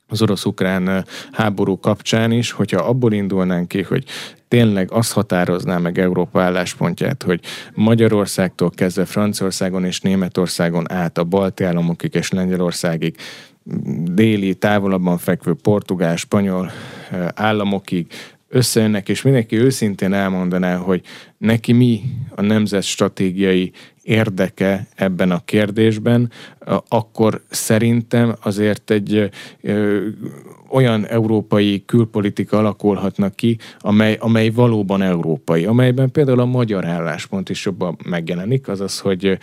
az 0.09 0.23
orosz-ukrán 0.23 1.05
háború 1.33 1.79
kapcsán 1.79 2.33
is, 2.33 2.51
hogyha 2.51 2.81
abból 2.81 3.13
indulnánk 3.13 3.69
ki, 3.69 3.83
hogy 3.83 4.05
tényleg 4.49 4.93
azt 4.93 5.13
határozná 5.13 5.79
meg 5.79 5.99
Európa 5.99 6.43
álláspontját, 6.43 7.23
hogy 7.23 7.41
Magyarországtól 7.75 8.71
kezdve 8.71 9.05
Franciaországon 9.05 9.85
és 9.85 10.01
Németországon 10.01 10.93
át 10.93 11.19
a 11.19 11.25
balti 11.25 11.65
államokig 11.65 12.15
és 12.15 12.31
Lengyelországig 12.31 13.17
déli, 14.05 14.55
távolabban 14.55 15.19
fekvő 15.19 15.55
portugál, 15.63 16.17
spanyol 16.17 16.71
államokig 17.35 18.07
összejönnek, 18.49 19.09
és 19.09 19.23
mindenki 19.23 19.57
őszintén 19.57 20.13
elmondaná, 20.13 20.77
hogy 20.77 21.01
neki 21.39 21.73
mi 21.73 22.03
a 22.35 22.43
nemzet 22.43 22.83
stratégiai 22.83 23.73
érdeke 24.03 24.87
ebben 24.95 25.31
a 25.31 25.45
kérdésben, 25.45 26.31
akkor 26.89 27.43
szerintem 27.49 28.37
azért 28.41 28.91
egy 28.91 29.31
olyan 30.77 31.07
európai 31.07 31.83
külpolitika 31.87 32.59
alakulhatna 32.59 33.31
ki, 33.31 33.59
amely, 33.79 34.17
amely 34.21 34.49
valóban 34.49 35.03
európai, 35.03 35.65
amelyben 35.65 36.11
például 36.11 36.41
a 36.41 36.45
magyar 36.45 36.85
álláspont 36.85 37.49
is 37.49 37.65
jobban 37.65 37.97
megjelenik, 38.05 38.69
azaz, 38.69 38.99
hogy 38.99 39.39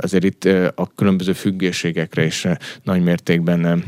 azért 0.00 0.24
itt 0.24 0.44
a 0.74 0.90
különböző 0.94 1.32
függőségekre 1.32 2.24
is 2.24 2.46
nagy 2.82 3.02
mértékben 3.02 3.84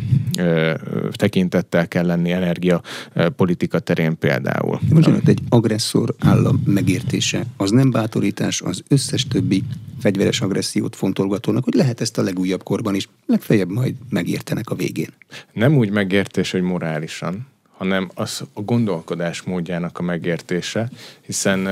tekintettel 1.11 1.89
kell 1.89 2.07
lenni 2.07 2.31
energiapolitika 2.33 3.79
terén 3.79 4.19
például. 4.19 4.81
Bocsánat, 4.93 5.29
egy 5.29 5.41
agresszor 5.49 6.15
állam 6.19 6.63
megértése, 6.65 7.45
az 7.57 7.71
nem 7.71 7.91
bátorítás 7.91 8.61
az 8.61 8.83
összes 8.89 9.27
többi 9.27 9.63
fegyveres 10.01 10.41
agressziót 10.41 10.97
fontolgatónak, 10.97 11.65
hogy 11.65 11.75
lehet 11.75 12.01
ezt 12.01 12.19
a 12.19 12.23
legújabb 12.23 12.63
korban 12.63 12.95
is, 12.95 13.09
legfeljebb 13.27 13.71
majd 13.71 13.95
megértenek 14.09 14.71
a 14.71 14.75
végén. 14.75 15.09
Nem 15.53 15.77
úgy 15.77 15.91
megértés, 15.91 16.51
hogy 16.51 16.63
morálisan, 16.89 17.47
hanem 17.77 18.11
az 18.15 18.45
a 18.53 18.61
gondolkodás 18.61 19.43
módjának 19.43 19.99
a 19.99 20.03
megértése, 20.03 20.89
hiszen, 21.21 21.69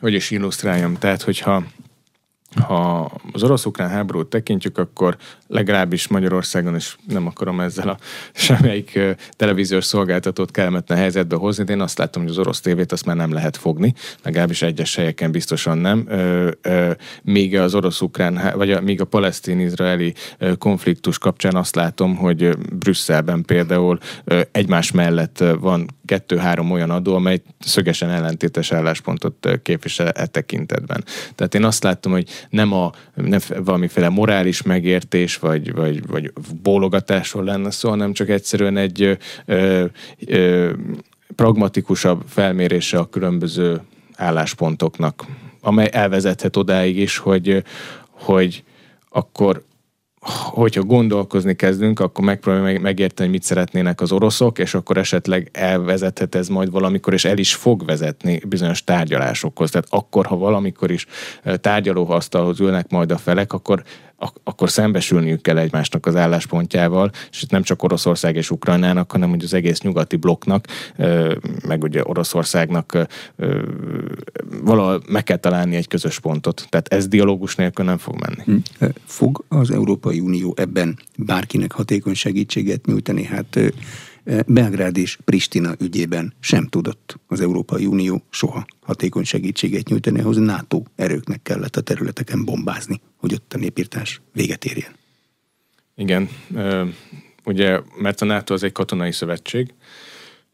hogy 0.00 0.12
is 0.12 0.30
illusztráljam, 0.30 0.94
tehát 0.94 1.22
hogyha 1.22 1.64
ha 2.66 3.10
az 3.32 3.42
orosz-ukrán 3.42 3.88
háborút 3.88 4.30
tekintjük, 4.30 4.78
akkor 4.78 5.16
legalábbis 5.46 6.08
Magyarországon 6.08 6.74
is 6.74 6.96
nem 7.06 7.26
akarom 7.26 7.60
ezzel 7.60 7.88
a 7.88 7.98
semmelyik 8.32 8.98
televíziós 9.36 9.84
szolgáltatót 9.84 10.50
kellemetlen 10.50 10.98
helyzetbe 10.98 11.36
hozni, 11.36 11.64
de 11.64 11.72
én 11.72 11.80
azt 11.80 11.98
látom, 11.98 12.22
hogy 12.22 12.30
az 12.30 12.38
orosz 12.38 12.60
tévét 12.60 12.92
azt 12.92 13.04
már 13.04 13.16
nem 13.16 13.32
lehet 13.32 13.56
fogni, 13.56 13.94
legalábbis 14.22 14.62
egyes 14.62 14.94
helyeken 14.94 15.30
biztosan 15.30 15.78
nem. 15.78 16.08
Míg 17.22 17.56
az 17.58 17.74
orosz-ukrán, 17.74 18.52
vagy 18.54 18.70
a, 18.70 18.80
míg 18.80 19.00
a 19.00 19.04
palesztin-izraeli 19.04 20.14
konfliktus 20.58 21.18
kapcsán 21.18 21.54
azt 21.54 21.74
látom, 21.74 22.16
hogy 22.16 22.56
Brüsszelben 22.72 23.42
például 23.44 23.98
egymás 24.52 24.90
mellett 24.90 25.44
van 25.60 25.86
kettő-három 26.04 26.70
olyan 26.70 26.90
adó, 26.90 27.14
amely 27.14 27.42
szögesen 27.58 28.10
ellentétes 28.10 28.72
álláspontot 28.72 29.48
képvisel 29.62 30.08
e 30.08 30.26
tekintetben. 30.26 31.04
Tehát 31.34 31.54
én 31.54 31.64
azt 31.64 31.82
látom, 31.82 32.12
hogy 32.12 32.28
nem 32.50 32.72
a 32.72 32.92
nem 33.14 33.40
valamiféle 33.64 34.08
morális 34.08 34.62
megértés, 34.62 35.36
vagy, 35.36 35.72
vagy, 35.74 36.06
vagy 36.06 36.32
bólogatásról 36.62 37.44
lenne 37.44 37.70
szó, 37.70 37.88
hanem 37.88 38.12
csak 38.12 38.28
egyszerűen 38.28 38.76
egy 38.76 39.18
ö, 39.46 39.84
ö, 40.26 40.72
pragmatikusabb 41.36 42.22
felmérése 42.26 42.98
a 42.98 43.08
különböző 43.08 43.80
álláspontoknak, 44.14 45.24
amely 45.60 45.88
elvezethet 45.92 46.56
odáig 46.56 46.98
is, 46.98 47.16
hogy, 47.18 47.62
hogy 48.10 48.64
akkor 49.08 49.62
hogyha 50.30 50.82
gondolkozni 50.82 51.54
kezdünk, 51.54 52.00
akkor 52.00 52.24
megpróbáljuk 52.24 52.82
megérteni, 52.82 53.28
hogy 53.28 53.38
mit 53.38 53.46
szeretnének 53.46 54.00
az 54.00 54.12
oroszok, 54.12 54.58
és 54.58 54.74
akkor 54.74 54.96
esetleg 54.96 55.48
elvezethet 55.52 56.34
ez 56.34 56.48
majd 56.48 56.70
valamikor, 56.70 57.12
és 57.12 57.24
el 57.24 57.38
is 57.38 57.54
fog 57.54 57.84
vezetni 57.84 58.40
bizonyos 58.48 58.84
tárgyalásokhoz. 58.84 59.70
Tehát 59.70 59.86
akkor, 59.90 60.26
ha 60.26 60.36
valamikor 60.36 60.90
is 60.90 61.06
tárgyalóasztalhoz 61.60 62.60
ülnek 62.60 62.90
majd 62.90 63.10
a 63.10 63.18
felek, 63.18 63.52
akkor 63.52 63.82
ak- 64.18 64.40
akkor 64.44 64.70
szembesülniük 64.70 65.42
kell 65.42 65.58
egymásnak 65.58 66.06
az 66.06 66.16
álláspontjával, 66.16 67.10
és 67.30 67.42
itt 67.42 67.50
nem 67.50 67.62
csak 67.62 67.82
Oroszország 67.82 68.36
és 68.36 68.50
Ukrajnának, 68.50 69.12
hanem 69.12 69.30
hogy 69.30 69.44
az 69.44 69.54
egész 69.54 69.80
nyugati 69.80 70.16
blokknak, 70.16 70.66
meg 71.66 71.82
ugye 71.82 72.02
Oroszországnak 72.04 73.08
valahol 74.62 75.02
meg 75.08 75.22
kell 75.22 75.36
találni 75.36 75.76
egy 75.76 75.88
közös 75.88 76.20
pontot. 76.20 76.66
Tehát 76.68 76.88
ez 76.88 77.08
dialógus 77.08 77.54
nélkül 77.54 77.84
nem 77.84 77.98
fog 77.98 78.14
menni. 78.20 78.62
Hm. 78.78 78.86
Fog 79.04 79.44
az 79.48 79.70
Európai 79.70 80.20
Unió 80.20 80.54
ebben 80.56 80.98
bárkinek 81.16 81.72
hatékony 81.72 82.14
segítséget 82.14 82.86
nyújtani? 82.86 83.24
Hát 83.24 83.58
Belgrád 84.46 84.96
és 84.96 85.18
Pristina 85.24 85.74
ügyében 85.80 86.32
sem 86.40 86.66
tudott 86.66 87.18
az 87.26 87.40
Európai 87.40 87.86
Unió 87.86 88.22
soha 88.30 88.66
hatékony 88.80 89.24
segítséget 89.24 89.88
nyújtani, 89.88 90.20
ahhoz 90.20 90.36
NATO 90.36 90.82
erőknek 90.96 91.42
kellett 91.42 91.76
a 91.76 91.80
területeken 91.80 92.44
bombázni, 92.44 93.00
hogy 93.16 93.34
ott 93.34 93.52
a 93.52 93.58
népírtás 93.58 94.20
véget 94.32 94.64
érjen. 94.64 94.90
Igen, 95.94 96.28
ugye, 97.44 97.80
mert 98.00 98.20
a 98.20 98.24
NATO 98.24 98.54
az 98.54 98.62
egy 98.62 98.72
katonai 98.72 99.12
szövetség, 99.12 99.74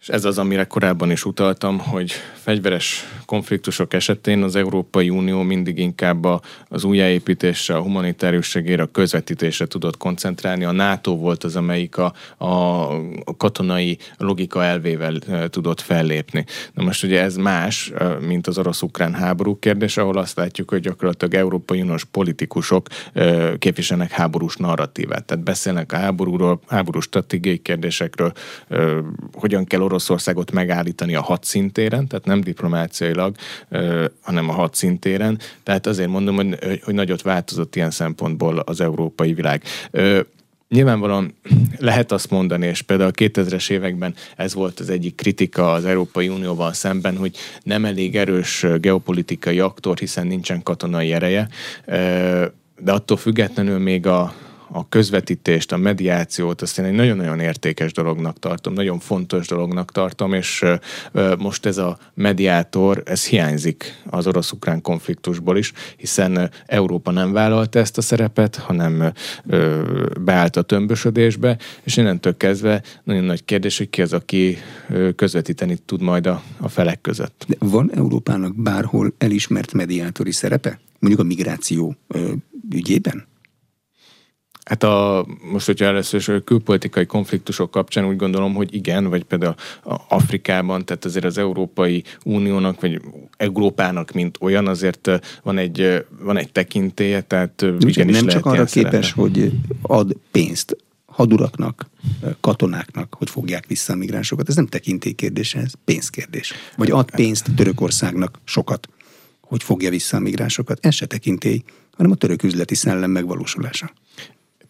és 0.04 0.10
ez 0.10 0.24
az, 0.24 0.38
amire 0.38 0.64
korábban 0.64 1.10
is 1.10 1.24
utaltam, 1.24 1.78
hogy 1.78 2.12
fegyveres 2.34 3.04
konfliktusok 3.26 3.94
esetén 3.94 4.42
az 4.42 4.56
Európai 4.56 5.10
Unió 5.10 5.42
mindig 5.42 5.78
inkább 5.78 6.26
az 6.68 6.84
újjáépítésre, 6.84 7.76
a 7.76 7.80
humanitárius 7.80 8.46
segélyre, 8.46 8.82
a 8.82 8.86
közvetítésre 8.86 9.66
tudott 9.66 9.96
koncentrálni. 9.96 10.64
A 10.64 10.72
NATO 10.72 11.16
volt 11.16 11.44
az, 11.44 11.56
amelyik 11.56 11.96
a, 11.96 12.12
a 12.36 13.36
katonai 13.36 13.98
logika 14.16 14.64
elvével 14.64 15.18
tudott 15.48 15.80
fellépni. 15.80 16.44
Na 16.72 16.82
most 16.82 17.04
ugye 17.04 17.22
ez 17.22 17.36
más, 17.36 17.92
mint 18.20 18.46
az 18.46 18.58
orosz-ukrán 18.58 19.14
háború 19.14 19.58
kérdés, 19.58 19.96
ahol 19.96 20.18
azt 20.18 20.36
látjuk, 20.36 20.70
hogy 20.70 20.80
gyakorlatilag 20.80 21.34
Európai 21.34 21.80
Uniós 21.80 22.04
politikusok 22.04 22.86
képviselnek 23.58 24.10
háborús 24.10 24.56
narratívát. 24.56 25.24
Tehát 25.24 25.44
beszélnek 25.44 25.92
a 25.92 25.96
háborúról, 25.96 26.60
háborús 26.66 27.04
stratégiai 27.04 27.58
kérdésekről, 27.58 28.32
hogyan 29.32 29.64
kell 29.64 29.80
Oroszországot 29.94 30.52
megállítani 30.52 31.14
a 31.14 31.22
hadszintéren, 31.22 32.06
tehát 32.06 32.24
nem 32.24 32.40
diplomáciailag, 32.40 33.34
hanem 34.20 34.48
a 34.48 34.52
hadszintéren. 34.52 35.38
Tehát 35.62 35.86
azért 35.86 36.08
mondom, 36.08 36.36
hogy, 36.36 36.80
hogy 36.84 36.94
nagyot 36.94 37.22
változott 37.22 37.76
ilyen 37.76 37.90
szempontból 37.90 38.58
az 38.58 38.80
európai 38.80 39.34
világ. 39.34 39.62
Nyilvánvalóan 40.68 41.34
lehet 41.78 42.12
azt 42.12 42.30
mondani, 42.30 42.66
és 42.66 42.82
például 42.82 43.10
a 43.14 43.22
2000-es 43.22 43.70
években 43.70 44.14
ez 44.36 44.54
volt 44.54 44.80
az 44.80 44.90
egyik 44.90 45.14
kritika 45.14 45.72
az 45.72 45.84
Európai 45.84 46.28
Unióval 46.28 46.72
szemben, 46.72 47.16
hogy 47.16 47.36
nem 47.62 47.84
elég 47.84 48.16
erős 48.16 48.66
geopolitikai 48.80 49.60
aktor, 49.60 49.98
hiszen 49.98 50.26
nincsen 50.26 50.62
katonai 50.62 51.12
ereje, 51.12 51.48
de 52.78 52.92
attól 52.92 53.16
függetlenül 53.16 53.78
még 53.78 54.06
a, 54.06 54.34
a 54.76 54.88
közvetítést, 54.88 55.72
a 55.72 55.76
mediációt, 55.76 56.62
azt 56.62 56.78
én 56.78 56.84
egy 56.84 56.92
nagyon-nagyon 56.92 57.40
értékes 57.40 57.92
dolognak 57.92 58.38
tartom, 58.38 58.72
nagyon 58.72 58.98
fontos 58.98 59.46
dolognak 59.46 59.92
tartom, 59.92 60.32
és 60.32 60.64
most 61.38 61.66
ez 61.66 61.78
a 61.78 61.98
mediátor, 62.14 63.02
ez 63.04 63.26
hiányzik 63.26 64.02
az 64.10 64.26
orosz-ukrán 64.26 64.82
konfliktusból 64.82 65.56
is, 65.56 65.72
hiszen 65.96 66.50
Európa 66.66 67.10
nem 67.10 67.32
vállalta 67.32 67.78
ezt 67.78 67.98
a 67.98 68.02
szerepet, 68.02 68.56
hanem 68.56 69.12
beállt 70.20 70.56
a 70.56 70.62
tömbösödésbe, 70.62 71.58
és 71.82 71.96
innentől 71.96 72.36
kezdve 72.36 72.82
nagyon 73.04 73.24
nagy 73.24 73.44
kérdés, 73.44 73.78
hogy 73.78 73.90
ki 73.90 74.02
az, 74.02 74.12
aki 74.12 74.56
közvetíteni 75.16 75.76
tud 75.76 76.02
majd 76.02 76.26
a, 76.26 76.42
a 76.60 76.68
felek 76.68 77.00
között. 77.00 77.44
De 77.48 77.56
van 77.58 77.90
Európának 77.94 78.62
bárhol 78.62 79.14
elismert 79.18 79.72
mediátori 79.72 80.32
szerepe? 80.32 80.78
Mondjuk 80.98 81.22
a 81.22 81.26
migráció 81.26 81.96
ügyében? 82.70 83.32
Hát 84.64 84.82
a, 84.82 85.26
most, 85.52 85.66
hogyha 85.66 85.84
először 85.84 86.20
is 86.20 86.28
a 86.28 86.40
külpolitikai 86.40 87.06
konfliktusok 87.06 87.70
kapcsán 87.70 88.06
úgy 88.06 88.16
gondolom, 88.16 88.54
hogy 88.54 88.74
igen, 88.74 89.08
vagy 89.08 89.24
például 89.24 89.54
Afrikában, 90.08 90.84
tehát 90.84 91.04
azért 91.04 91.24
az 91.24 91.38
Európai 91.38 92.04
Uniónak, 92.24 92.80
vagy 92.80 93.00
Európának, 93.36 94.12
mint 94.12 94.38
olyan, 94.40 94.66
azért 94.66 95.10
van 95.42 95.58
egy, 95.58 96.04
van 96.20 96.36
egy 96.36 96.52
tekintélye, 96.52 97.20
tehát 97.20 97.64
igenis 97.78 98.16
Nem 98.16 98.26
csak 98.26 98.46
arra 98.46 98.64
képes, 98.64 99.12
hogy 99.12 99.52
ad 99.82 100.16
pénzt 100.30 100.76
haduraknak, 101.06 101.86
katonáknak, 102.40 103.14
hogy 103.14 103.30
fogják 103.30 103.66
vissza 103.66 103.92
a 103.92 103.96
migránsokat. 103.96 104.48
Ez 104.48 104.54
nem 104.56 104.66
tekintélykérdés, 104.66 105.54
ez 105.54 105.72
pénzkérdés. 105.84 106.52
Vagy 106.76 106.90
ad 106.90 107.10
pénzt 107.10 107.54
Törökországnak 107.56 108.40
sokat, 108.44 108.88
hogy 109.40 109.62
fogja 109.62 109.90
vissza 109.90 110.16
a 110.16 110.20
migránsokat. 110.20 110.86
Ez 110.86 110.94
se 110.94 111.06
tekintély, 111.06 111.62
hanem 111.96 112.12
a 112.12 112.14
török 112.14 112.42
üzleti 112.42 112.74
szellem 112.74 113.10
megvalósulása. 113.10 113.92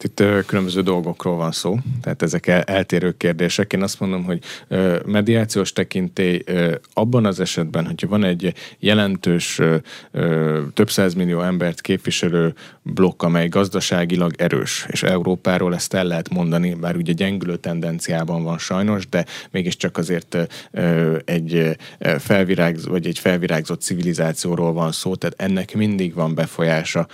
Itt 0.04 0.22
különböző 0.46 0.82
dolgokról 0.82 1.36
van 1.36 1.52
szó, 1.52 1.76
tehát 2.02 2.22
ezek 2.22 2.46
eltérő 2.46 3.16
kérdések. 3.16 3.72
Én 3.72 3.82
azt 3.82 4.00
mondom, 4.00 4.24
hogy 4.24 4.42
mediációs 5.04 5.72
tekintély 5.72 6.44
abban 6.92 7.26
az 7.26 7.40
esetben, 7.40 7.86
hogyha 7.86 8.08
van 8.08 8.24
egy 8.24 8.54
jelentős, 8.78 9.60
több 10.74 10.90
millió 11.16 11.40
embert 11.40 11.80
képviselő 11.80 12.54
blokk, 12.82 13.22
amely 13.22 13.48
gazdaságilag 13.48 14.32
erős, 14.36 14.86
és 14.90 15.02
Európáról 15.02 15.74
ezt 15.74 15.94
el 15.94 16.04
lehet 16.04 16.28
mondani, 16.28 16.74
bár 16.74 16.96
ugye 16.96 17.12
gyengülő 17.12 17.56
tendenciában 17.56 18.42
van 18.42 18.58
sajnos, 18.58 19.08
de 19.08 19.24
mégiscsak 19.50 19.96
azért 19.96 20.36
egy 21.24 21.76
felvirágzott, 22.18 22.90
vagy 22.90 23.06
egy 23.06 23.18
felvirágzott 23.18 23.80
civilizációról 23.80 24.72
van 24.72 24.92
szó, 24.92 25.14
tehát 25.14 25.40
ennek 25.40 25.74
mindig 25.74 26.14
van 26.14 26.34
befolyása 26.34 27.06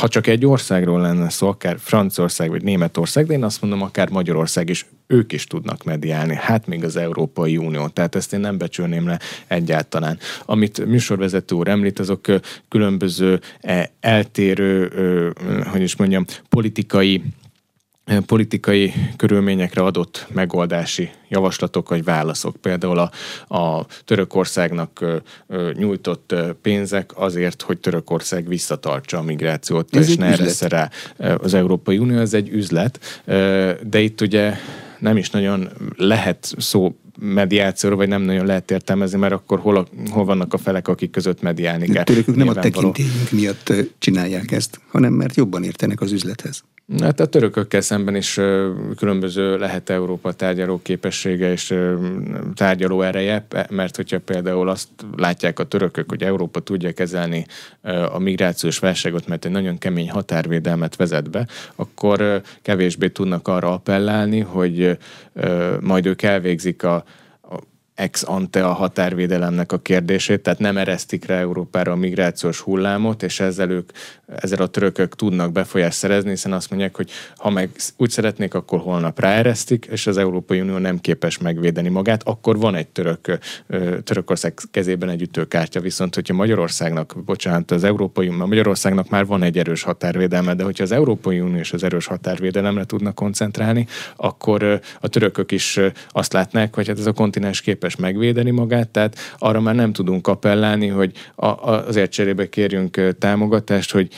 ha 0.00 0.08
csak 0.08 0.26
egy 0.26 0.46
országról 0.46 1.00
lenne 1.00 1.30
szó, 1.30 1.48
akár 1.48 1.76
Franciaország 1.78 2.50
vagy 2.50 2.62
Németország, 2.62 3.26
de 3.26 3.32
én 3.32 3.44
azt 3.44 3.60
mondom, 3.60 3.82
akár 3.82 4.10
Magyarország 4.10 4.68
is, 4.68 4.86
ők 5.06 5.32
is 5.32 5.44
tudnak 5.44 5.84
mediálni. 5.84 6.34
Hát 6.34 6.66
még 6.66 6.84
az 6.84 6.96
Európai 6.96 7.56
Unió. 7.56 7.88
Tehát 7.88 8.14
ezt 8.14 8.32
én 8.32 8.40
nem 8.40 8.58
becsülném 8.58 9.06
le 9.06 9.18
egyáltalán. 9.46 10.18
Amit 10.44 10.86
műsorvezető 10.86 11.54
úr 11.54 11.68
említ, 11.68 11.98
azok 11.98 12.26
különböző 12.68 13.40
e, 13.60 13.90
eltérő, 14.00 14.88
hogy 15.70 15.82
is 15.82 15.96
mondjam, 15.96 16.24
politikai 16.48 17.22
politikai 18.26 18.92
körülményekre 19.16 19.82
adott 19.82 20.26
megoldási 20.32 21.10
javaslatok 21.28 21.88
vagy 21.88 22.04
válaszok. 22.04 22.56
Például 22.56 22.98
a, 22.98 23.10
a 23.56 23.86
Törökországnak 24.04 25.04
nyújtott 25.74 26.34
pénzek 26.62 27.10
azért, 27.14 27.62
hogy 27.62 27.78
Törökország 27.78 28.48
visszatartsa 28.48 29.18
a 29.18 29.22
migrációt, 29.22 29.96
ez 29.96 30.08
és 30.08 30.16
ne 30.16 30.26
eressze 30.26 30.68
rá 30.68 30.90
az 31.36 31.54
Európai 31.54 31.98
Unió, 31.98 32.18
ez 32.18 32.34
egy 32.34 32.48
üzlet, 32.48 33.22
de 33.82 34.00
itt 34.00 34.20
ugye 34.20 34.54
nem 34.98 35.16
is 35.16 35.30
nagyon 35.30 35.68
lehet 35.96 36.54
szó 36.58 36.96
mediációra, 37.20 37.96
vagy 37.96 38.08
nem 38.08 38.22
nagyon 38.22 38.46
lehet 38.46 38.70
értelmezni, 38.70 39.18
mert 39.18 39.32
akkor 39.32 39.58
hol, 39.58 39.76
a, 39.76 39.86
hol 40.10 40.24
vannak 40.24 40.54
a 40.54 40.58
felek, 40.58 40.88
akik 40.88 41.10
között 41.10 41.42
mediálni 41.42 41.88
kell. 41.88 42.04
Tőlük 42.04 42.36
nem 42.36 42.48
a 42.48 42.54
tekintélyünk 42.54 43.30
miatt 43.30 43.72
csinálják 43.98 44.50
ezt, 44.50 44.80
hanem 44.88 45.12
mert 45.12 45.36
jobban 45.36 45.64
értenek 45.64 46.00
az 46.00 46.12
üzlethez. 46.12 46.62
Hát 47.00 47.20
a 47.20 47.26
törökökkel 47.26 47.80
szemben 47.80 48.16
is 48.16 48.40
különböző 48.96 49.58
lehet 49.58 49.90
Európa 49.90 50.32
tárgyaló 50.32 50.80
képessége 50.82 51.52
és 51.52 51.74
tárgyaló 52.54 53.02
ereje, 53.02 53.46
mert 53.70 53.96
hogyha 53.96 54.18
például 54.18 54.68
azt 54.68 54.88
látják 55.16 55.58
a 55.58 55.64
törökök, 55.64 56.08
hogy 56.08 56.22
Európa 56.22 56.60
tudja 56.60 56.92
kezelni 56.92 57.46
a 58.12 58.18
migrációs 58.18 58.78
válságot, 58.78 59.26
mert 59.26 59.44
egy 59.44 59.50
nagyon 59.50 59.78
kemény 59.78 60.10
határvédelmet 60.10 60.96
vezet 60.96 61.30
be, 61.30 61.46
akkor 61.74 62.42
kevésbé 62.62 63.08
tudnak 63.08 63.48
arra 63.48 63.72
appellálni, 63.72 64.40
hogy 64.40 64.98
majd 65.80 66.06
ők 66.06 66.22
elvégzik 66.22 66.82
a 66.82 67.04
ex 67.94 68.22
ante 68.22 68.66
a 68.66 68.72
határvédelemnek 68.72 69.72
a 69.72 69.78
kérdését, 69.78 70.42
tehát 70.42 70.58
nem 70.58 70.76
eresztik 70.76 71.24
rá 71.24 71.38
Európára 71.38 71.92
a 71.92 71.96
migrációs 71.96 72.60
hullámot, 72.60 73.22
és 73.22 73.40
ezzel 73.40 73.70
ők, 73.70 73.90
ezzel 74.26 74.62
a 74.62 74.66
törökök 74.66 75.14
tudnak 75.14 75.52
befolyást 75.52 75.98
szerezni, 75.98 76.30
hiszen 76.30 76.52
azt 76.52 76.70
mondják, 76.70 76.96
hogy 76.96 77.10
ha 77.36 77.50
meg 77.50 77.70
úgy 77.96 78.10
szeretnék, 78.10 78.54
akkor 78.54 78.78
holnap 78.78 79.20
ráeresztik, 79.20 79.86
és 79.90 80.06
az 80.06 80.16
Európai 80.16 80.60
Unió 80.60 80.78
nem 80.78 81.00
képes 81.00 81.38
megvédeni 81.38 81.88
magát, 81.88 82.22
akkor 82.22 82.58
van 82.58 82.74
egy 82.74 82.88
török, 82.88 83.38
Törökország 84.04 84.54
kezében 84.70 85.08
egy 85.08 85.22
ütőkártya, 85.22 85.80
viszont 85.80 86.14
hogyha 86.14 86.34
Magyarországnak, 86.34 87.14
bocsánat, 87.24 87.70
az 87.70 87.84
Európai 87.84 88.28
Unió, 88.28 88.46
Magyarországnak 88.46 89.08
már 89.08 89.26
van 89.26 89.42
egy 89.42 89.58
erős 89.58 89.82
határvédelme, 89.82 90.54
de 90.54 90.64
hogyha 90.64 90.84
az 90.84 90.92
Európai 90.92 91.40
Unió 91.40 91.58
és 91.58 91.72
az 91.72 91.82
erős 91.82 92.06
határvédelemre 92.06 92.84
tudnak 92.84 93.14
koncentrálni, 93.14 93.86
akkor 94.16 94.80
a 95.00 95.08
törökök 95.08 95.52
is 95.52 95.80
azt 96.08 96.32
látnák, 96.32 96.74
hogy 96.74 96.86
hát 96.88 96.98
ez 96.98 97.06
a 97.06 97.12
kontinens 97.12 97.60
képes 97.60 97.81
képes 97.82 97.96
megvédeni 97.96 98.50
magát, 98.50 98.88
tehát 98.88 99.16
arra 99.38 99.60
már 99.60 99.74
nem 99.74 99.92
tudunk 99.92 100.26
appellálni, 100.26 100.86
hogy 100.86 101.12
a, 101.34 101.46
a, 101.46 101.86
azért 101.86 102.12
cserébe 102.12 102.48
kérjünk 102.48 103.16
támogatást, 103.18 103.92
hogy 103.92 104.08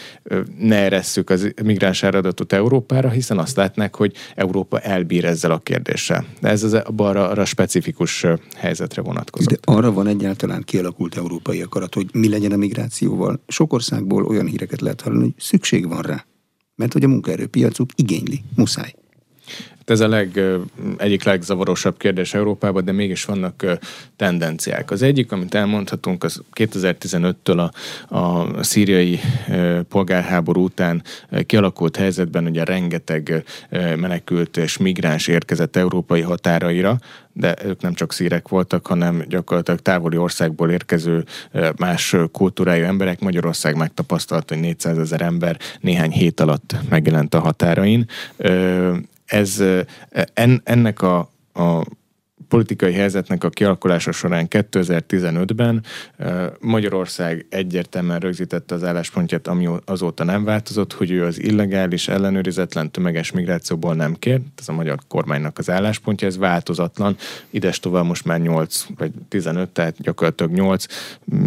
ne 0.59 0.77
eresszük 0.77 1.31
az 1.31 1.53
migráns 1.63 2.03
áradatot 2.03 2.53
Európára, 2.53 3.09
hiszen 3.09 3.39
azt 3.39 3.57
látnák, 3.57 3.95
hogy 3.95 4.13
Európa 4.35 4.81
elbír 4.81 5.25
ezzel 5.25 5.51
a 5.51 5.59
kérdéssel. 5.59 6.25
De 6.41 6.49
ez 6.49 6.63
az 6.63 6.83
arra, 6.97 7.29
arra 7.29 7.45
specifikus 7.45 8.27
helyzetre 8.57 9.03
vonatkozik. 9.03 9.49
De 9.49 9.73
arra 9.73 9.93
van 9.93 10.07
egyáltalán 10.07 10.63
kialakult 10.63 11.17
európai 11.17 11.63
akarat, 11.63 11.95
hogy 11.95 12.07
mi 12.13 12.29
legyen 12.29 12.53
a 12.53 12.57
migrációval. 12.57 13.41
Sok 13.49 13.73
országból 13.73 14.25
olyan 14.25 14.47
híreket 14.47 14.81
lehet 14.81 15.01
hallani, 15.01 15.23
hogy 15.23 15.35
szükség 15.37 15.89
van 15.89 16.03
rá. 16.03 16.25
Mert 16.75 16.93
hogy 16.93 17.05
a 17.05 17.09
munkaerőpiacuk 17.09 17.91
igényli, 17.97 18.43
muszáj. 18.57 18.95
Hát 19.87 19.91
ez 19.91 20.01
a 20.01 20.09
leg, 20.09 20.41
egyik 20.97 21.25
legzavarosabb 21.25 21.97
kérdés 21.97 22.35
Európában, 22.35 22.85
de 22.85 22.93
mégis 22.93 23.25
vannak 23.25 23.79
tendenciák. 24.17 24.91
Az 24.91 25.03
egyik, 25.03 25.33
amit 25.33 25.55
elmondhatunk, 25.55 26.25
az 26.25 26.43
2015-től 26.55 27.71
a, 28.09 28.17
a 28.19 28.63
szíriai 28.63 29.21
polgárháború 29.89 30.65
után 30.65 31.03
kialakult 31.47 31.97
helyzetben 31.97 32.47
ugye 32.47 32.65
rengeteg 32.65 33.45
menekült 33.97 34.57
és 34.57 34.77
migráns 34.77 35.27
érkezett 35.27 35.77
európai 35.77 36.21
határaira, 36.21 36.99
de 37.33 37.57
ők 37.65 37.81
nem 37.81 37.95
csak 37.95 38.13
szírek 38.13 38.49
voltak, 38.49 38.87
hanem 38.87 39.25
gyakorlatilag 39.29 39.81
távoli 39.81 40.17
országból 40.17 40.71
érkező 40.71 41.25
más 41.77 42.17
kultúrájú 42.33 42.85
emberek. 42.85 43.21
Magyarország 43.21 43.77
megtapasztalta, 43.77 44.55
hogy 44.55 44.63
400 44.63 44.99
ezer 44.99 45.21
ember 45.21 45.59
néhány 45.81 46.11
hét 46.11 46.41
alatt 46.41 46.75
megjelent 46.89 47.35
a 47.35 47.41
határain 47.41 48.07
ez 49.27 49.61
en, 50.35 50.61
ennek 50.65 51.03
a, 51.03 51.29
a 51.53 51.85
politikai 52.55 52.93
helyzetnek 52.93 53.45
a 53.45 53.51
kialakulása 53.51 54.13
során 54.13 54.47
2015-ben 54.51 55.85
Magyarország 56.61 57.47
egyértelműen 57.49 58.19
rögzítette 58.19 58.75
az 58.75 58.85
álláspontját, 58.85 59.47
ami 59.47 59.69
azóta 59.85 60.25
nem 60.25 60.45
változott, 60.45 60.93
hogy 60.93 61.11
ő 61.11 61.25
az 61.25 61.43
illegális, 61.43 62.09
ellenőrizetlen 62.09 62.91
tömeges 62.91 63.33
migrációból 63.33 63.95
nem 63.95 64.15
kér. 64.19 64.41
Ez 64.59 64.69
a 64.69 64.73
magyar 64.73 64.99
kormánynak 65.09 65.59
az 65.59 65.71
álláspontja, 65.71 66.27
ez 66.27 66.37
változatlan. 66.37 67.17
Ides 67.51 67.81
tovább 67.81 68.05
most 68.05 68.25
már 68.25 68.41
8 68.41 68.87
vagy 68.97 69.11
15, 69.29 69.69
tehát 69.69 70.01
gyakorlatilag 70.01 70.53
8 70.53 70.85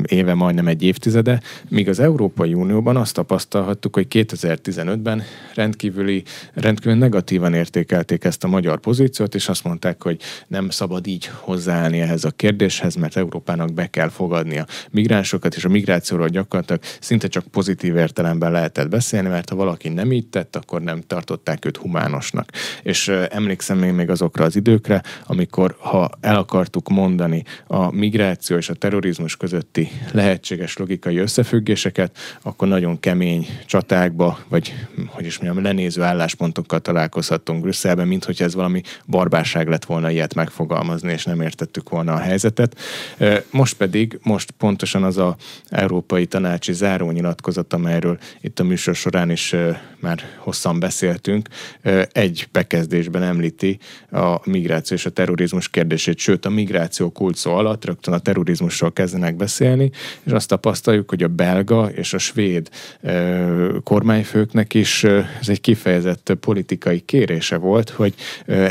éve, 0.07 0.33
majdnem 0.33 0.67
egy 0.67 0.83
évtizede, 0.83 1.41
míg 1.69 1.89
az 1.89 1.99
Európai 1.99 2.53
Unióban 2.53 2.95
azt 2.95 3.13
tapasztalhattuk, 3.13 3.95
hogy 3.95 4.07
2015-ben 4.09 5.23
rendkívüli, 5.55 6.23
rendkívül 6.53 6.97
negatívan 6.97 7.53
értékelték 7.53 8.23
ezt 8.23 8.43
a 8.43 8.47
magyar 8.47 8.79
pozíciót, 8.79 9.35
és 9.35 9.49
azt 9.49 9.63
mondták, 9.63 10.03
hogy 10.03 10.21
nem 10.47 10.69
szabad 10.69 10.95
szabad 10.97 11.07
így 11.13 11.29
hozzáállni 11.39 11.99
ehhez 11.99 12.23
a 12.23 12.31
kérdéshez, 12.31 12.95
mert 12.95 13.17
Európának 13.17 13.73
be 13.73 13.87
kell 13.87 14.09
fogadnia 14.09 14.65
migránsokat, 14.91 15.55
és 15.55 15.65
a 15.65 15.69
migrációról 15.69 16.27
gyakorlatilag 16.27 16.81
szinte 16.99 17.27
csak 17.27 17.47
pozitív 17.47 17.95
értelemben 17.95 18.51
lehetett 18.51 18.89
beszélni, 18.89 19.27
mert 19.27 19.49
ha 19.49 19.55
valaki 19.55 19.89
nem 19.89 20.11
így 20.11 20.27
tett, 20.27 20.55
akkor 20.55 20.81
nem 20.81 21.01
tartották 21.01 21.65
őt 21.65 21.77
humánosnak. 21.77 22.49
És 22.83 23.07
emlékszem 23.07 23.77
még, 23.77 23.91
még 23.91 24.09
azokra 24.09 24.45
az 24.45 24.55
időkre, 24.55 25.03
amikor 25.25 25.75
ha 25.79 26.09
el 26.21 26.35
akartuk 26.35 26.89
mondani 26.89 27.43
a 27.67 27.91
migráció 27.91 28.57
és 28.57 28.69
a 28.69 28.73
terrorizmus 28.73 29.35
közötti 29.35 29.89
lehetséges 30.11 30.77
logikai 30.77 31.17
összefüggéseket, 31.17 32.17
akkor 32.41 32.67
nagyon 32.67 32.99
kemény 32.99 33.47
csatákba, 33.65 34.39
vagy 34.47 34.73
hogy 35.07 35.25
is 35.25 35.39
mondjam, 35.39 35.63
lenéző 35.63 36.01
álláspontokkal 36.01 36.79
találkozhattunk 36.79 37.61
Brüsszelben, 37.61 38.07
mint 38.07 38.25
hogy 38.25 38.41
ez 38.41 38.53
valami 38.53 38.81
barbárság 39.05 39.67
lett 39.67 39.85
volna 39.85 40.09
ilyet 40.09 40.33
megfogalmazni 40.33 40.85
alkalmazni, 40.87 41.11
és 41.11 41.23
nem 41.25 41.41
értettük 41.41 41.89
volna 41.89 42.13
a 42.13 42.17
helyzetet. 42.17 42.79
Most 43.51 43.73
pedig, 43.73 44.19
most 44.23 44.51
pontosan 44.51 45.03
az 45.03 45.17
a 45.17 45.35
Európai 45.69 46.25
Tanácsi 46.25 46.73
zárónyilatkozat, 46.73 47.73
amelyről 47.73 48.17
itt 48.41 48.59
a 48.59 48.63
műsor 48.63 48.95
során 48.95 49.31
is 49.31 49.55
már 49.99 50.21
hosszan 50.37 50.79
beszéltünk, 50.79 51.47
egy 52.11 52.47
bekezdésben 52.51 53.23
említi 53.23 53.79
a 54.11 54.49
migráció 54.49 54.97
és 54.97 55.05
a 55.05 55.09
terrorizmus 55.09 55.69
kérdését, 55.69 56.17
sőt 56.17 56.45
a 56.45 56.49
migráció 56.49 57.09
kulcó 57.09 57.53
alatt 57.53 57.85
rögtön 57.85 58.13
a 58.13 58.19
terrorizmusról 58.19 58.93
kezdenek 58.93 59.35
beszélni, 59.35 59.91
és 60.23 60.31
azt 60.31 60.47
tapasztaljuk, 60.47 61.09
hogy 61.09 61.23
a 61.23 61.27
belga 61.27 61.89
és 61.95 62.13
a 62.13 62.17
svéd 62.17 62.69
kormányfőknek 63.83 64.73
is 64.73 65.03
ez 65.03 65.49
egy 65.49 65.61
kifejezett 65.61 66.37
politikai 66.39 66.99
kérése 66.99 67.57
volt, 67.57 67.89
hogy 67.89 68.13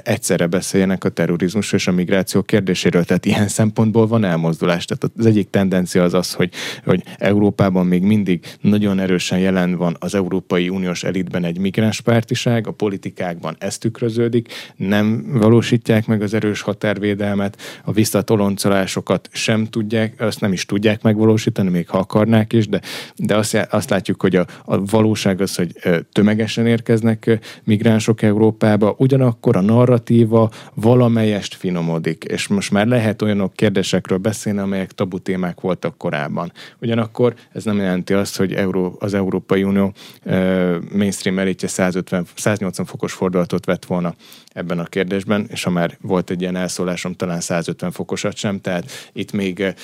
egyszerre 0.02 0.46
beszéljenek 0.46 1.04
a 1.04 1.08
terrorizmus 1.08 1.72
és 1.72 1.86
a 1.86 1.92
migráció 1.96 2.42
kérdéséről. 2.42 3.04
Tehát 3.04 3.26
ilyen 3.26 3.48
szempontból 3.48 4.06
van 4.06 4.24
elmozdulás. 4.24 4.84
Tehát 4.84 5.18
az 5.18 5.26
egyik 5.26 5.50
tendencia 5.50 6.02
az 6.02 6.14
az, 6.14 6.32
hogy, 6.32 6.52
hogy 6.84 7.02
Európában 7.18 7.86
még 7.86 8.02
mindig 8.02 8.44
nagyon 8.60 8.98
erősen 8.98 9.38
jelen 9.38 9.76
van 9.76 9.96
az 9.98 10.14
Európai 10.14 10.68
Uniós 10.68 11.04
elitben 11.04 11.44
egy 11.44 11.58
migránspártiság, 11.58 12.66
a 12.66 12.70
politikákban 12.70 13.56
ez 13.58 13.78
tükröződik, 13.78 14.48
nem 14.76 15.26
valósítják 15.32 16.06
meg 16.06 16.22
az 16.22 16.34
erős 16.34 16.60
határvédelmet, 16.60 17.60
a 17.84 17.92
visszatoloncolásokat 17.92 19.28
sem 19.32 19.66
tudják, 19.66 20.20
azt 20.20 20.40
nem 20.40 20.52
is 20.52 20.64
tudják 20.64 21.02
megvalósítani, 21.02 21.68
még 21.68 21.88
ha 21.88 21.98
akarnák 21.98 22.52
is, 22.52 22.68
de, 22.68 22.80
de 23.16 23.36
azt, 23.36 23.54
azt 23.70 23.90
látjuk, 23.90 24.20
hogy 24.20 24.36
a, 24.36 24.46
a 24.64 24.84
valóság 24.84 25.40
az, 25.40 25.54
hogy 25.54 25.72
tömegesen 26.12 26.66
érkeznek 26.66 27.38
migránsok 27.64 28.22
Európába, 28.22 28.94
ugyanakkor 28.98 29.56
a 29.56 29.60
narratíva 29.60 30.50
valamelyest 30.74 31.54
finom 31.54 31.85
folyamodik, 31.86 32.24
és 32.24 32.46
most 32.46 32.70
már 32.70 32.86
lehet 32.86 33.22
olyanok 33.22 33.52
kérdésekről 33.52 34.18
beszélni, 34.18 34.58
amelyek 34.58 34.92
tabu 34.92 35.18
témák 35.18 35.60
voltak 35.60 35.98
korábban. 35.98 36.52
Ugyanakkor 36.80 37.34
ez 37.52 37.64
nem 37.64 37.76
jelenti 37.76 38.12
azt, 38.12 38.36
hogy 38.36 38.52
Euró, 38.52 38.96
az 39.00 39.14
Európai 39.14 39.62
Unió 39.62 39.92
uh, 40.24 40.76
mainstream 40.92 41.38
elitje 41.38 41.68
150, 41.68 42.26
180 42.34 42.86
fokos 42.86 43.12
fordulatot 43.12 43.64
vett 43.64 43.84
volna 43.84 44.14
ebben 44.52 44.78
a 44.78 44.84
kérdésben, 44.84 45.46
és 45.50 45.62
ha 45.62 45.70
már 45.70 45.98
volt 46.00 46.30
egy 46.30 46.40
ilyen 46.40 46.56
elszólásom, 46.56 47.12
talán 47.12 47.40
150 47.40 47.90
fokosat 47.90 48.36
sem, 48.36 48.60
tehát 48.60 48.90
itt 49.12 49.32
még 49.32 49.74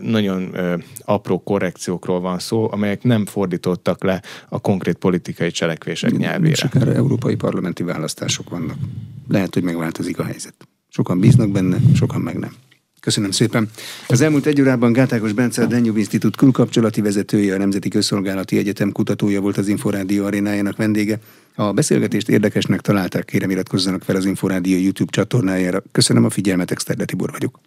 nagyon 0.00 0.56
apró 1.04 1.42
korrekciókról 1.42 2.20
van 2.20 2.38
szó, 2.38 2.68
amelyek 2.72 3.02
nem 3.02 3.26
fordítottak 3.26 4.04
le 4.04 4.22
a 4.48 4.60
konkrét 4.60 4.96
politikai 4.96 5.50
cselekvések 5.50 6.16
nyelvére. 6.16 6.52
És 6.52 6.62
akár 6.62 6.88
európai 6.88 7.34
parlamenti 7.34 7.82
választások 7.82 8.50
vannak. 8.50 8.76
Lehet, 9.28 9.54
hogy 9.54 9.62
megváltozik 9.62 10.18
a 10.18 10.24
helyzet. 10.24 10.68
Sokan 10.88 11.20
bíznak 11.20 11.50
benne, 11.50 11.78
sokan 11.94 12.20
meg 12.20 12.38
nem. 12.38 12.52
Köszönöm 13.00 13.30
szépen. 13.30 13.70
Az 14.08 14.20
elmúlt 14.20 14.46
egy 14.46 14.60
órában 14.60 14.92
Gátákos 14.92 15.32
Bence, 15.32 15.62
a 15.62 15.66
Denyub 15.66 15.96
Institut 15.96 16.36
külkapcsolati 16.36 17.00
vezetője, 17.00 17.54
a 17.54 17.58
Nemzeti 17.58 17.88
Közszolgálati 17.88 18.58
Egyetem 18.58 18.92
kutatója 18.92 19.40
volt 19.40 19.56
az 19.56 19.68
Inforádió 19.68 20.24
arénájának 20.24 20.76
vendége. 20.76 21.18
Ha 21.54 21.68
a 21.68 21.72
beszélgetést 21.72 22.28
érdekesnek 22.28 22.80
találták, 22.80 23.24
kérem 23.24 23.50
iratkozzanak 23.50 24.02
fel 24.02 24.16
az 24.16 24.24
Inforádió 24.24 24.78
YouTube 24.78 25.10
csatornájára. 25.10 25.82
Köszönöm 25.92 26.24
a 26.24 26.30
figyelmet, 26.30 26.70
Exterde 26.70 27.04
Tibor 27.04 27.30
vagyok. 27.30 27.60